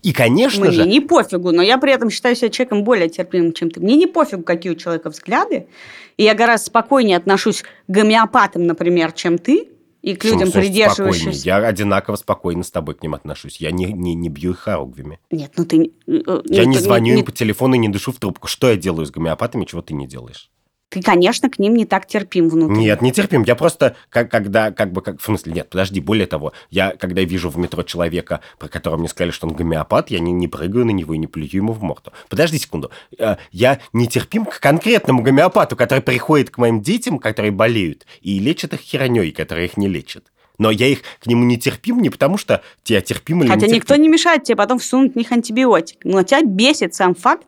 И, 0.03 0.13
конечно 0.13 0.67
Мне 0.67 0.73
же... 0.73 0.87
не 0.87 1.01
пофигу, 1.01 1.51
но 1.51 1.63
я 1.63 1.77
при 1.79 1.93
этом 1.93 2.11
считаю 2.11 2.37
себя 2.37 2.51
человеком 2.51 2.85
более 2.85 3.09
терпимым, 3.09 3.53
чем 3.53 3.71
ты. 3.71 3.81
Мне 3.81 3.97
не 3.97 4.07
пофигу, 4.07 4.43
какие 4.43 4.73
у 4.73 4.75
человека 4.75 5.11
взгляды. 5.11 5.67
И 6.17 6.25
я 6.25 6.35
гораздо 6.35 6.67
спокойнее 6.67 7.17
отношусь 7.17 7.63
к 7.63 7.67
гомеопатам, 7.89 8.67
например, 8.67 9.13
чем 9.13 9.39
ты, 9.39 9.69
и 10.03 10.15
к 10.15 10.21
Почему, 10.21 10.41
людям, 10.41 10.53
придерживающимся... 10.53 11.47
Я 11.47 11.57
одинаково 11.59 12.17
спокойно 12.17 12.63
с 12.63 12.71
тобой 12.71 12.95
к 12.95 13.03
ним 13.03 13.15
отношусь. 13.15 13.59
Я 13.59 13.71
не, 13.71 13.87
не, 13.87 14.15
не 14.15 14.29
бью 14.29 14.53
их 14.53 14.59
хоругвями. 14.59 15.21
Нет, 15.31 15.53
ну 15.57 15.65
ты... 15.65 15.93
э, 16.07 16.43
Я 16.47 16.63
ну, 16.65 16.69
не 16.69 16.77
ты- 16.77 16.83
звоню 16.83 17.15
не- 17.15 17.21
им 17.21 17.25
по 17.27 17.33
телефону 17.33 17.75
и 17.75 17.79
не 17.79 17.89
дышу 17.89 18.13
в 18.13 18.19
трубку. 18.19 18.47
Что 18.49 18.69
я 18.69 18.77
делаю 18.77 19.07
с 19.07 19.11
гомеопатами, 19.11 19.65
чего 19.65 19.81
ты 19.81 19.95
не 19.95 20.07
делаешь? 20.07 20.51
Ты, 20.93 21.01
конечно, 21.01 21.49
к 21.49 21.59
ним 21.59 21.75
не 21.75 21.87
так 21.87 22.07
терпим 22.07 22.51
внутри. 22.51 22.77
Нет, 22.77 23.01
не 23.01 23.13
терпим. 23.13 23.45
Я 23.45 23.57
просто, 23.57 23.97
как, 24.11 24.31
когда, 24.31 24.71
как 24.73 24.93
бы, 24.93 25.01
как, 25.01 25.21
в 25.21 25.25
смысле, 25.25 25.55
нет, 25.55 25.71
подожди, 25.71 26.01
более 26.01 26.27
того, 26.27 26.53
я, 26.69 26.91
когда 26.91 27.23
вижу 27.23 27.49
в 27.49 27.57
метро 27.57 27.83
человека, 27.83 28.41
про 28.59 28.69
которого 28.69 28.99
мне 28.99 29.09
сказали, 29.09 29.31
что 29.31 29.47
он 29.47 29.55
гомеопат, 29.55 30.11
я 30.11 30.19
не, 30.19 30.33
не 30.33 30.49
прыгаю 30.49 30.85
на 30.85 30.91
него 30.91 31.15
и 31.15 31.19
не 31.19 31.27
плюю 31.27 31.49
ему 31.51 31.73
в 31.73 31.83
морду. 31.83 32.13
Подожди 32.29 32.59
секунду. 32.59 32.91
Э, 33.19 33.37
Я 33.53 33.81
не 33.95 34.07
терпим 34.07 34.45
к 34.45 34.61
конкретному 34.61 35.23
гомеопату, 35.23 35.77
который 35.77 36.01
приходит 36.03 36.51
к 36.51 36.59
моим 36.59 36.83
детям, 36.83 37.19
которые 37.19 37.53
болеют, 37.53 38.07
и 38.21 38.39
лечит 38.39 38.75
их 38.75 38.81
херней, 38.81 39.33
которая 39.33 39.65
их 39.65 39.79
не 39.79 39.89
лечит. 39.89 40.27
Но 40.59 40.71
я 40.71 40.87
их 40.89 41.01
к 41.21 41.27
нему 41.27 41.45
не 41.45 41.59
терпим 41.59 42.03
не 42.03 42.11
потому, 42.11 42.37
что 42.37 42.63
тебя 42.85 43.01
терпим 43.01 43.43
или 43.43 43.49
Хотя 43.49 43.67
не 43.67 43.73
никто 43.77 43.95
терпим. 43.95 44.03
не 44.03 44.09
мешает 44.11 44.45
тебе 44.45 44.57
потом 44.57 44.79
всунуть 44.79 45.15
в 45.15 45.17
них 45.17 45.33
антибиотик. 45.33 45.99
Но 46.05 46.23
тебя 46.23 46.43
бесит 46.43 46.95
сам 46.95 47.15
факт, 47.15 47.47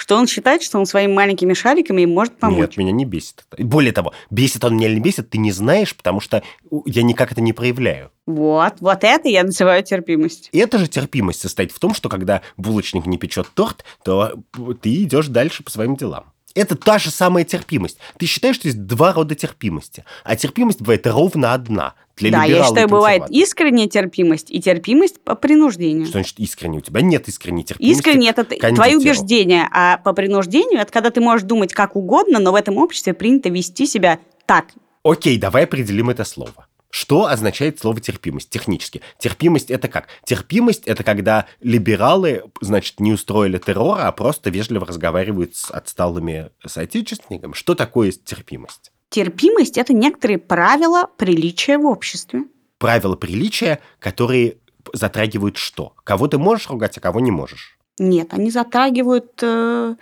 что 0.00 0.16
он 0.16 0.26
считает, 0.26 0.62
что 0.62 0.78
он 0.78 0.86
своими 0.86 1.12
маленькими 1.12 1.52
шариками 1.52 2.02
им 2.02 2.14
может 2.14 2.38
помочь. 2.38 2.58
Нет, 2.58 2.76
меня 2.78 2.90
не 2.90 3.04
бесит 3.04 3.44
это. 3.52 3.62
Более 3.62 3.92
того, 3.92 4.14
бесит 4.30 4.64
он 4.64 4.76
меня 4.76 4.86
или 4.86 4.94
не 4.94 5.00
бесит, 5.00 5.28
ты 5.28 5.36
не 5.36 5.52
знаешь, 5.52 5.94
потому 5.94 6.20
что 6.20 6.42
я 6.86 7.02
никак 7.02 7.32
это 7.32 7.42
не 7.42 7.52
проявляю. 7.52 8.10
Вот, 8.24 8.76
вот 8.80 9.04
это 9.04 9.28
я 9.28 9.44
называю 9.44 9.82
терпимость. 9.82 10.48
И 10.52 10.58
эта 10.58 10.78
же 10.78 10.88
терпимость 10.88 11.42
состоит 11.42 11.70
в 11.70 11.78
том, 11.78 11.92
что 11.92 12.08
когда 12.08 12.40
булочник 12.56 13.04
не 13.04 13.18
печет 13.18 13.48
торт, 13.52 13.84
то 14.02 14.38
ты 14.80 15.02
идешь 15.02 15.26
дальше 15.26 15.62
по 15.62 15.70
своим 15.70 15.96
делам. 15.96 16.32
Это 16.54 16.74
та 16.74 16.98
же 16.98 17.10
самая 17.10 17.44
терпимость. 17.44 17.98
Ты 18.18 18.26
считаешь, 18.26 18.56
что 18.56 18.68
есть 18.68 18.84
два 18.86 19.12
рода 19.12 19.34
терпимости, 19.34 20.04
а 20.24 20.36
терпимость 20.36 20.80
бывает 20.80 21.06
ровно 21.06 21.52
одна. 21.52 21.94
Для 22.16 22.30
да, 22.32 22.44
я 22.44 22.64
считаю, 22.64 22.88
бывает 22.88 23.24
искренняя 23.30 23.88
терпимость 23.88 24.50
и 24.50 24.60
терпимость 24.60 25.20
по 25.20 25.34
принуждению. 25.34 26.04
Что 26.04 26.12
значит 26.18 26.38
искренне? 26.38 26.78
У 26.78 26.80
тебя 26.82 27.00
нет 27.00 27.28
искренней 27.28 27.64
терпимости. 27.64 27.98
Искренне 27.98 28.28
это 28.28 28.44
т- 28.44 28.56
к 28.56 28.60
твои 28.60 28.74
кондитеру. 28.74 29.00
убеждения, 29.00 29.68
а 29.72 29.96
по 29.98 30.12
принуждению 30.12 30.80
это 30.80 30.92
когда 30.92 31.10
ты 31.10 31.20
можешь 31.20 31.46
думать 31.46 31.72
как 31.72 31.96
угодно, 31.96 32.38
но 32.38 32.52
в 32.52 32.56
этом 32.56 32.76
обществе 32.76 33.14
принято 33.14 33.48
вести 33.48 33.86
себя 33.86 34.18
так. 34.44 34.66
Окей, 35.02 35.38
давай 35.38 35.64
определим 35.64 36.10
это 36.10 36.24
слово. 36.24 36.66
Что 36.90 37.26
означает 37.26 37.78
слово 37.78 38.00
терпимость 38.00 38.50
технически? 38.50 39.00
Терпимость 39.18 39.70
это 39.70 39.88
как? 39.88 40.08
Терпимость 40.24 40.86
это 40.86 41.04
когда 41.04 41.46
либералы, 41.60 42.42
значит, 42.60 42.98
не 42.98 43.12
устроили 43.12 43.58
террора, 43.58 44.08
а 44.08 44.12
просто 44.12 44.50
вежливо 44.50 44.86
разговаривают 44.86 45.54
с 45.54 45.70
отсталыми 45.70 46.50
соотечественниками. 46.66 47.52
Что 47.52 47.74
такое 47.74 48.10
терпимость? 48.10 48.90
Терпимость 49.08 49.78
это 49.78 49.92
некоторые 49.92 50.38
правила 50.38 51.08
приличия 51.16 51.78
в 51.78 51.86
обществе. 51.86 52.44
Правила 52.78 53.16
приличия, 53.16 53.80
которые 53.98 54.58
затрагивают 54.92 55.56
что? 55.56 55.94
Кого 56.04 56.26
ты 56.26 56.38
можешь 56.38 56.68
ругать, 56.68 56.96
а 56.98 57.00
кого 57.00 57.20
не 57.20 57.30
можешь? 57.30 57.79
Нет, 58.00 58.28
они 58.32 58.50
затрагивают, 58.50 59.30
э, 59.42 59.94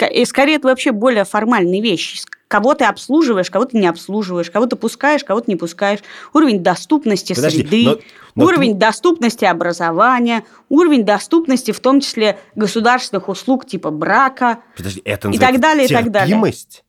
э, 0.00 0.24
скорее, 0.24 0.54
это 0.56 0.68
вообще 0.68 0.90
более 0.90 1.24
формальные 1.24 1.82
вещи. 1.82 2.18
Кого 2.48 2.72
ты 2.74 2.84
обслуживаешь, 2.86 3.50
кого 3.50 3.66
ты 3.66 3.76
не 3.78 3.86
обслуживаешь, 3.86 4.50
кого 4.50 4.64
ты 4.66 4.74
пускаешь, 4.76 5.22
кого 5.22 5.40
ты 5.40 5.50
не 5.50 5.56
пускаешь. 5.56 5.98
Уровень 6.32 6.62
доступности 6.62 7.34
Подожди, 7.34 7.58
среды, 7.60 7.84
но- 7.84 7.98
но 8.36 8.44
уровень 8.46 8.72
ты- 8.72 8.78
доступности 8.78 9.44
образования, 9.44 10.44
уровень 10.70 11.04
доступности, 11.04 11.72
в 11.72 11.80
том 11.80 12.00
числе 12.00 12.38
государственных 12.54 13.28
услуг 13.28 13.66
типа 13.66 13.90
брака. 13.90 14.60
Подожди, 14.74 15.02
это 15.04 15.28
И 15.28 15.38
так 15.38 15.60
далее, 15.60 15.84
и 15.84 15.88
так 15.92 16.10
далее. 16.10 16.28
терпимость? 16.28 16.84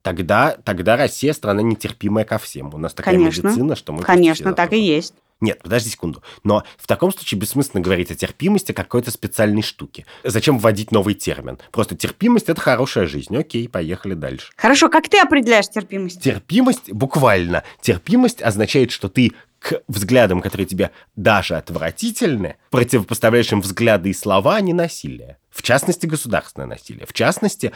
Тогда, 0.00 0.56
тогда 0.64 0.96
Россия 0.96 1.34
страна 1.34 1.60
нетерпимая 1.60 2.24
ко 2.24 2.38
всем. 2.38 2.72
У 2.72 2.78
нас 2.78 2.94
такая 2.94 3.14
Конечно. 3.16 3.48
медицина, 3.48 3.76
что 3.76 3.92
мы... 3.92 4.02
Конечно, 4.02 4.54
так 4.54 4.72
и 4.72 4.78
есть. 4.80 5.12
Нет, 5.40 5.62
подожди 5.62 5.90
секунду. 5.90 6.22
Но 6.44 6.64
в 6.78 6.86
таком 6.86 7.12
случае 7.12 7.38
бессмысленно 7.38 7.82
говорить 7.82 8.10
о 8.10 8.14
терпимости 8.14 8.72
как 8.72 8.86
какой-то 8.86 9.10
специальной 9.10 9.62
штуке. 9.62 10.06
Зачем 10.24 10.58
вводить 10.58 10.92
новый 10.92 11.14
термин? 11.14 11.58
Просто 11.72 11.96
терпимость– 11.96 12.48
это 12.48 12.60
хорошая 12.60 13.06
жизнь. 13.06 13.36
Окей, 13.36 13.68
поехали 13.68 14.14
дальше. 14.14 14.52
Хорошо, 14.56 14.88
как 14.88 15.08
ты 15.08 15.18
определяешь 15.18 15.68
терпимость? 15.68 16.22
Терпимость, 16.22 16.90
буквально, 16.92 17.64
терпимость 17.82 18.42
означает, 18.42 18.92
что 18.92 19.08
ты 19.08 19.32
к 19.58 19.82
взглядам, 19.88 20.40
которые 20.40 20.66
тебе 20.66 20.90
даже 21.16 21.56
отвратительны, 21.56 22.56
противопоставляешь 22.70 23.52
им 23.52 23.60
взгляды 23.60 24.10
и 24.10 24.14
слова, 24.14 24.56
а 24.56 24.60
не 24.60 24.72
насилие. 24.72 25.38
В 25.50 25.62
частности, 25.62 26.06
государственное 26.06 26.68
насилие. 26.68 27.06
В 27.06 27.12
частности, 27.12 27.72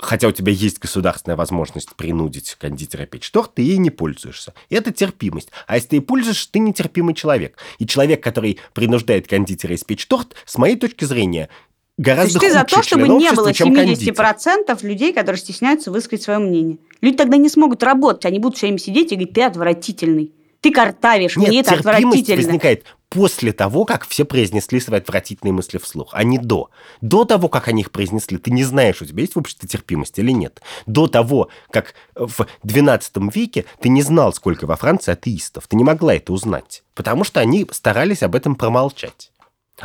хотя 0.00 0.28
у 0.28 0.32
тебя 0.32 0.52
есть 0.52 0.78
государственная 0.78 1.36
возможность 1.36 1.94
принудить 1.94 2.56
кондитера 2.58 3.06
печь 3.06 3.30
торт, 3.30 3.54
ты 3.54 3.62
ей 3.62 3.76
не 3.76 3.90
пользуешься. 3.90 4.54
Это 4.68 4.92
терпимость. 4.92 5.50
А 5.66 5.76
если 5.76 5.88
ты 5.88 5.96
ей 5.96 6.00
пользуешься, 6.00 6.50
ты 6.50 6.58
нетерпимый 6.58 7.14
человек. 7.14 7.58
И 7.78 7.86
человек, 7.86 8.22
который 8.22 8.58
принуждает 8.72 9.28
кондитера 9.28 9.74
испечь 9.74 10.06
торт, 10.06 10.34
с 10.44 10.58
моей 10.58 10.76
точки 10.76 11.04
зрения, 11.04 11.48
То 11.96 12.02
гораздо 12.04 12.38
есть 12.38 12.40
ты 12.40 12.52
за 12.52 12.64
то, 12.64 12.82
чтобы 12.82 13.08
не 13.08 13.30
было 13.32 13.52
чем 13.52 13.74
кондитер. 13.74 14.14
70% 14.14 14.86
людей, 14.86 15.12
которые 15.12 15.38
стесняются 15.38 15.90
высказать 15.90 16.22
свое 16.22 16.38
мнение. 16.38 16.78
Люди 17.00 17.16
тогда 17.16 17.36
не 17.36 17.48
смогут 17.48 17.82
работать, 17.82 18.24
они 18.24 18.38
будут 18.38 18.56
все 18.56 18.66
время 18.66 18.78
сидеть 18.78 19.12
и 19.12 19.16
говорить, 19.16 19.34
ты 19.34 19.42
отвратительный. 19.42 20.32
Ты 20.60 20.72
картавишь, 20.72 21.36
Нет, 21.36 21.48
мне 21.48 21.60
это 21.60 21.74
отвратительно. 21.74 22.36
возникает 22.36 22.84
после 23.10 23.52
того, 23.52 23.84
как 23.84 24.06
все 24.06 24.24
произнесли 24.24 24.80
свои 24.80 25.00
отвратительные 25.00 25.52
мысли 25.52 25.78
вслух, 25.78 26.10
а 26.12 26.22
не 26.22 26.38
до. 26.38 26.70
До 27.00 27.24
того, 27.24 27.48
как 27.48 27.68
они 27.68 27.82
их 27.82 27.90
произнесли, 27.90 28.38
ты 28.38 28.50
не 28.52 28.64
знаешь, 28.64 29.02
у 29.02 29.04
тебя 29.04 29.20
есть 29.20 29.34
в 29.34 29.38
обществе 29.38 29.68
терпимость 29.68 30.18
или 30.18 30.30
нет. 30.30 30.62
До 30.86 31.08
того, 31.08 31.48
как 31.70 31.94
в 32.14 32.46
XII 32.62 33.30
веке 33.34 33.66
ты 33.80 33.88
не 33.88 34.02
знал, 34.02 34.32
сколько 34.32 34.66
во 34.66 34.76
Франции 34.76 35.12
атеистов. 35.12 35.66
Ты 35.66 35.76
не 35.76 35.84
могла 35.84 36.14
это 36.14 36.32
узнать, 36.32 36.84
потому 36.94 37.24
что 37.24 37.40
они 37.40 37.66
старались 37.72 38.22
об 38.22 38.36
этом 38.36 38.54
промолчать. 38.54 39.32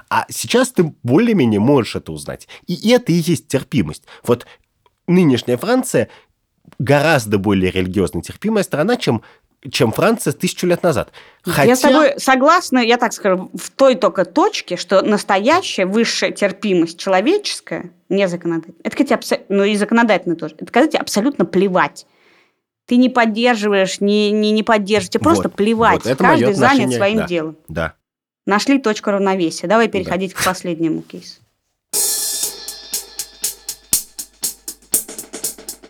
А 0.09 0.26
сейчас 0.30 0.71
ты 0.71 0.93
более-менее 1.03 1.59
можешь 1.59 1.95
это 1.95 2.11
узнать. 2.11 2.47
И 2.67 2.91
это 2.91 3.11
и 3.11 3.15
есть 3.15 3.47
терпимость. 3.47 4.03
Вот 4.23 4.45
нынешняя 5.07 5.57
Франция 5.57 6.09
гораздо 6.80 7.38
более 7.38 7.71
религиозно 7.71 8.21
терпимая 8.21 8.63
страна, 8.63 8.97
чем, 8.97 9.23
чем 9.72 9.91
Франция 9.91 10.34
тысячу 10.34 10.68
лет 10.68 10.84
назад. 10.84 11.11
Хотя... 11.43 11.63
Я 11.63 11.76
с 11.76 11.82
тобой 11.82 12.13
согласна, 12.18 12.80
я 12.80 12.97
так 12.97 13.13
скажу, 13.13 13.49
в 13.53 13.70
той 13.72 13.95
только 13.95 14.26
точке, 14.26 14.78
что 14.78 15.01
настоящая 15.01 15.86
высшая 15.86 16.32
терпимость 16.32 16.99
человеческая, 16.99 17.91
не 18.09 18.28
законодательная, 18.28 18.80
это 18.84 18.97
тебе 19.03 19.16
абсо- 19.16 19.43
ну 19.49 19.63
и 19.63 19.76
законодательно 19.76 20.36
тоже, 20.36 20.55
это 20.59 20.88
тебе 20.88 20.99
абсолютно 20.99 21.45
плевать. 21.45 22.05
Ты 22.86 22.97
не 22.97 23.09
поддерживаешь, 23.09 23.99
не, 23.99 24.32
не, 24.32 24.51
не 24.51 24.61
поддерживаешь, 24.61 25.09
тебе 25.09 25.24
просто 25.24 25.49
Вот, 25.49 25.55
плевать. 25.55 26.03
вот 26.03 26.11
это 26.11 26.24
Каждый 26.24 26.53
занят 26.53 26.93
своим 26.93 27.18
да. 27.18 27.26
делом. 27.28 27.57
Да. 27.68 27.93
Нашли 28.45 28.78
точку 28.78 29.09
равновесия. 29.09 29.66
Давай 29.66 29.88
переходить 29.88 30.36
к 30.36 30.45
последнему 30.45 31.01
кейсу. 31.01 31.41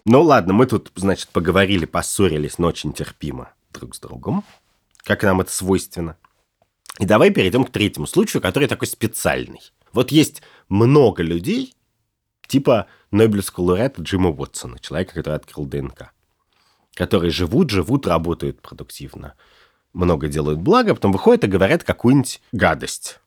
Ну 0.05 0.21
ладно, 0.21 0.53
мы 0.53 0.67
тут, 0.67 0.91
значит, 0.95 1.29
поговорили, 1.29 1.85
поссорились, 1.85 2.59
но 2.59 2.67
очень 2.67 2.93
терпимо 2.93 3.49
друг 3.79 3.95
с 3.95 3.99
другом, 3.99 4.43
как 5.03 5.23
нам 5.23 5.41
это 5.41 5.51
свойственно. 5.51 6.17
И 6.99 7.05
давай 7.05 7.29
перейдем 7.31 7.65
к 7.65 7.71
третьему 7.71 8.07
случаю, 8.07 8.41
который 8.41 8.67
такой 8.67 8.87
специальный. 8.87 9.61
Вот 9.91 10.11
есть 10.11 10.41
много 10.69 11.23
людей, 11.23 11.75
типа 12.47 12.87
Нобелевского 13.11 13.65
лауреата 13.65 14.01
Джима 14.01 14.29
Уотсона, 14.29 14.79
человека, 14.79 15.13
который 15.15 15.35
открыл 15.35 15.65
ДНК. 15.65 16.11
которые 16.95 17.29
живут, 17.29 17.69
живут, 17.69 18.07
работают 18.07 18.61
продуктивно, 18.61 19.35
много 19.93 20.27
делают 20.27 20.59
блага, 20.59 20.95
потом 20.95 21.11
выходят 21.11 21.43
и 21.43 21.47
говорят 21.47 21.83
какую-нибудь 21.83 22.41
гадость. 22.51 23.19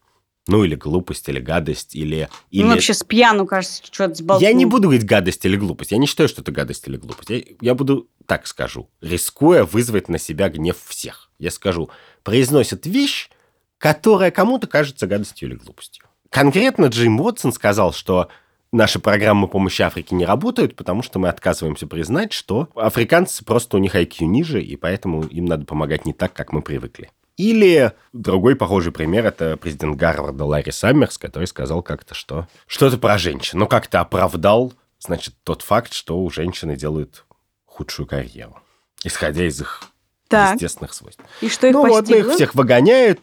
Ну, 0.48 0.64
или 0.64 0.74
глупость, 0.74 1.28
или 1.28 1.40
гадость, 1.40 1.94
или... 1.94 2.28
или... 2.50 2.62
Ну, 2.62 2.70
вообще 2.70 2.94
с 2.94 3.04
пьяну, 3.04 3.46
кажется, 3.46 3.82
что-то 3.84 4.14
сболтнул. 4.14 4.48
Я 4.48 4.54
не 4.54 4.64
буду 4.64 4.84
говорить 4.84 5.04
гадость 5.04 5.44
или 5.44 5.56
глупость. 5.56 5.92
Я 5.92 5.98
не 5.98 6.06
считаю, 6.06 6.28
что 6.28 6.40
это 6.40 6.50
гадость 6.50 6.88
или 6.88 6.96
глупость. 6.96 7.28
Я, 7.28 7.42
я 7.60 7.74
буду 7.74 8.08
так 8.24 8.46
скажу, 8.46 8.88
рискуя 9.02 9.64
вызвать 9.64 10.08
на 10.08 10.18
себя 10.18 10.48
гнев 10.48 10.76
всех. 10.86 11.30
Я 11.38 11.50
скажу, 11.50 11.90
произносят 12.22 12.86
вещь, 12.86 13.28
которая 13.76 14.30
кому-то 14.30 14.66
кажется 14.66 15.06
гадостью 15.06 15.50
или 15.50 15.56
глупостью. 15.56 16.06
Конкретно 16.30 16.86
Джим 16.86 17.20
Уотсон 17.20 17.52
сказал, 17.52 17.92
что 17.92 18.28
наши 18.72 18.98
программы 18.98 19.48
помощи 19.48 19.82
Африке 19.82 20.14
не 20.14 20.24
работают, 20.24 20.76
потому 20.76 21.02
что 21.02 21.18
мы 21.18 21.28
отказываемся 21.28 21.86
признать, 21.86 22.32
что 22.32 22.68
африканцы 22.74 23.44
просто 23.44 23.76
у 23.76 23.80
них 23.80 23.94
IQ 23.94 24.24
ниже, 24.24 24.62
и 24.62 24.76
поэтому 24.76 25.24
им 25.24 25.44
надо 25.44 25.66
помогать 25.66 26.06
не 26.06 26.14
так, 26.14 26.32
как 26.32 26.52
мы 26.52 26.62
привыкли. 26.62 27.10
Или 27.38 27.92
другой 28.12 28.56
похожий 28.56 28.92
пример– 28.92 29.24
это 29.26 29.56
президент 29.56 29.96
Гарварда 29.96 30.44
Ларри 30.44 30.72
Саммерс, 30.72 31.18
который 31.18 31.46
сказал 31.46 31.82
как-то, 31.82 32.14
что 32.14 32.48
что-то 32.66 32.98
про 32.98 33.16
женщин. 33.16 33.60
Но 33.60 33.66
как-то 33.66 34.00
оправдал, 34.00 34.74
значит, 34.98 35.34
тот 35.44 35.62
факт, 35.62 35.92
что 35.92 36.18
у 36.18 36.28
женщины 36.30 36.76
делают 36.76 37.24
худшую 37.64 38.08
карьеру, 38.08 38.58
исходя 39.04 39.44
из 39.44 39.60
их 39.60 39.84
так. 40.26 40.54
естественных 40.54 40.92
свойств. 40.92 41.22
И 41.40 41.48
что 41.48 41.68
их 41.68 41.74
Ну 41.74 41.82
постигло? 41.86 42.24
вот 42.24 42.26
их 42.26 42.34
всех 42.34 42.54
выгоняют, 42.56 43.20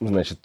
значит, 0.00 0.38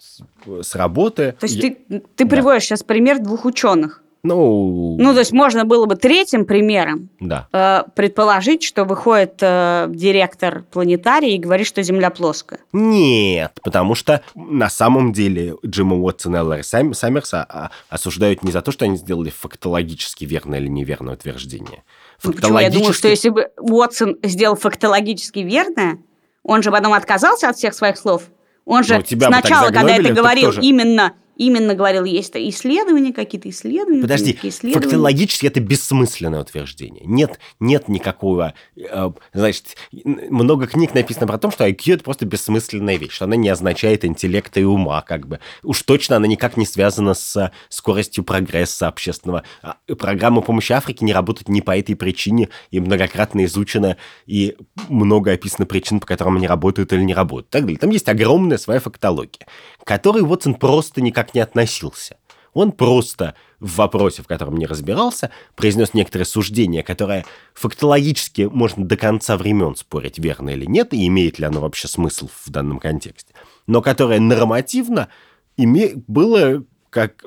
с 0.44 0.74
работы. 0.74 1.36
То 1.38 1.44
есть 1.46 1.56
Я... 1.56 1.62
ты, 1.62 2.02
ты 2.16 2.26
приводишь 2.26 2.64
да. 2.64 2.66
сейчас 2.66 2.82
пример 2.82 3.20
двух 3.20 3.44
ученых. 3.44 4.02
Ну, 4.24 4.96
ну, 5.00 5.14
то 5.14 5.18
есть 5.18 5.32
можно 5.32 5.64
было 5.64 5.86
бы 5.86 5.96
третьим 5.96 6.44
примером 6.44 7.08
да. 7.18 7.48
э, 7.52 7.82
предположить, 7.96 8.62
что 8.62 8.84
выходит 8.84 9.38
э, 9.40 9.86
директор 9.88 10.62
планетария 10.70 11.34
и 11.34 11.38
говорит, 11.38 11.66
что 11.66 11.82
Земля 11.82 12.10
плоская. 12.10 12.60
Нет, 12.72 13.58
потому 13.64 13.96
что 13.96 14.22
на 14.36 14.70
самом 14.70 15.12
деле 15.12 15.56
Джима 15.66 15.96
Уотсона 15.96 16.36
и 16.36 16.40
Ларри 16.40 16.62
Саммерса 16.62 17.44
а, 17.48 17.70
осуждают 17.88 18.44
не 18.44 18.52
за 18.52 18.62
то, 18.62 18.70
что 18.70 18.84
они 18.84 18.96
сделали 18.96 19.30
фактологически 19.30 20.24
верное 20.24 20.60
или 20.60 20.68
неверное 20.68 21.14
утверждение. 21.14 21.82
Ну, 22.22 22.32
почему? 22.32 22.60
Я 22.60 22.70
думаю, 22.70 22.92
что 22.92 23.08
если 23.08 23.30
бы 23.30 23.50
Уотсон 23.58 24.18
сделал 24.22 24.54
фактологически 24.54 25.40
верное, 25.40 25.98
он 26.44 26.62
же 26.62 26.70
потом 26.70 26.92
отказался 26.92 27.48
от 27.48 27.56
всех 27.56 27.74
своих 27.74 27.96
слов. 27.96 28.22
Он 28.64 28.84
же 28.84 29.02
ну, 29.10 29.20
сначала, 29.20 29.70
когда 29.70 29.96
это 29.96 30.12
говорил, 30.12 30.50
тоже... 30.50 30.60
именно 30.60 31.14
именно 31.46 31.74
говорил, 31.74 32.04
есть 32.04 32.34
исследования, 32.34 33.12
какие-то 33.12 33.48
исследования. 33.48 34.02
Подожди, 34.02 34.38
исследования. 34.42 34.82
фактологически 34.82 35.46
это 35.46 35.60
бессмысленное 35.60 36.40
утверждение. 36.40 37.02
Нет, 37.04 37.38
нет 37.60 37.88
никакого... 37.88 38.54
Э, 38.76 39.10
значит, 39.32 39.76
много 39.92 40.66
книг 40.66 40.94
написано 40.94 41.26
про 41.26 41.38
то, 41.38 41.50
что 41.50 41.66
IQ– 41.66 41.94
это 41.94 42.04
просто 42.04 42.26
бессмысленная 42.26 42.96
вещь, 42.96 43.12
что 43.12 43.24
она 43.24 43.36
не 43.36 43.48
означает 43.48 44.04
интеллекта 44.04 44.60
и 44.60 44.64
ума, 44.64 45.02
как 45.02 45.26
бы. 45.26 45.40
Уж 45.62 45.82
точно 45.82 46.16
она 46.16 46.26
никак 46.26 46.56
не 46.56 46.66
связана 46.66 47.14
с 47.14 47.50
скоростью 47.68 48.24
прогресса 48.24 48.88
общественного. 48.88 49.42
А, 49.62 49.76
программа 49.98 50.42
помощи 50.42 50.72
Африке 50.72 51.04
не 51.04 51.12
работает 51.12 51.48
не 51.48 51.60
по 51.60 51.76
этой 51.76 51.96
причине, 51.96 52.48
и 52.70 52.80
многократно 52.80 53.44
изучена, 53.44 53.96
и 54.26 54.56
много 54.88 55.32
описано 55.32 55.66
причин, 55.66 56.00
по 56.00 56.06
которым 56.06 56.36
они 56.36 56.46
работают 56.46 56.92
или 56.92 57.02
не 57.02 57.14
работают. 57.14 57.50
Так 57.50 57.62
далее. 57.62 57.78
Там 57.78 57.90
есть 57.90 58.08
огромная 58.08 58.58
своя 58.58 58.80
фактология, 58.80 59.46
которой 59.84 60.22
Уотсон 60.22 60.54
просто 60.54 61.00
никак 61.00 61.31
не 61.34 61.40
относился. 61.40 62.16
Он 62.54 62.72
просто 62.72 63.34
в 63.60 63.76
вопросе, 63.76 64.22
в 64.22 64.26
котором 64.26 64.56
не 64.56 64.66
разбирался, 64.66 65.30
произнес 65.56 65.94
некоторые 65.94 66.26
суждения, 66.26 66.82
которые 66.82 67.24
фактологически 67.54 68.42
можно 68.42 68.84
до 68.84 68.96
конца 68.96 69.36
времен 69.36 69.74
спорить, 69.76 70.18
верно 70.18 70.50
или 70.50 70.66
нет, 70.66 70.92
и 70.92 71.06
имеет 71.06 71.38
ли 71.38 71.46
оно 71.46 71.60
вообще 71.60 71.88
смысл 71.88 72.28
в 72.44 72.50
данном 72.50 72.78
контексте, 72.78 73.32
но 73.66 73.80
которое 73.80 74.20
нормативно 74.20 75.08
име... 75.56 75.92
было 76.06 76.64
как 76.90 77.24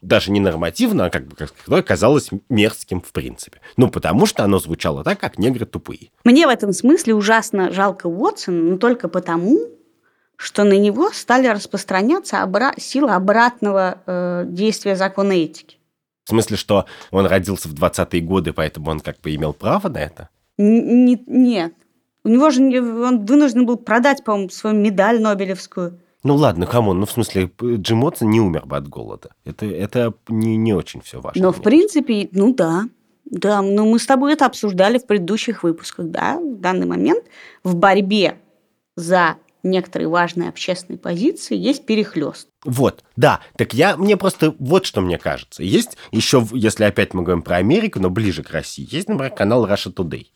даже 0.00 0.30
не 0.30 0.40
нормативно, 0.40 1.06
а 1.06 1.10
как 1.10 1.26
бы 1.26 1.82
казалось 1.82 2.30
мерзким 2.48 3.00
в 3.00 3.12
принципе. 3.12 3.60
Ну, 3.76 3.88
потому 3.88 4.26
что 4.26 4.44
оно 4.44 4.58
звучало 4.58 5.02
так, 5.02 5.18
как 5.18 5.38
негры 5.38 5.66
тупые. 5.66 6.10
Мне 6.24 6.46
в 6.46 6.50
этом 6.50 6.72
смысле 6.72 7.14
ужасно 7.14 7.70
жалко 7.72 8.06
Уотсона, 8.06 8.62
но 8.62 8.76
только 8.76 9.08
потому, 9.08 9.58
что 10.36 10.64
на 10.64 10.78
него 10.78 11.10
стали 11.12 11.46
распространяться 11.46 12.36
обра- 12.36 12.78
силы 12.78 13.10
обратного 13.12 13.98
э, 14.06 14.44
действия 14.46 14.96
закона 14.96 15.32
этики. 15.32 15.78
В 16.24 16.30
смысле, 16.30 16.56
что 16.56 16.86
он 17.10 17.26
родился 17.26 17.68
в 17.68 17.74
20-е 17.74 18.20
годы, 18.22 18.52
поэтому 18.52 18.90
он 18.90 19.00
как 19.00 19.20
бы 19.20 19.34
имел 19.34 19.52
право 19.52 19.88
на 19.88 19.98
это? 19.98 20.28
Н- 20.58 21.18
нет. 21.26 21.74
У 22.24 22.28
него 22.28 22.50
же 22.50 22.62
он 22.62 23.26
вынужден 23.26 23.66
был 23.66 23.76
продать, 23.76 24.24
по-моему, 24.24 24.48
свою 24.48 24.76
медаль 24.76 25.20
Нобелевскую. 25.20 26.00
Ну 26.22 26.36
ладно, 26.36 26.66
кому? 26.66 26.94
Ну, 26.94 27.04
в 27.04 27.10
смысле, 27.10 27.50
Джим 27.62 28.02
Уотсон 28.02 28.30
не 28.30 28.40
умер 28.40 28.64
бы 28.64 28.78
от 28.78 28.88
голода. 28.88 29.30
Это, 29.44 29.66
это 29.66 30.14
не, 30.28 30.56
не 30.56 30.72
очень 30.72 31.02
все 31.02 31.20
важно. 31.20 31.42
Но, 31.42 31.52
в 31.52 31.60
принципе, 31.60 32.30
ну 32.32 32.54
да. 32.54 32.84
Да, 33.26 33.60
но 33.60 33.84
мы 33.84 33.98
с 33.98 34.06
тобой 34.06 34.32
это 34.32 34.46
обсуждали 34.46 34.98
в 34.98 35.06
предыдущих 35.06 35.62
выпусках, 35.62 36.06
да. 36.06 36.38
В 36.38 36.56
данный 36.60 36.86
момент 36.86 37.24
в 37.62 37.74
борьбе 37.76 38.38
за 38.96 39.36
некоторые 39.64 40.08
важные 40.08 40.48
общественные 40.48 40.98
позиции, 40.98 41.56
есть 41.56 41.86
перехлест. 41.86 42.48
Вот, 42.64 43.02
да. 43.16 43.40
Так 43.56 43.74
я, 43.74 43.96
мне 43.96 44.16
просто 44.16 44.54
вот 44.58 44.86
что 44.86 45.00
мне 45.00 45.18
кажется. 45.18 45.62
Есть 45.62 45.96
еще, 46.12 46.46
если 46.52 46.84
опять 46.84 47.14
мы 47.14 47.22
говорим 47.22 47.42
про 47.42 47.56
Америку, 47.56 48.00
но 48.00 48.10
ближе 48.10 48.42
к 48.42 48.50
России, 48.50 48.86
есть, 48.88 49.08
например, 49.08 49.34
канал 49.34 49.66
Russia 49.66 49.92
Today, 49.92 50.26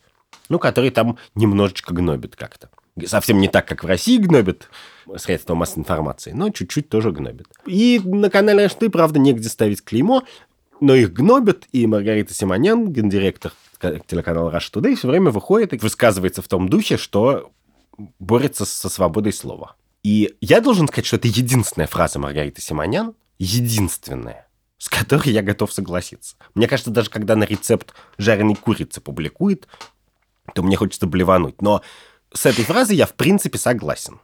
ну, 0.49 0.59
который 0.59 0.89
там 0.89 1.17
немножечко 1.35 1.93
гнобит 1.93 2.35
как-то. 2.35 2.69
Совсем 3.05 3.39
не 3.39 3.47
так, 3.47 3.67
как 3.67 3.83
в 3.83 3.87
России 3.87 4.17
гнобит 4.17 4.67
средства 5.15 5.55
массовой 5.55 5.81
информации, 5.81 6.31
но 6.31 6.49
чуть-чуть 6.49 6.89
тоже 6.89 7.11
гнобит. 7.11 7.47
И 7.65 8.01
на 8.03 8.29
канале 8.29 8.65
Russia 8.65 8.79
Today, 8.79 8.89
правда, 8.89 9.19
негде 9.19 9.47
ставить 9.47 9.83
клеймо, 9.83 10.23
но 10.81 10.95
их 10.95 11.13
гнобят, 11.13 11.67
и 11.71 11.87
Маргарита 11.87 12.33
Симонян, 12.33 12.91
гендиректор 12.91 13.53
телеканала 14.07 14.51
Russia 14.51 14.73
Today, 14.73 14.95
все 14.95 15.07
время 15.07 15.31
выходит 15.31 15.73
и 15.73 15.77
высказывается 15.77 16.41
в 16.41 16.47
том 16.47 16.67
духе, 16.67 16.97
что 16.97 17.51
борется 18.19 18.65
со 18.65 18.89
свободой 18.89 19.33
слова. 19.33 19.75
И 20.03 20.35
я 20.41 20.61
должен 20.61 20.87
сказать, 20.87 21.05
что 21.05 21.17
это 21.17 21.27
единственная 21.27 21.87
фраза 21.87 22.19
Маргариты 22.19 22.61
Симонян, 22.61 23.15
единственная, 23.37 24.47
с 24.77 24.89
которой 24.89 25.29
я 25.29 25.41
готов 25.41 25.73
согласиться. 25.73 26.35
Мне 26.55 26.67
кажется, 26.67 26.91
даже 26.91 27.09
когда 27.09 27.35
на 27.35 27.43
рецепт 27.43 27.93
жареной 28.17 28.55
курицы 28.55 29.01
публикует, 29.01 29.67
то 30.55 30.63
мне 30.63 30.77
хочется 30.77 31.05
блевануть. 31.05 31.61
Но 31.61 31.81
с 32.33 32.45
этой 32.45 32.63
фразой 32.63 32.95
я 32.95 33.05
в 33.05 33.13
принципе 33.13 33.57
согласен. 33.57 34.19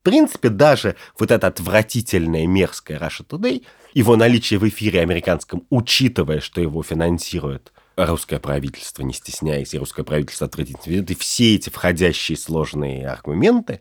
В 0.00 0.04
принципе, 0.04 0.48
даже 0.48 0.96
вот 1.16 1.30
это 1.30 1.46
отвратительное, 1.46 2.46
мерзкое 2.46 2.98
Russia 2.98 3.24
Today, 3.24 3.64
его 3.94 4.16
наличие 4.16 4.58
в 4.58 4.68
эфире 4.68 5.00
американском, 5.00 5.64
учитывая, 5.70 6.40
что 6.40 6.60
его 6.60 6.82
финансирует 6.82 7.72
русское 7.96 8.38
правительство, 8.38 9.02
не 9.02 9.12
стесняясь, 9.12 9.74
и 9.74 9.78
русское 9.78 10.04
правительство 10.04 10.46
отвратительно 10.46 11.04
и 11.04 11.14
все 11.14 11.54
эти 11.54 11.70
входящие 11.70 12.36
сложные 12.38 13.08
аргументы, 13.08 13.80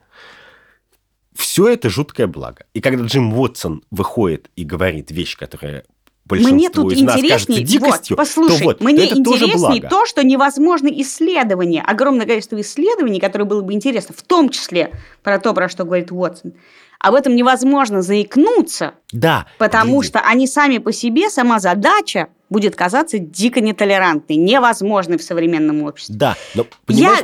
все 1.33 1.67
это 1.67 1.89
жуткое 1.89 2.27
благо. 2.27 2.65
И 2.73 2.81
когда 2.81 3.05
Джим 3.05 3.33
Уотсон 3.33 3.83
выходит 3.89 4.49
и 4.55 4.63
говорит 4.63 5.11
вещь, 5.11 5.37
которая 5.37 5.85
большинству 6.25 6.55
мне 6.55 6.69
тут 6.69 6.93
из 6.93 7.01
нас 7.01 7.21
кажется 7.21 7.61
дикостью, 7.61 8.15
вот, 8.15 8.23
послушай, 8.23 8.57
то 8.59 8.63
вот, 8.63 8.81
мне 8.81 9.07
то 9.07 9.13
это 9.13 9.23
тоже 9.23 9.47
благо. 9.47 9.87
то, 9.89 10.05
что 10.05 10.23
невозможно 10.23 10.87
исследование, 10.87 11.81
огромное 11.81 12.25
количество 12.25 12.59
исследований, 12.59 13.19
которые 13.19 13.47
было 13.47 13.61
бы 13.61 13.73
интересно, 13.73 14.13
в 14.17 14.21
том 14.23 14.49
числе 14.49 14.91
про 15.23 15.39
то, 15.39 15.53
про 15.53 15.69
что 15.69 15.85
говорит 15.85 16.11
Уотсон. 16.11 16.53
Об 16.99 17.15
этом 17.15 17.35
невозможно 17.35 18.03
заикнуться, 18.03 18.93
да, 19.11 19.47
потому 19.57 19.97
подожди. 19.97 20.07
что 20.09 20.19
они 20.19 20.45
сами 20.45 20.77
по 20.77 20.91
себе, 20.91 21.29
сама 21.31 21.59
задача 21.59 22.27
будет 22.51 22.75
казаться 22.75 23.17
дико 23.17 23.61
нетолерантной, 23.61 24.35
невозможной 24.35 25.17
в 25.17 25.23
современном 25.23 25.83
обществе. 25.83 26.15
Да, 26.15 26.37
но 26.53 26.65
я, 26.89 27.15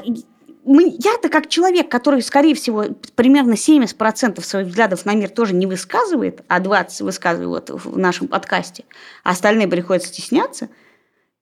я-то 0.66 1.30
как 1.30 1.50
человек, 1.50 1.90
который, 1.90 2.22
скорее 2.22 2.56
всего, 2.56 2.86
примерно 3.16 3.54
70% 3.54 4.42
своих 4.42 4.68
взглядов 4.68 5.06
на 5.06 5.14
мир 5.14 5.30
тоже 5.30 5.54
не 5.54 5.68
высказывает, 5.68 6.44
а 6.48 6.62
20 6.62 7.02
высказывает 7.02 7.70
вот 7.70 7.84
в 7.84 7.98
нашем 7.98 8.30
подкасте, 8.30 8.86
а 9.26 9.32
остальные 9.32 9.68
приходится 9.68 10.10
стесняться, 10.10 10.70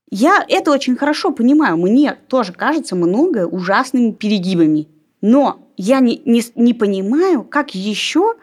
я 0.09 0.43
это 0.49 0.71
очень 0.71 0.95
хорошо 0.95 1.31
понимаю. 1.31 1.77
Мне 1.77 2.17
тоже 2.27 2.53
кажется 2.53 2.95
многое 2.95 3.45
ужасными 3.45 4.11
перегибами. 4.11 4.87
Но 5.21 5.69
я 5.77 5.99
не, 5.99 6.21
не, 6.25 6.43
не 6.55 6.73
понимаю, 6.73 7.43
как 7.43 7.75
еще, 7.75 8.35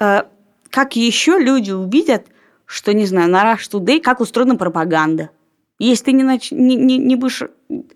э, 0.00 0.22
как 0.70 0.96
еще 0.96 1.38
люди 1.38 1.70
увидят, 1.70 2.26
что, 2.72 2.94
не 2.94 3.04
знаю, 3.06 3.30
на 3.30 3.42
Rush 3.54 3.70
Today, 3.70 4.00
как 4.00 4.20
устроена 4.20 4.56
пропаганда. 4.56 5.30
Если 5.78 6.04
ты 6.06 6.12
не, 6.12 6.22
нач... 6.22 6.50
не, 6.52 6.76
не, 6.76 6.96
не 6.96 7.16
будешь... 7.16 7.42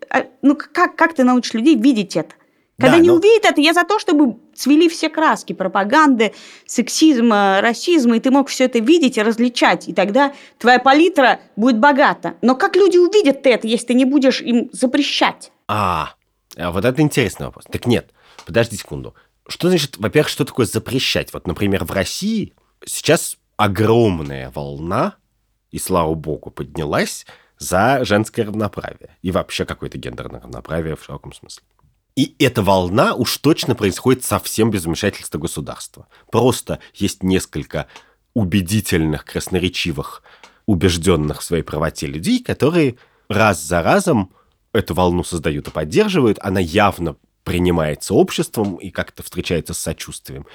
А, 0.09 0.25
ну, 0.41 0.55
как, 0.55 0.95
как 0.95 1.13
ты 1.15 1.23
научишь 1.23 1.53
людей 1.53 1.75
видеть 1.75 2.15
это? 2.15 2.35
Когда 2.79 2.97
Да, 2.97 3.01
не 3.01 3.07
но- 3.07 3.15
увидят 3.15 3.45
это, 3.45 3.59
я 3.59 3.73
за 3.73 3.85
то, 3.85 3.97
чтобы 3.97 4.37
цвели 4.53 4.87
все 4.87 5.09
краски 5.09 5.53
пропаганды, 5.53 6.33
сексизма, 6.67 7.59
расизма, 7.61 8.17
и 8.17 8.19
ты 8.19 8.29
мог 8.29 8.49
все 8.49 8.65
это 8.65 8.77
видеть 8.79 9.17
и 9.17 9.21
различать, 9.23 9.87
и 9.87 9.93
тогда 9.93 10.33
твоя 10.59 10.77
палитра 10.77 11.39
будет 11.55 11.79
богата. 11.79 12.35
Но 12.43 12.55
как 12.55 12.75
люди 12.75 12.97
увидят 12.97 13.47
это, 13.47 13.65
если 13.67 13.87
ты 13.87 13.93
не 13.95 14.05
будешь 14.05 14.41
им 14.41 14.69
запрещать? 14.71 15.51
А, 15.67 16.13
А 16.55 16.71
вот 16.71 16.85
это 16.85 17.01
интересный 17.01 17.47
вопрос. 17.47 17.65
Так 17.71 17.87
нет, 17.87 18.11
подожди 18.45 18.77
секунду. 18.77 19.15
Что 19.47 19.69
значит, 19.69 19.97
во-первых, 19.97 20.29
что 20.29 20.45
такое 20.45 20.65
запрещать? 20.67 21.33
Вот, 21.33 21.47
например, 21.47 21.83
в 21.83 21.91
России 21.91 22.53
сейчас 22.85 23.37
огромная 23.57 24.51
волна, 24.51 25.15
и 25.71 25.79
слава 25.79 26.13
богу, 26.13 26.51
поднялась 26.51 27.25
за 27.57 28.05
женское 28.05 28.45
равноправие. 28.45 29.17
И 29.21 29.31
вообще 29.31 29.65
какое-то 29.65 29.97
гендерное 29.97 30.39
равноправие 30.39 30.95
в 30.95 31.03
широком 31.03 31.33
смысле. 31.33 31.63
И 32.15 32.35
эта 32.39 32.63
волна 32.63 33.13
уж 33.13 33.37
точно 33.37 33.75
происходит 33.75 34.23
совсем 34.23 34.71
без 34.71 34.85
вмешательства 34.85 35.37
государства. 35.37 36.07
Просто 36.31 36.79
есть 36.93 37.21
несколько 37.21 37.87
убедительных, 38.33 39.25
красноречивых, 39.25 40.23
убежденных 40.65 41.41
в 41.41 41.43
своей 41.43 41.63
правоте 41.63 42.07
людей, 42.07 42.43
которые 42.43 42.95
раз 43.29 43.61
за 43.61 43.83
разом 43.83 44.31
эту 44.73 44.93
волну 44.93 45.23
создают 45.23 45.67
и 45.67 45.71
поддерживают. 45.71 46.39
Она 46.41 46.59
явно 46.59 47.17
принимается 47.43 48.13
обществом 48.13 48.75
и 48.75 48.89
как-то 48.89 49.23
встречается 49.23 49.73
с 49.73 49.79
сочувствием. 49.79 50.45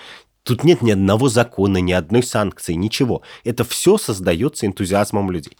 Тут 0.44 0.64
нет 0.64 0.82
ни 0.82 0.90
одного 0.90 1.28
закона, 1.28 1.78
ни 1.78 1.92
одной 1.92 2.22
санкции, 2.22 2.72
ничего. 2.72 3.22
Это 3.44 3.64
все 3.64 3.96
создается 3.96 4.66
энтузиазмом 4.66 5.30
людей. 5.30 5.56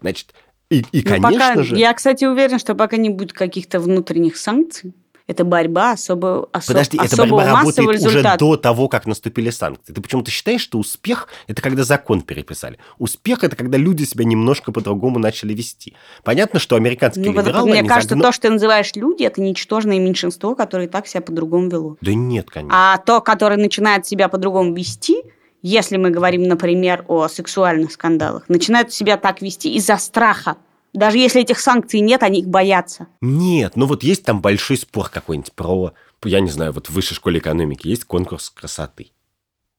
Значит, 0.00 0.34
и, 0.70 0.78
и 0.92 1.02
Ну, 1.04 1.10
конечно 1.10 1.38
пока- 1.50 1.62
же... 1.62 1.76
Я, 1.76 1.92
кстати, 1.94 2.24
уверена, 2.24 2.58
что 2.58 2.74
пока 2.74 2.96
не 2.96 3.10
будет 3.10 3.32
каких-то 3.32 3.78
внутренних 3.78 4.36
санкций, 4.36 4.92
это 5.26 5.44
борьба 5.44 5.92
особо, 5.92 6.48
осо- 6.52 6.66
Подожди, 6.68 6.98
эта 6.98 7.06
особого 7.14 7.38
борьба 7.38 7.62
массового 7.64 7.92
работает 7.92 8.16
уже 8.16 8.36
до 8.38 8.56
того, 8.56 8.88
как 8.88 9.06
наступили 9.06 9.50
санкции. 9.50 9.92
Ты 9.92 10.02
почему-то 10.02 10.30
считаешь, 10.30 10.60
что 10.60 10.78
успех– 10.78 11.28
это 11.46 11.62
когда 11.62 11.82
закон 11.84 12.20
переписали. 12.20 12.78
Успех– 12.98 13.38
это 13.44 13.56
когда 13.56 13.78
люди 13.78 14.04
себя 14.04 14.24
немножко 14.24 14.70
по-другому 14.70 15.18
начали 15.18 15.54
вести. 15.54 15.94
Понятно, 16.24 16.60
что 16.60 16.76
американские 16.76 17.24
Ну, 17.24 17.32
либералы... 17.32 17.70
мне 17.70 17.84
кажется, 17.84 18.14
загну- 18.14 18.22
то, 18.22 18.32
что 18.32 18.42
ты 18.42 18.50
называешь 18.50 18.92
люди, 18.94 19.22
это 19.22 19.40
ничтожное 19.40 19.98
меньшинство, 19.98 20.54
которое 20.54 20.86
и 20.86 20.90
так 20.90 21.06
себя 21.06 21.22
по-другому 21.22 21.68
вело. 21.68 21.96
Да 22.02 22.12
нет, 22.12 22.50
конечно. 22.50 22.74
А 22.94 22.98
то, 22.98 23.20
которое 23.22 23.56
начинает 23.56 24.06
себя 24.06 24.28
по-другому 24.28 24.74
вести, 24.74 25.22
если 25.62 25.96
мы 25.96 26.10
говорим, 26.10 26.42
например, 26.42 27.06
о 27.08 27.28
сексуальных 27.28 27.92
скандалах, 27.92 28.44
начинают 28.48 28.92
себя 28.92 29.16
так 29.16 29.40
вести 29.40 29.72
из-за 29.76 29.96
страха. 29.96 30.56
Даже 30.94 31.18
если 31.18 31.42
этих 31.42 31.58
санкций 31.58 32.00
нет, 32.00 32.22
они 32.22 32.40
их 32.40 32.46
боятся. 32.46 33.08
Нет, 33.20 33.74
ну 33.74 33.86
вот 33.86 34.04
есть 34.04 34.24
там 34.24 34.40
большой 34.40 34.76
спор 34.76 35.10
какой-нибудь 35.10 35.52
про, 35.52 35.92
я 36.24 36.40
не 36.40 36.50
знаю, 36.50 36.72
вот 36.72 36.88
в 36.88 36.92
высшей 36.92 37.16
школе 37.16 37.40
экономики 37.40 37.88
есть 37.88 38.04
конкурс 38.04 38.48
красоты 38.48 39.10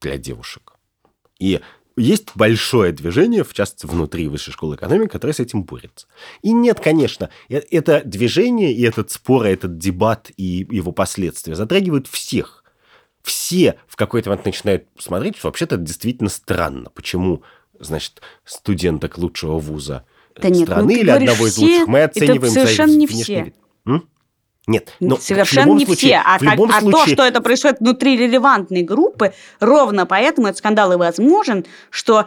для 0.01 0.17
девушек. 0.17 0.73
И 1.39 1.61
есть 1.95 2.31
большое 2.35 2.91
движение, 2.91 3.45
в 3.45 3.53
частности, 3.53 3.85
внутри 3.85 4.27
высшей 4.27 4.51
школы 4.51 4.75
экономики, 4.75 5.11
которое 5.11 5.31
с 5.31 5.39
этим 5.39 5.63
борется. 5.63 6.07
И 6.41 6.51
нет, 6.51 6.81
конечно, 6.81 7.29
э- 7.47 7.61
это 7.71 8.01
движение 8.03 8.73
и 8.73 8.83
этот 8.83 9.09
спор, 9.11 9.45
и 9.45 9.51
этот 9.51 9.77
дебат 9.77 10.29
и 10.35 10.67
его 10.69 10.91
последствия 10.91 11.55
затрагивают 11.55 12.07
всех. 12.07 12.65
Все 13.23 13.79
в 13.87 13.95
какой-то 13.95 14.29
момент 14.29 14.45
начинают 14.45 14.87
смотреть, 14.99 15.37
что 15.37 15.47
вообще-то 15.47 15.75
это 15.75 15.83
действительно 15.85 16.29
странно. 16.29 16.89
Почему, 16.89 17.43
значит, 17.79 18.21
студенток 18.43 19.17
лучшего 19.17 19.57
вуза 19.57 20.05
Да 20.41 20.49
нет, 20.49 20.67
ну 20.67 20.73
страны 20.73 20.93
ты 20.93 20.99
или 20.99 21.09
одного 21.09 21.47
из 21.47 21.53
все, 21.53 21.61
лучших 21.65 21.87
мы 21.87 21.99
это 21.99 22.11
оцениваем 22.11 22.41
за 22.41 22.49
совершенно 22.61 22.91
не 22.95 23.07
внешний 23.07 23.23
все. 23.23 23.43
вид. 23.43 23.55
М? 23.85 24.09
Нет, 24.67 24.93
но 24.99 25.17
Совершенно 25.17 25.61
в 25.61 25.65
любом 25.65 25.77
не 25.77 25.85
случае, 25.85 26.09
все. 26.11 26.21
А, 26.25 26.37
в 26.39 26.41
любом 26.41 26.69
как- 26.69 26.77
а 26.77 26.81
то, 26.85 26.91
случае, 26.91 27.15
что 27.15 27.23
это 27.23 27.41
происходит 27.41 27.79
внутри 27.79 28.17
релевантной 28.17 28.81
группы, 28.81 29.33
ровно 29.59 30.05
поэтому 30.05 30.47
этот 30.47 30.57
скандал 30.57 30.91
и 30.93 30.95
возможен, 30.95 31.65
что 31.91 32.25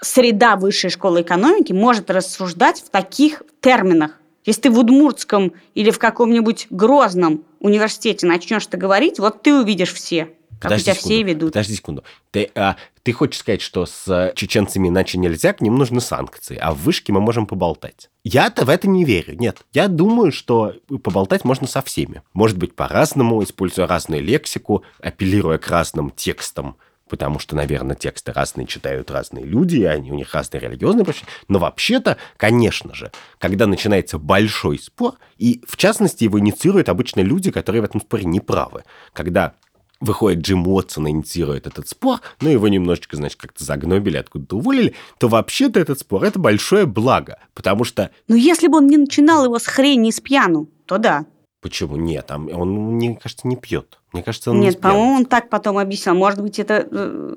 среда 0.00 0.56
высшей 0.56 0.90
школы 0.90 1.22
экономики 1.22 1.72
может 1.72 2.10
рассуждать 2.10 2.80
в 2.80 2.90
таких 2.90 3.42
терминах. 3.60 4.12
Если 4.44 4.62
ты 4.62 4.70
в 4.70 4.78
Удмуртском 4.78 5.52
или 5.74 5.90
в 5.90 5.98
каком-нибудь 5.98 6.68
Грозном 6.70 7.44
университете 7.60 8.26
начнешь 8.26 8.66
это 8.66 8.76
говорить, 8.76 9.18
вот 9.18 9.42
ты 9.42 9.54
увидишь 9.54 9.92
все, 9.92 10.28
как 10.60 10.70
Подожди 10.70 10.90
у 10.90 10.94
тебя 10.94 10.94
секунду, 10.94 11.14
все 11.14 11.22
ведут. 11.22 11.52
Подожди 11.52 11.74
секунду. 11.74 12.04
Ты, 12.32 12.50
а, 12.54 12.76
ты 13.04 13.12
хочешь 13.12 13.40
сказать, 13.40 13.62
что 13.62 13.86
с 13.86 14.08
э, 14.08 14.32
чеченцами 14.34 14.88
иначе 14.88 15.16
нельзя, 15.16 15.52
к 15.52 15.60
ним 15.60 15.76
нужны 15.76 16.00
санкции, 16.00 16.58
а 16.60 16.72
в 16.72 16.78
вышке 16.78 17.12
мы 17.12 17.20
можем 17.20 17.46
поболтать? 17.46 18.10
Я-то 18.24 18.64
в 18.64 18.68
это 18.68 18.88
не 18.88 19.04
верю. 19.04 19.36
Нет, 19.38 19.58
я 19.72 19.88
думаю, 19.88 20.32
что 20.32 20.74
поболтать 21.02 21.44
можно 21.44 21.66
со 21.66 21.80
всеми. 21.82 22.22
Может 22.34 22.58
быть, 22.58 22.74
по-разному, 22.74 23.42
используя 23.44 23.86
разную 23.86 24.22
лексику, 24.22 24.82
апеллируя 25.00 25.58
к 25.58 25.68
разным 25.68 26.10
текстам, 26.10 26.76
потому 27.08 27.38
что, 27.38 27.56
наверное, 27.56 27.96
тексты 27.96 28.32
разные 28.32 28.66
читают 28.66 29.10
разные 29.10 29.44
люди, 29.44 29.76
и 29.76 29.84
они, 29.84 30.10
у 30.12 30.14
них 30.14 30.34
разные 30.34 30.60
религиозные 30.60 31.04
прочие. 31.04 31.26
Но 31.48 31.58
вообще-то, 31.58 32.18
конечно 32.36 32.94
же, 32.94 33.12
когда 33.38 33.66
начинается 33.66 34.18
большой 34.18 34.78
спор, 34.78 35.14
и 35.36 35.62
в 35.66 35.76
частности 35.76 36.24
его 36.24 36.38
инициируют 36.38 36.88
обычно 36.88 37.20
люди, 37.20 37.50
которые 37.50 37.82
в 37.82 37.84
этом 37.84 38.00
споре 38.00 38.24
не 38.24 38.40
правы. 38.40 38.84
Когда 39.12 39.54
выходит 40.00 40.40
Джим 40.40 40.66
Уотсон 40.66 41.08
инициирует 41.08 41.66
этот 41.66 41.88
спор, 41.88 42.20
но 42.40 42.48
его 42.50 42.68
немножечко, 42.68 43.16
значит, 43.16 43.40
как-то 43.40 43.64
загнобили, 43.64 44.16
откуда-то 44.16 44.56
уволили, 44.56 44.94
то 45.18 45.28
вообще-то 45.28 45.80
этот 45.80 45.98
спор– 45.98 46.22
это 46.24 46.38
большое 46.38 46.86
благо, 46.86 47.38
потому 47.54 47.84
что 47.84 48.10
Но 48.28 48.36
если 48.36 48.68
бы 48.68 48.78
он 48.78 48.86
не 48.86 48.96
начинал 48.96 49.44
его 49.44 49.58
с 49.58 49.66
хрени 49.66 50.08
и 50.08 50.12
с 50.12 50.20
пьяну, 50.20 50.68
то 50.86 50.98
да. 50.98 51.26
Почему? 51.60 51.96
Нет, 51.96 52.26
там 52.26 52.48
он, 52.52 52.70
мне 52.94 53.16
кажется, 53.16 53.48
не 53.48 53.56
пьет. 53.56 53.98
Мне 54.12 54.22
кажется, 54.22 54.50
он 54.52 54.60
не 54.60 54.66
Нет, 54.66 54.80
пьян. 54.80 54.92
по-моему, 54.92 55.14
он 55.16 55.24
так 55.26 55.48
потом 55.50 55.78
объяснял. 55.78 56.14
Может 56.14 56.40
быть, 56.40 56.60
это 56.60 56.86
э, 56.90 57.34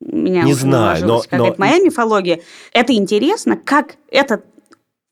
меня 0.00 0.42
Не 0.42 0.54
знаю, 0.54 1.06
но- 1.06 1.22
но- 1.30 1.54
моя 1.56 1.78
мифология. 1.78 2.40
Это 2.72 2.92
интересно, 2.92 3.56
как 3.56 3.94
этот 4.10 4.44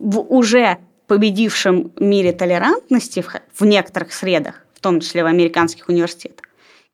в 0.01 0.18
уже 0.20 0.78
победившем 1.07 1.92
мире 1.99 2.32
толерантности 2.32 3.20
в, 3.22 3.32
в 3.55 3.64
некоторых 3.64 4.12
средах, 4.12 4.66
в 4.74 4.80
том 4.80 5.01
числе 5.01 5.22
в 5.22 5.26
американских 5.26 5.88
университетах, 5.88 6.47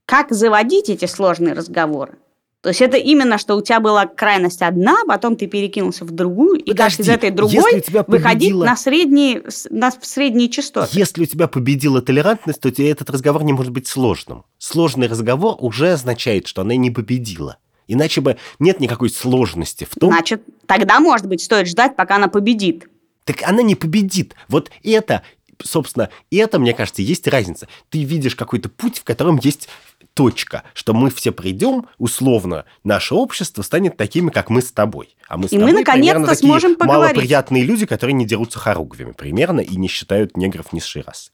как 0.06 0.32
заводить 0.32 0.88
эти 0.88 1.06
сложные 1.06 1.54
разговоры. 1.54 2.18
То 2.60 2.70
есть 2.70 2.80
это 2.80 2.96
именно, 2.96 3.36
что 3.36 3.56
у 3.56 3.62
тебя 3.62 3.78
была 3.78 4.06
крайность 4.06 4.62
одна, 4.62 4.96
потом 5.06 5.36
ты 5.36 5.46
перекинулся 5.46 6.06
в 6.06 6.12
другую, 6.12 6.58
и 6.58 6.70
как 6.70 6.76
Подожди, 6.92 7.02
из 7.02 7.08
этой 7.10 7.30
другой 7.30 7.80
тебя 7.82 8.04
выходить 8.06 8.52
победила- 8.52 8.64
на 8.64 8.76
средние, 8.76 9.42
на 9.68 9.90
средние 9.90 10.48
частоты. 10.48 10.88
Если 10.98 11.24
у 11.24 11.26
тебя 11.26 11.46
победила 11.46 12.00
толерантность, 12.00 12.60
то 12.60 12.70
тебе 12.70 12.90
этот 12.90 13.10
разговор 13.10 13.44
не 13.44 13.52
может 13.52 13.70
быть 13.70 13.86
сложным. 13.86 14.44
Сложный 14.56 15.08
разговор 15.08 15.56
уже 15.58 15.92
означает, 15.92 16.46
что 16.46 16.62
она 16.62 16.74
не 16.76 16.90
победила. 16.90 17.58
Иначе 17.86 18.22
бы 18.22 18.38
нет 18.58 18.80
никакой 18.80 19.10
сложности 19.10 19.84
в 19.84 19.94
том, 20.00 20.10
Значит, 20.10 20.42
тогда, 20.64 21.00
может 21.00 21.26
быть, 21.26 21.42
стоит 21.42 21.68
ждать, 21.68 21.96
пока 21.96 22.16
она 22.16 22.28
победит. 22.28 22.88
Так 23.24 23.42
она 23.42 23.60
не 23.60 23.74
победит. 23.74 24.34
Вот 24.48 24.70
это, 24.82 25.22
собственно, 25.62 26.10
это, 26.30 26.58
мне 26.58 26.72
кажется, 26.72 27.02
есть 27.02 27.26
разница. 27.28 27.68
Ты 27.90 28.02
видишь 28.04 28.36
какой-то 28.36 28.68
путь, 28.68 28.98
в 28.98 29.04
котором 29.04 29.38
есть 29.42 29.68
точка, 30.14 30.62
что 30.74 30.94
мы 30.94 31.10
все 31.10 31.32
придем, 31.32 31.86
условно, 31.98 32.64
наше 32.84 33.14
общество 33.14 33.62
станет 33.62 33.96
такими, 33.96 34.30
как 34.30 34.48
мы 34.50 34.62
с 34.62 34.72
тобой. 34.72 35.16
А 35.28 35.36
мы 35.36 35.48
с 35.48 35.52
И 35.52 35.58
мы, 35.58 35.66
тобой 35.66 35.80
наконец-то, 35.80 36.12
примерно 36.12 36.26
такие 36.26 36.48
сможем 36.48 36.76
поговорить. 36.76 37.16
малоприятные 37.16 37.64
люди, 37.64 37.86
которые 37.86 38.14
не 38.14 38.24
дерутся 38.24 38.58
хоругвями, 38.58 39.12
примерно, 39.12 39.60
и 39.60 39.76
не 39.76 39.88
считают 39.88 40.36
негров 40.36 40.72
низшей 40.72 41.02
расы. 41.02 41.30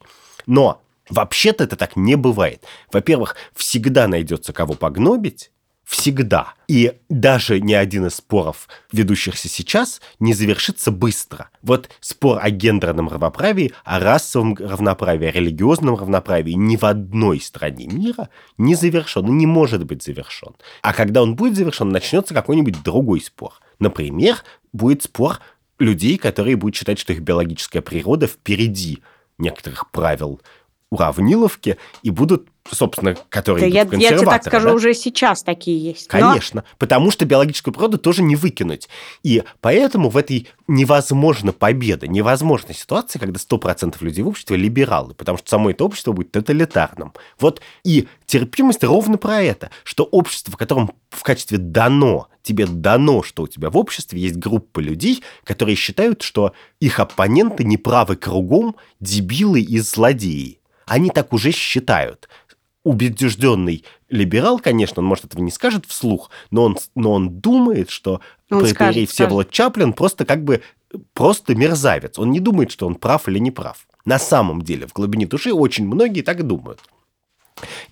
Но 0.46 0.82
вообще-то 1.08 1.64
это 1.64 1.76
так 1.76 1.96
не 1.96 2.16
бывает. 2.16 2.64
Во-первых, 2.92 3.36
всегда 3.54 4.08
найдется 4.08 4.52
кого 4.52 4.74
погнобить, 4.74 5.50
Всегда. 5.90 6.54
И 6.68 6.92
даже 7.08 7.58
ни 7.58 7.72
один 7.72 8.06
из 8.06 8.14
споров, 8.14 8.68
ведущихся 8.92 9.48
сейчас, 9.48 10.00
не 10.20 10.34
завершится 10.34 10.92
быстро. 10.92 11.50
Вот 11.62 11.90
спор 11.98 12.38
о 12.40 12.48
гендерном 12.50 13.08
равноправии, 13.08 13.72
о 13.84 13.98
расовом 13.98 14.54
равноправии, 14.54 15.26
о 15.26 15.32
религиозном 15.32 15.96
равноправии 15.96 16.52
ни 16.52 16.76
в 16.76 16.84
одной 16.84 17.40
стране 17.40 17.88
мира 17.88 18.28
не 18.56 18.76
завершен, 18.76 19.26
и 19.26 19.30
не 19.32 19.46
может 19.46 19.82
быть 19.82 20.04
завершен. 20.04 20.54
А 20.80 20.94
когда 20.94 21.22
он 21.22 21.34
будет 21.34 21.56
завершен, 21.56 21.88
начнется 21.88 22.34
какой-нибудь 22.34 22.84
другой 22.84 23.20
спор. 23.20 23.54
Например, 23.80 24.44
будет 24.72 25.02
спор 25.02 25.40
людей, 25.80 26.18
которые 26.18 26.54
будут 26.54 26.76
считать, 26.76 27.00
что 27.00 27.12
их 27.12 27.20
биологическая 27.20 27.82
природа 27.82 28.28
впереди 28.28 29.02
некоторых 29.38 29.90
правил 29.90 30.40
уравниловки 30.90 31.78
и 32.02 32.10
будут, 32.10 32.48
собственно, 32.72 33.16
которые 33.28 33.62
Да 33.62 33.66
я, 33.66 33.80
я 33.82 34.16
тебе 34.16 34.26
так 34.26 34.44
скажу, 34.44 34.68
да? 34.68 34.74
уже 34.74 34.94
сейчас 34.94 35.42
такие 35.42 35.78
есть. 35.82 36.12
Но- 36.12 36.20
Конечно, 36.20 36.64
потому 36.78 37.10
что 37.10 37.24
биологическую 37.24 37.74
природу 37.74 37.98
тоже 37.98 38.22
не 38.22 38.36
выкинуть. 38.36 38.88
И 39.22 39.42
поэтому 39.60 40.08
в 40.10 40.16
этой 40.16 40.48
невозможна 40.66 41.52
победа, 41.52 42.06
невозможна 42.06 42.74
ситуация, 42.74 43.20
когда 43.20 43.38
100% 43.38 43.96
людей 44.00 44.22
в 44.22 44.28
обществе 44.28 44.56
либералы, 44.56 45.14
потому 45.14 45.38
что 45.38 45.48
само 45.48 45.70
это 45.70 45.84
общество 45.84 46.12
будет 46.12 46.32
тоталитарным. 46.32 47.12
Вот 47.38 47.60
и 47.84 48.08
терпимость 48.26 48.84
ровно 48.84 49.18
про 49.18 49.42
это, 49.42 49.70
что 49.84 50.04
общество, 50.04 50.52
в 50.52 50.56
котором 50.56 50.92
в 51.10 51.22
качестве 51.22 51.58
дано, 51.58 52.28
тебе 52.42 52.66
дано, 52.66 53.22
что 53.22 53.42
у 53.42 53.48
тебя 53.48 53.70
в 53.70 53.76
обществе 53.76 54.20
есть 54.20 54.36
группа 54.36 54.80
людей, 54.80 55.22
которые 55.44 55.76
считают, 55.76 56.22
что 56.22 56.52
их 56.80 57.00
оппоненты 57.00 57.64
неправы 57.64 58.16
кругом, 58.16 58.76
дебилы 59.00 59.60
и 59.60 59.78
злодеи. 59.78 60.60
Они 60.86 61.10
так 61.10 61.32
уже 61.32 61.52
считают 61.52 62.28
убежденный 62.84 63.84
либерал, 64.08 64.58
конечно, 64.58 65.00
он, 65.00 65.06
может, 65.06 65.26
этого 65.26 65.42
не 65.42 65.50
скажет 65.50 65.86
вслух, 65.86 66.30
но 66.50 66.64
он, 66.64 66.78
но 66.94 67.12
он 67.12 67.40
думает, 67.40 67.90
что 67.90 68.20
Он 68.50 68.60
протеерей 68.60 69.06
Всеволод 69.06 69.50
Чаплин 69.50 69.92
просто 69.92 70.24
как 70.24 70.44
бы 70.44 70.62
просто 71.12 71.54
мерзавец. 71.54 72.18
Он 72.18 72.30
не 72.30 72.40
думает, 72.40 72.70
что 72.70 72.86
он 72.86 72.94
прав 72.96 73.28
или 73.28 73.38
не 73.38 73.50
прав. 73.50 73.86
На 74.04 74.18
самом 74.18 74.62
деле, 74.62 74.86
в 74.86 74.92
глубине 74.92 75.26
души 75.26 75.52
очень 75.52 75.86
многие 75.86 76.22
так 76.22 76.46
думают. 76.46 76.80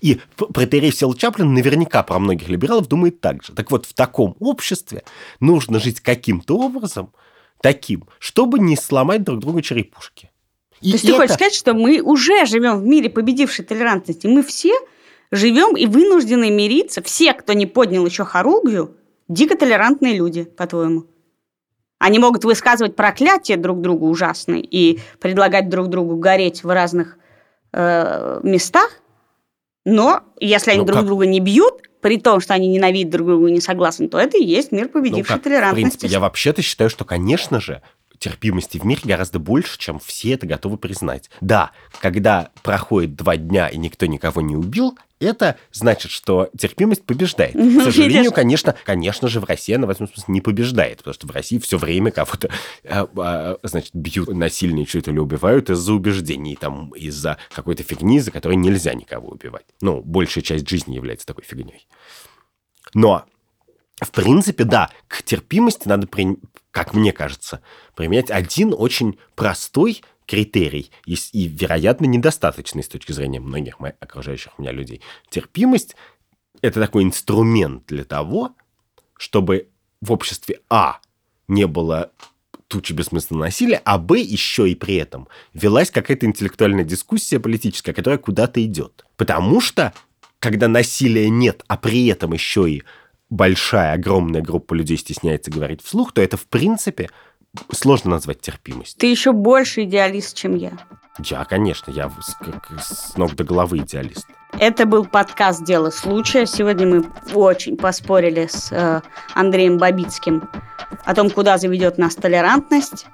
И 0.01 0.19
протерей 0.35 0.91
Сел 0.91 1.13
Чаплин 1.13 1.53
наверняка 1.53 2.01
про 2.03 2.17
многих 2.19 2.49
либералов 2.49 2.87
думает 2.87 3.21
так 3.21 3.43
же. 3.43 3.53
Так 3.53 3.69
вот, 3.71 3.85
в 3.85 3.93
таком 3.93 4.35
обществе 4.39 5.03
нужно 5.39 5.79
жить 5.79 6.01
каким-то 6.01 6.57
образом, 6.57 7.13
таким, 7.61 8.07
чтобы 8.17 8.59
не 8.59 8.75
сломать 8.75 9.23
друг 9.23 9.39
другу 9.39 9.61
черепушки. 9.61 10.31
И 10.81 10.91
То 10.91 10.95
есть 10.95 11.03
это... 11.03 11.13
ты 11.13 11.19
хочешь 11.19 11.33
сказать, 11.35 11.53
что 11.53 11.73
мы 11.73 12.01
уже 12.01 12.45
живем 12.45 12.79
в 12.79 12.85
мире 12.85 13.09
победившей 13.09 13.65
толерантности? 13.65 14.27
Мы 14.27 14.43
все 14.43 14.73
живем 15.31 15.75
и 15.75 15.85
вынуждены 15.85 16.49
мириться. 16.49 17.01
Все, 17.01 17.33
кто 17.33 17.53
не 17.53 17.65
поднял 17.65 18.05
еще 18.05 18.25
хоругвию, 18.25 18.95
дико 19.27 19.57
толерантные 19.57 20.15
люди, 20.15 20.43
по-твоему. 20.43 21.05
Они 21.99 22.17
могут 22.17 22.45
высказывать 22.45 22.95
проклятия 22.95 23.57
друг 23.57 23.81
другу 23.81 24.07
ужасные 24.07 24.61
и 24.61 24.99
предлагать 25.19 25.69
друг 25.69 25.87
другу 25.87 26.15
гореть 26.15 26.63
в 26.63 26.69
разных 26.69 27.17
э, 27.73 28.39
местах, 28.43 29.01
но 29.85 30.21
если 30.39 30.71
они 30.71 30.81
ну, 30.81 30.85
друг 30.85 30.99
как? 30.99 31.05
друга 31.07 31.25
не 31.25 31.39
бьют, 31.39 31.81
при 32.01 32.17
том, 32.17 32.39
что 32.39 32.53
они 32.53 32.67
ненавидят 32.67 33.11
друг 33.11 33.27
друга 33.27 33.47
и 33.47 33.51
не 33.51 33.59
согласны, 33.59 34.07
то 34.07 34.17
это 34.17 34.37
и 34.37 34.43
есть 34.43 34.71
мир 34.71 34.87
победившей 34.87 35.35
ну, 35.35 35.41
толерантности. 35.41 35.87
В 35.87 35.89
принципе, 35.89 36.07
я 36.07 36.19
вообще-то 36.19 36.61
считаю, 36.61 36.89
что, 36.89 37.03
конечно 37.03 37.59
же, 37.59 37.81
терпимости 38.19 38.77
в 38.77 38.85
мире 38.85 39.01
гораздо 39.03 39.39
больше, 39.39 39.77
чем 39.79 39.99
все 39.99 40.33
это 40.33 40.45
готовы 40.45 40.77
признать. 40.77 41.29
Да, 41.41 41.71
когда 41.99 42.51
проходит 42.61 43.15
два 43.15 43.37
дня 43.37 43.67
и 43.67 43.77
никто 43.77 44.05
никого 44.05 44.41
не 44.41 44.55
убил, 44.55 44.97
это 45.19 45.57
значит, 45.71 46.11
что 46.11 46.49
терпимость 46.57 47.03
побеждает. 47.03 47.53
К 47.53 47.83
сожалению, 47.83 48.31
конечно, 48.31 48.75
конечно 48.85 49.27
же, 49.27 49.39
в 49.39 49.45
России 49.45 49.73
она 49.73 49.87
в 49.87 49.89
этом 49.89 50.07
смысле 50.07 50.33
не 50.33 50.41
побеждает, 50.41 50.99
потому 50.99 51.13
что 51.13 51.27
в 51.27 51.31
России 51.31 51.59
все 51.59 51.77
время 51.77 52.11
кого-то, 52.11 52.49
а, 52.85 53.07
а, 53.17 53.59
значит, 53.63 53.91
бьют, 53.93 54.29
насильничают 54.29 55.07
или 55.07 55.19
убивают 55.19 55.69
из-за 55.69 55.93
убеждений, 55.93 56.55
там, 56.55 56.91
из-за 56.91 57.37
какой-то 57.53 57.83
фигни, 57.83 58.19
за 58.19 58.31
которой 58.31 58.55
нельзя 58.55 58.93
никого 58.93 59.29
убивать. 59.29 59.65
Ну, 59.81 60.01
большая 60.01 60.43
часть 60.43 60.69
жизни 60.69 60.95
является 60.95 61.25
такой 61.25 61.43
фигней. 61.43 61.87
Но 62.93 63.25
в 64.01 64.11
принципе, 64.11 64.63
да, 64.63 64.89
к 65.07 65.23
терпимости 65.23 65.87
надо, 65.87 66.07
как 66.79 66.93
мне 66.93 67.11
кажется, 67.11 67.61
применять 67.93 68.31
один 68.31 68.73
очень 68.73 69.19
простой 69.35 70.01
критерий 70.25 70.91
и, 71.05 71.47
вероятно, 71.47 72.05
недостаточный 72.05 72.83
с 72.83 72.87
точки 72.87 73.11
зрения 73.11 73.41
многих 73.41 73.81
моих, 73.81 73.95
окружающих 73.99 74.57
меня 74.57 74.71
людей. 74.71 75.01
Терпимость– 75.29 75.97
это 76.61 76.79
такой 76.79 77.03
инструмент 77.03 77.83
для 77.87 78.05
того, 78.05 78.55
чтобы 79.17 79.67
в 79.99 80.13
обществе 80.13 80.61
А 80.69 81.01
не 81.49 81.67
было 81.67 82.13
тучи 82.69 82.93
бессмысленного 82.93 83.47
насилия, 83.47 83.81
а 83.83 83.97
Б 83.97 84.21
еще 84.21 84.69
и 84.69 84.75
при 84.75 84.95
этом 84.95 85.27
велась 85.53 85.91
какая-то 85.91 86.27
интеллектуальная 86.27 86.85
дискуссия 86.85 87.41
политическая, 87.41 87.91
которая 87.91 88.19
куда-то 88.19 88.63
идет. 88.63 89.05
Потому 89.17 89.59
что, 89.59 89.93
когда 90.39 90.69
насилия 90.69 91.29
нет, 91.29 91.61
а 91.67 91.75
при 91.75 92.07
этом 92.07 92.31
еще 92.31 92.71
и 92.71 92.83
большая, 93.29 93.93
огромная 93.93 94.41
группа 94.41 94.73
людей 94.73 94.97
стесняется 94.97 95.51
говорить 95.51 95.81
вслух, 95.83 96.11
то 96.13 96.21
это, 96.21 96.37
в 96.37 96.47
принципе, 96.47 97.09
сложно 97.71 98.11
назвать 98.11 98.41
терпимость. 98.41 98.97
Ты 98.97 99.07
еще 99.07 99.31
больше 99.31 99.83
идеалист, 99.83 100.35
чем 100.35 100.55
я. 100.55 100.71
Я, 101.25 101.43
конечно, 101.45 101.91
я 101.91 102.09
с, 102.21 102.35
как, 102.35 102.69
с 102.79 103.17
ног 103.17 103.35
до 103.35 103.43
головы 103.43 103.79
идеалист. 103.79 104.25
Это 104.57 104.85
был 104.85 105.05
подкаст 105.05 105.63
«Дело 105.63 105.89
случая». 105.89 106.45
Сегодня 106.45 106.87
мы 106.87 107.05
очень 107.33 107.77
поспорили 107.77 108.47
с 108.47 108.71
э, 108.71 109.01
Андреем 109.35 109.77
Бабицким 109.77 110.49
о 111.05 111.13
том, 111.13 111.29
куда 111.29 111.57
заведет 111.57 111.97
нас 111.97 112.15
толерантность. 112.15 113.05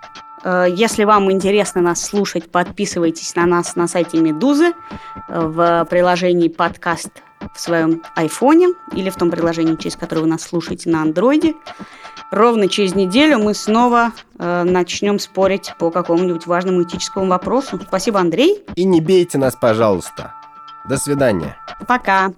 Э, 0.43 0.68
если 0.70 1.03
вам 1.03 1.32
интересно 1.32 1.82
нас 1.82 2.01
слушать, 2.01 2.49
подписывайтесь 2.49 3.36
на 3.36 3.45
нас 3.45 3.76
на 3.76 3.88
сайте 3.88 4.20
«Медузы» 4.20 4.74
в 5.28 5.88
приложении 5.89 6.47
«Подкаст» 6.47 7.24
в 7.54 7.60
своем 7.60 8.02
айфоне 8.16 8.70
или 8.94 9.10
в 9.10 9.16
том 9.16 9.32
приложении, 9.32 9.76
через 9.76 9.96
которое 9.96 10.22
вы 10.22 10.28
нас 10.28 10.44
слушаете 10.44 10.90
на 10.90 11.02
андроиде. 11.02 11.54
Ровно 12.32 12.68
через 12.68 12.96
неделю 12.96 13.40
мы 13.40 13.54
снова 13.54 14.12
э, 14.38 14.64
начнем 14.64 15.20
спорить 15.20 15.74
по 15.78 15.92
какому-нибудь 15.92 16.48
важному 16.48 16.84
этическому 16.84 17.28
вопросу. 17.28 17.80
Спасибо, 17.88 18.20
Андрей. 18.20 18.64
И 18.76 18.84
не 18.84 19.02
бейте 19.02 19.38
нас, 19.38 19.56
пожалуйста. 19.56 20.34
До 20.88 20.98
свидания. 20.98 21.58
Пока. 21.88 22.32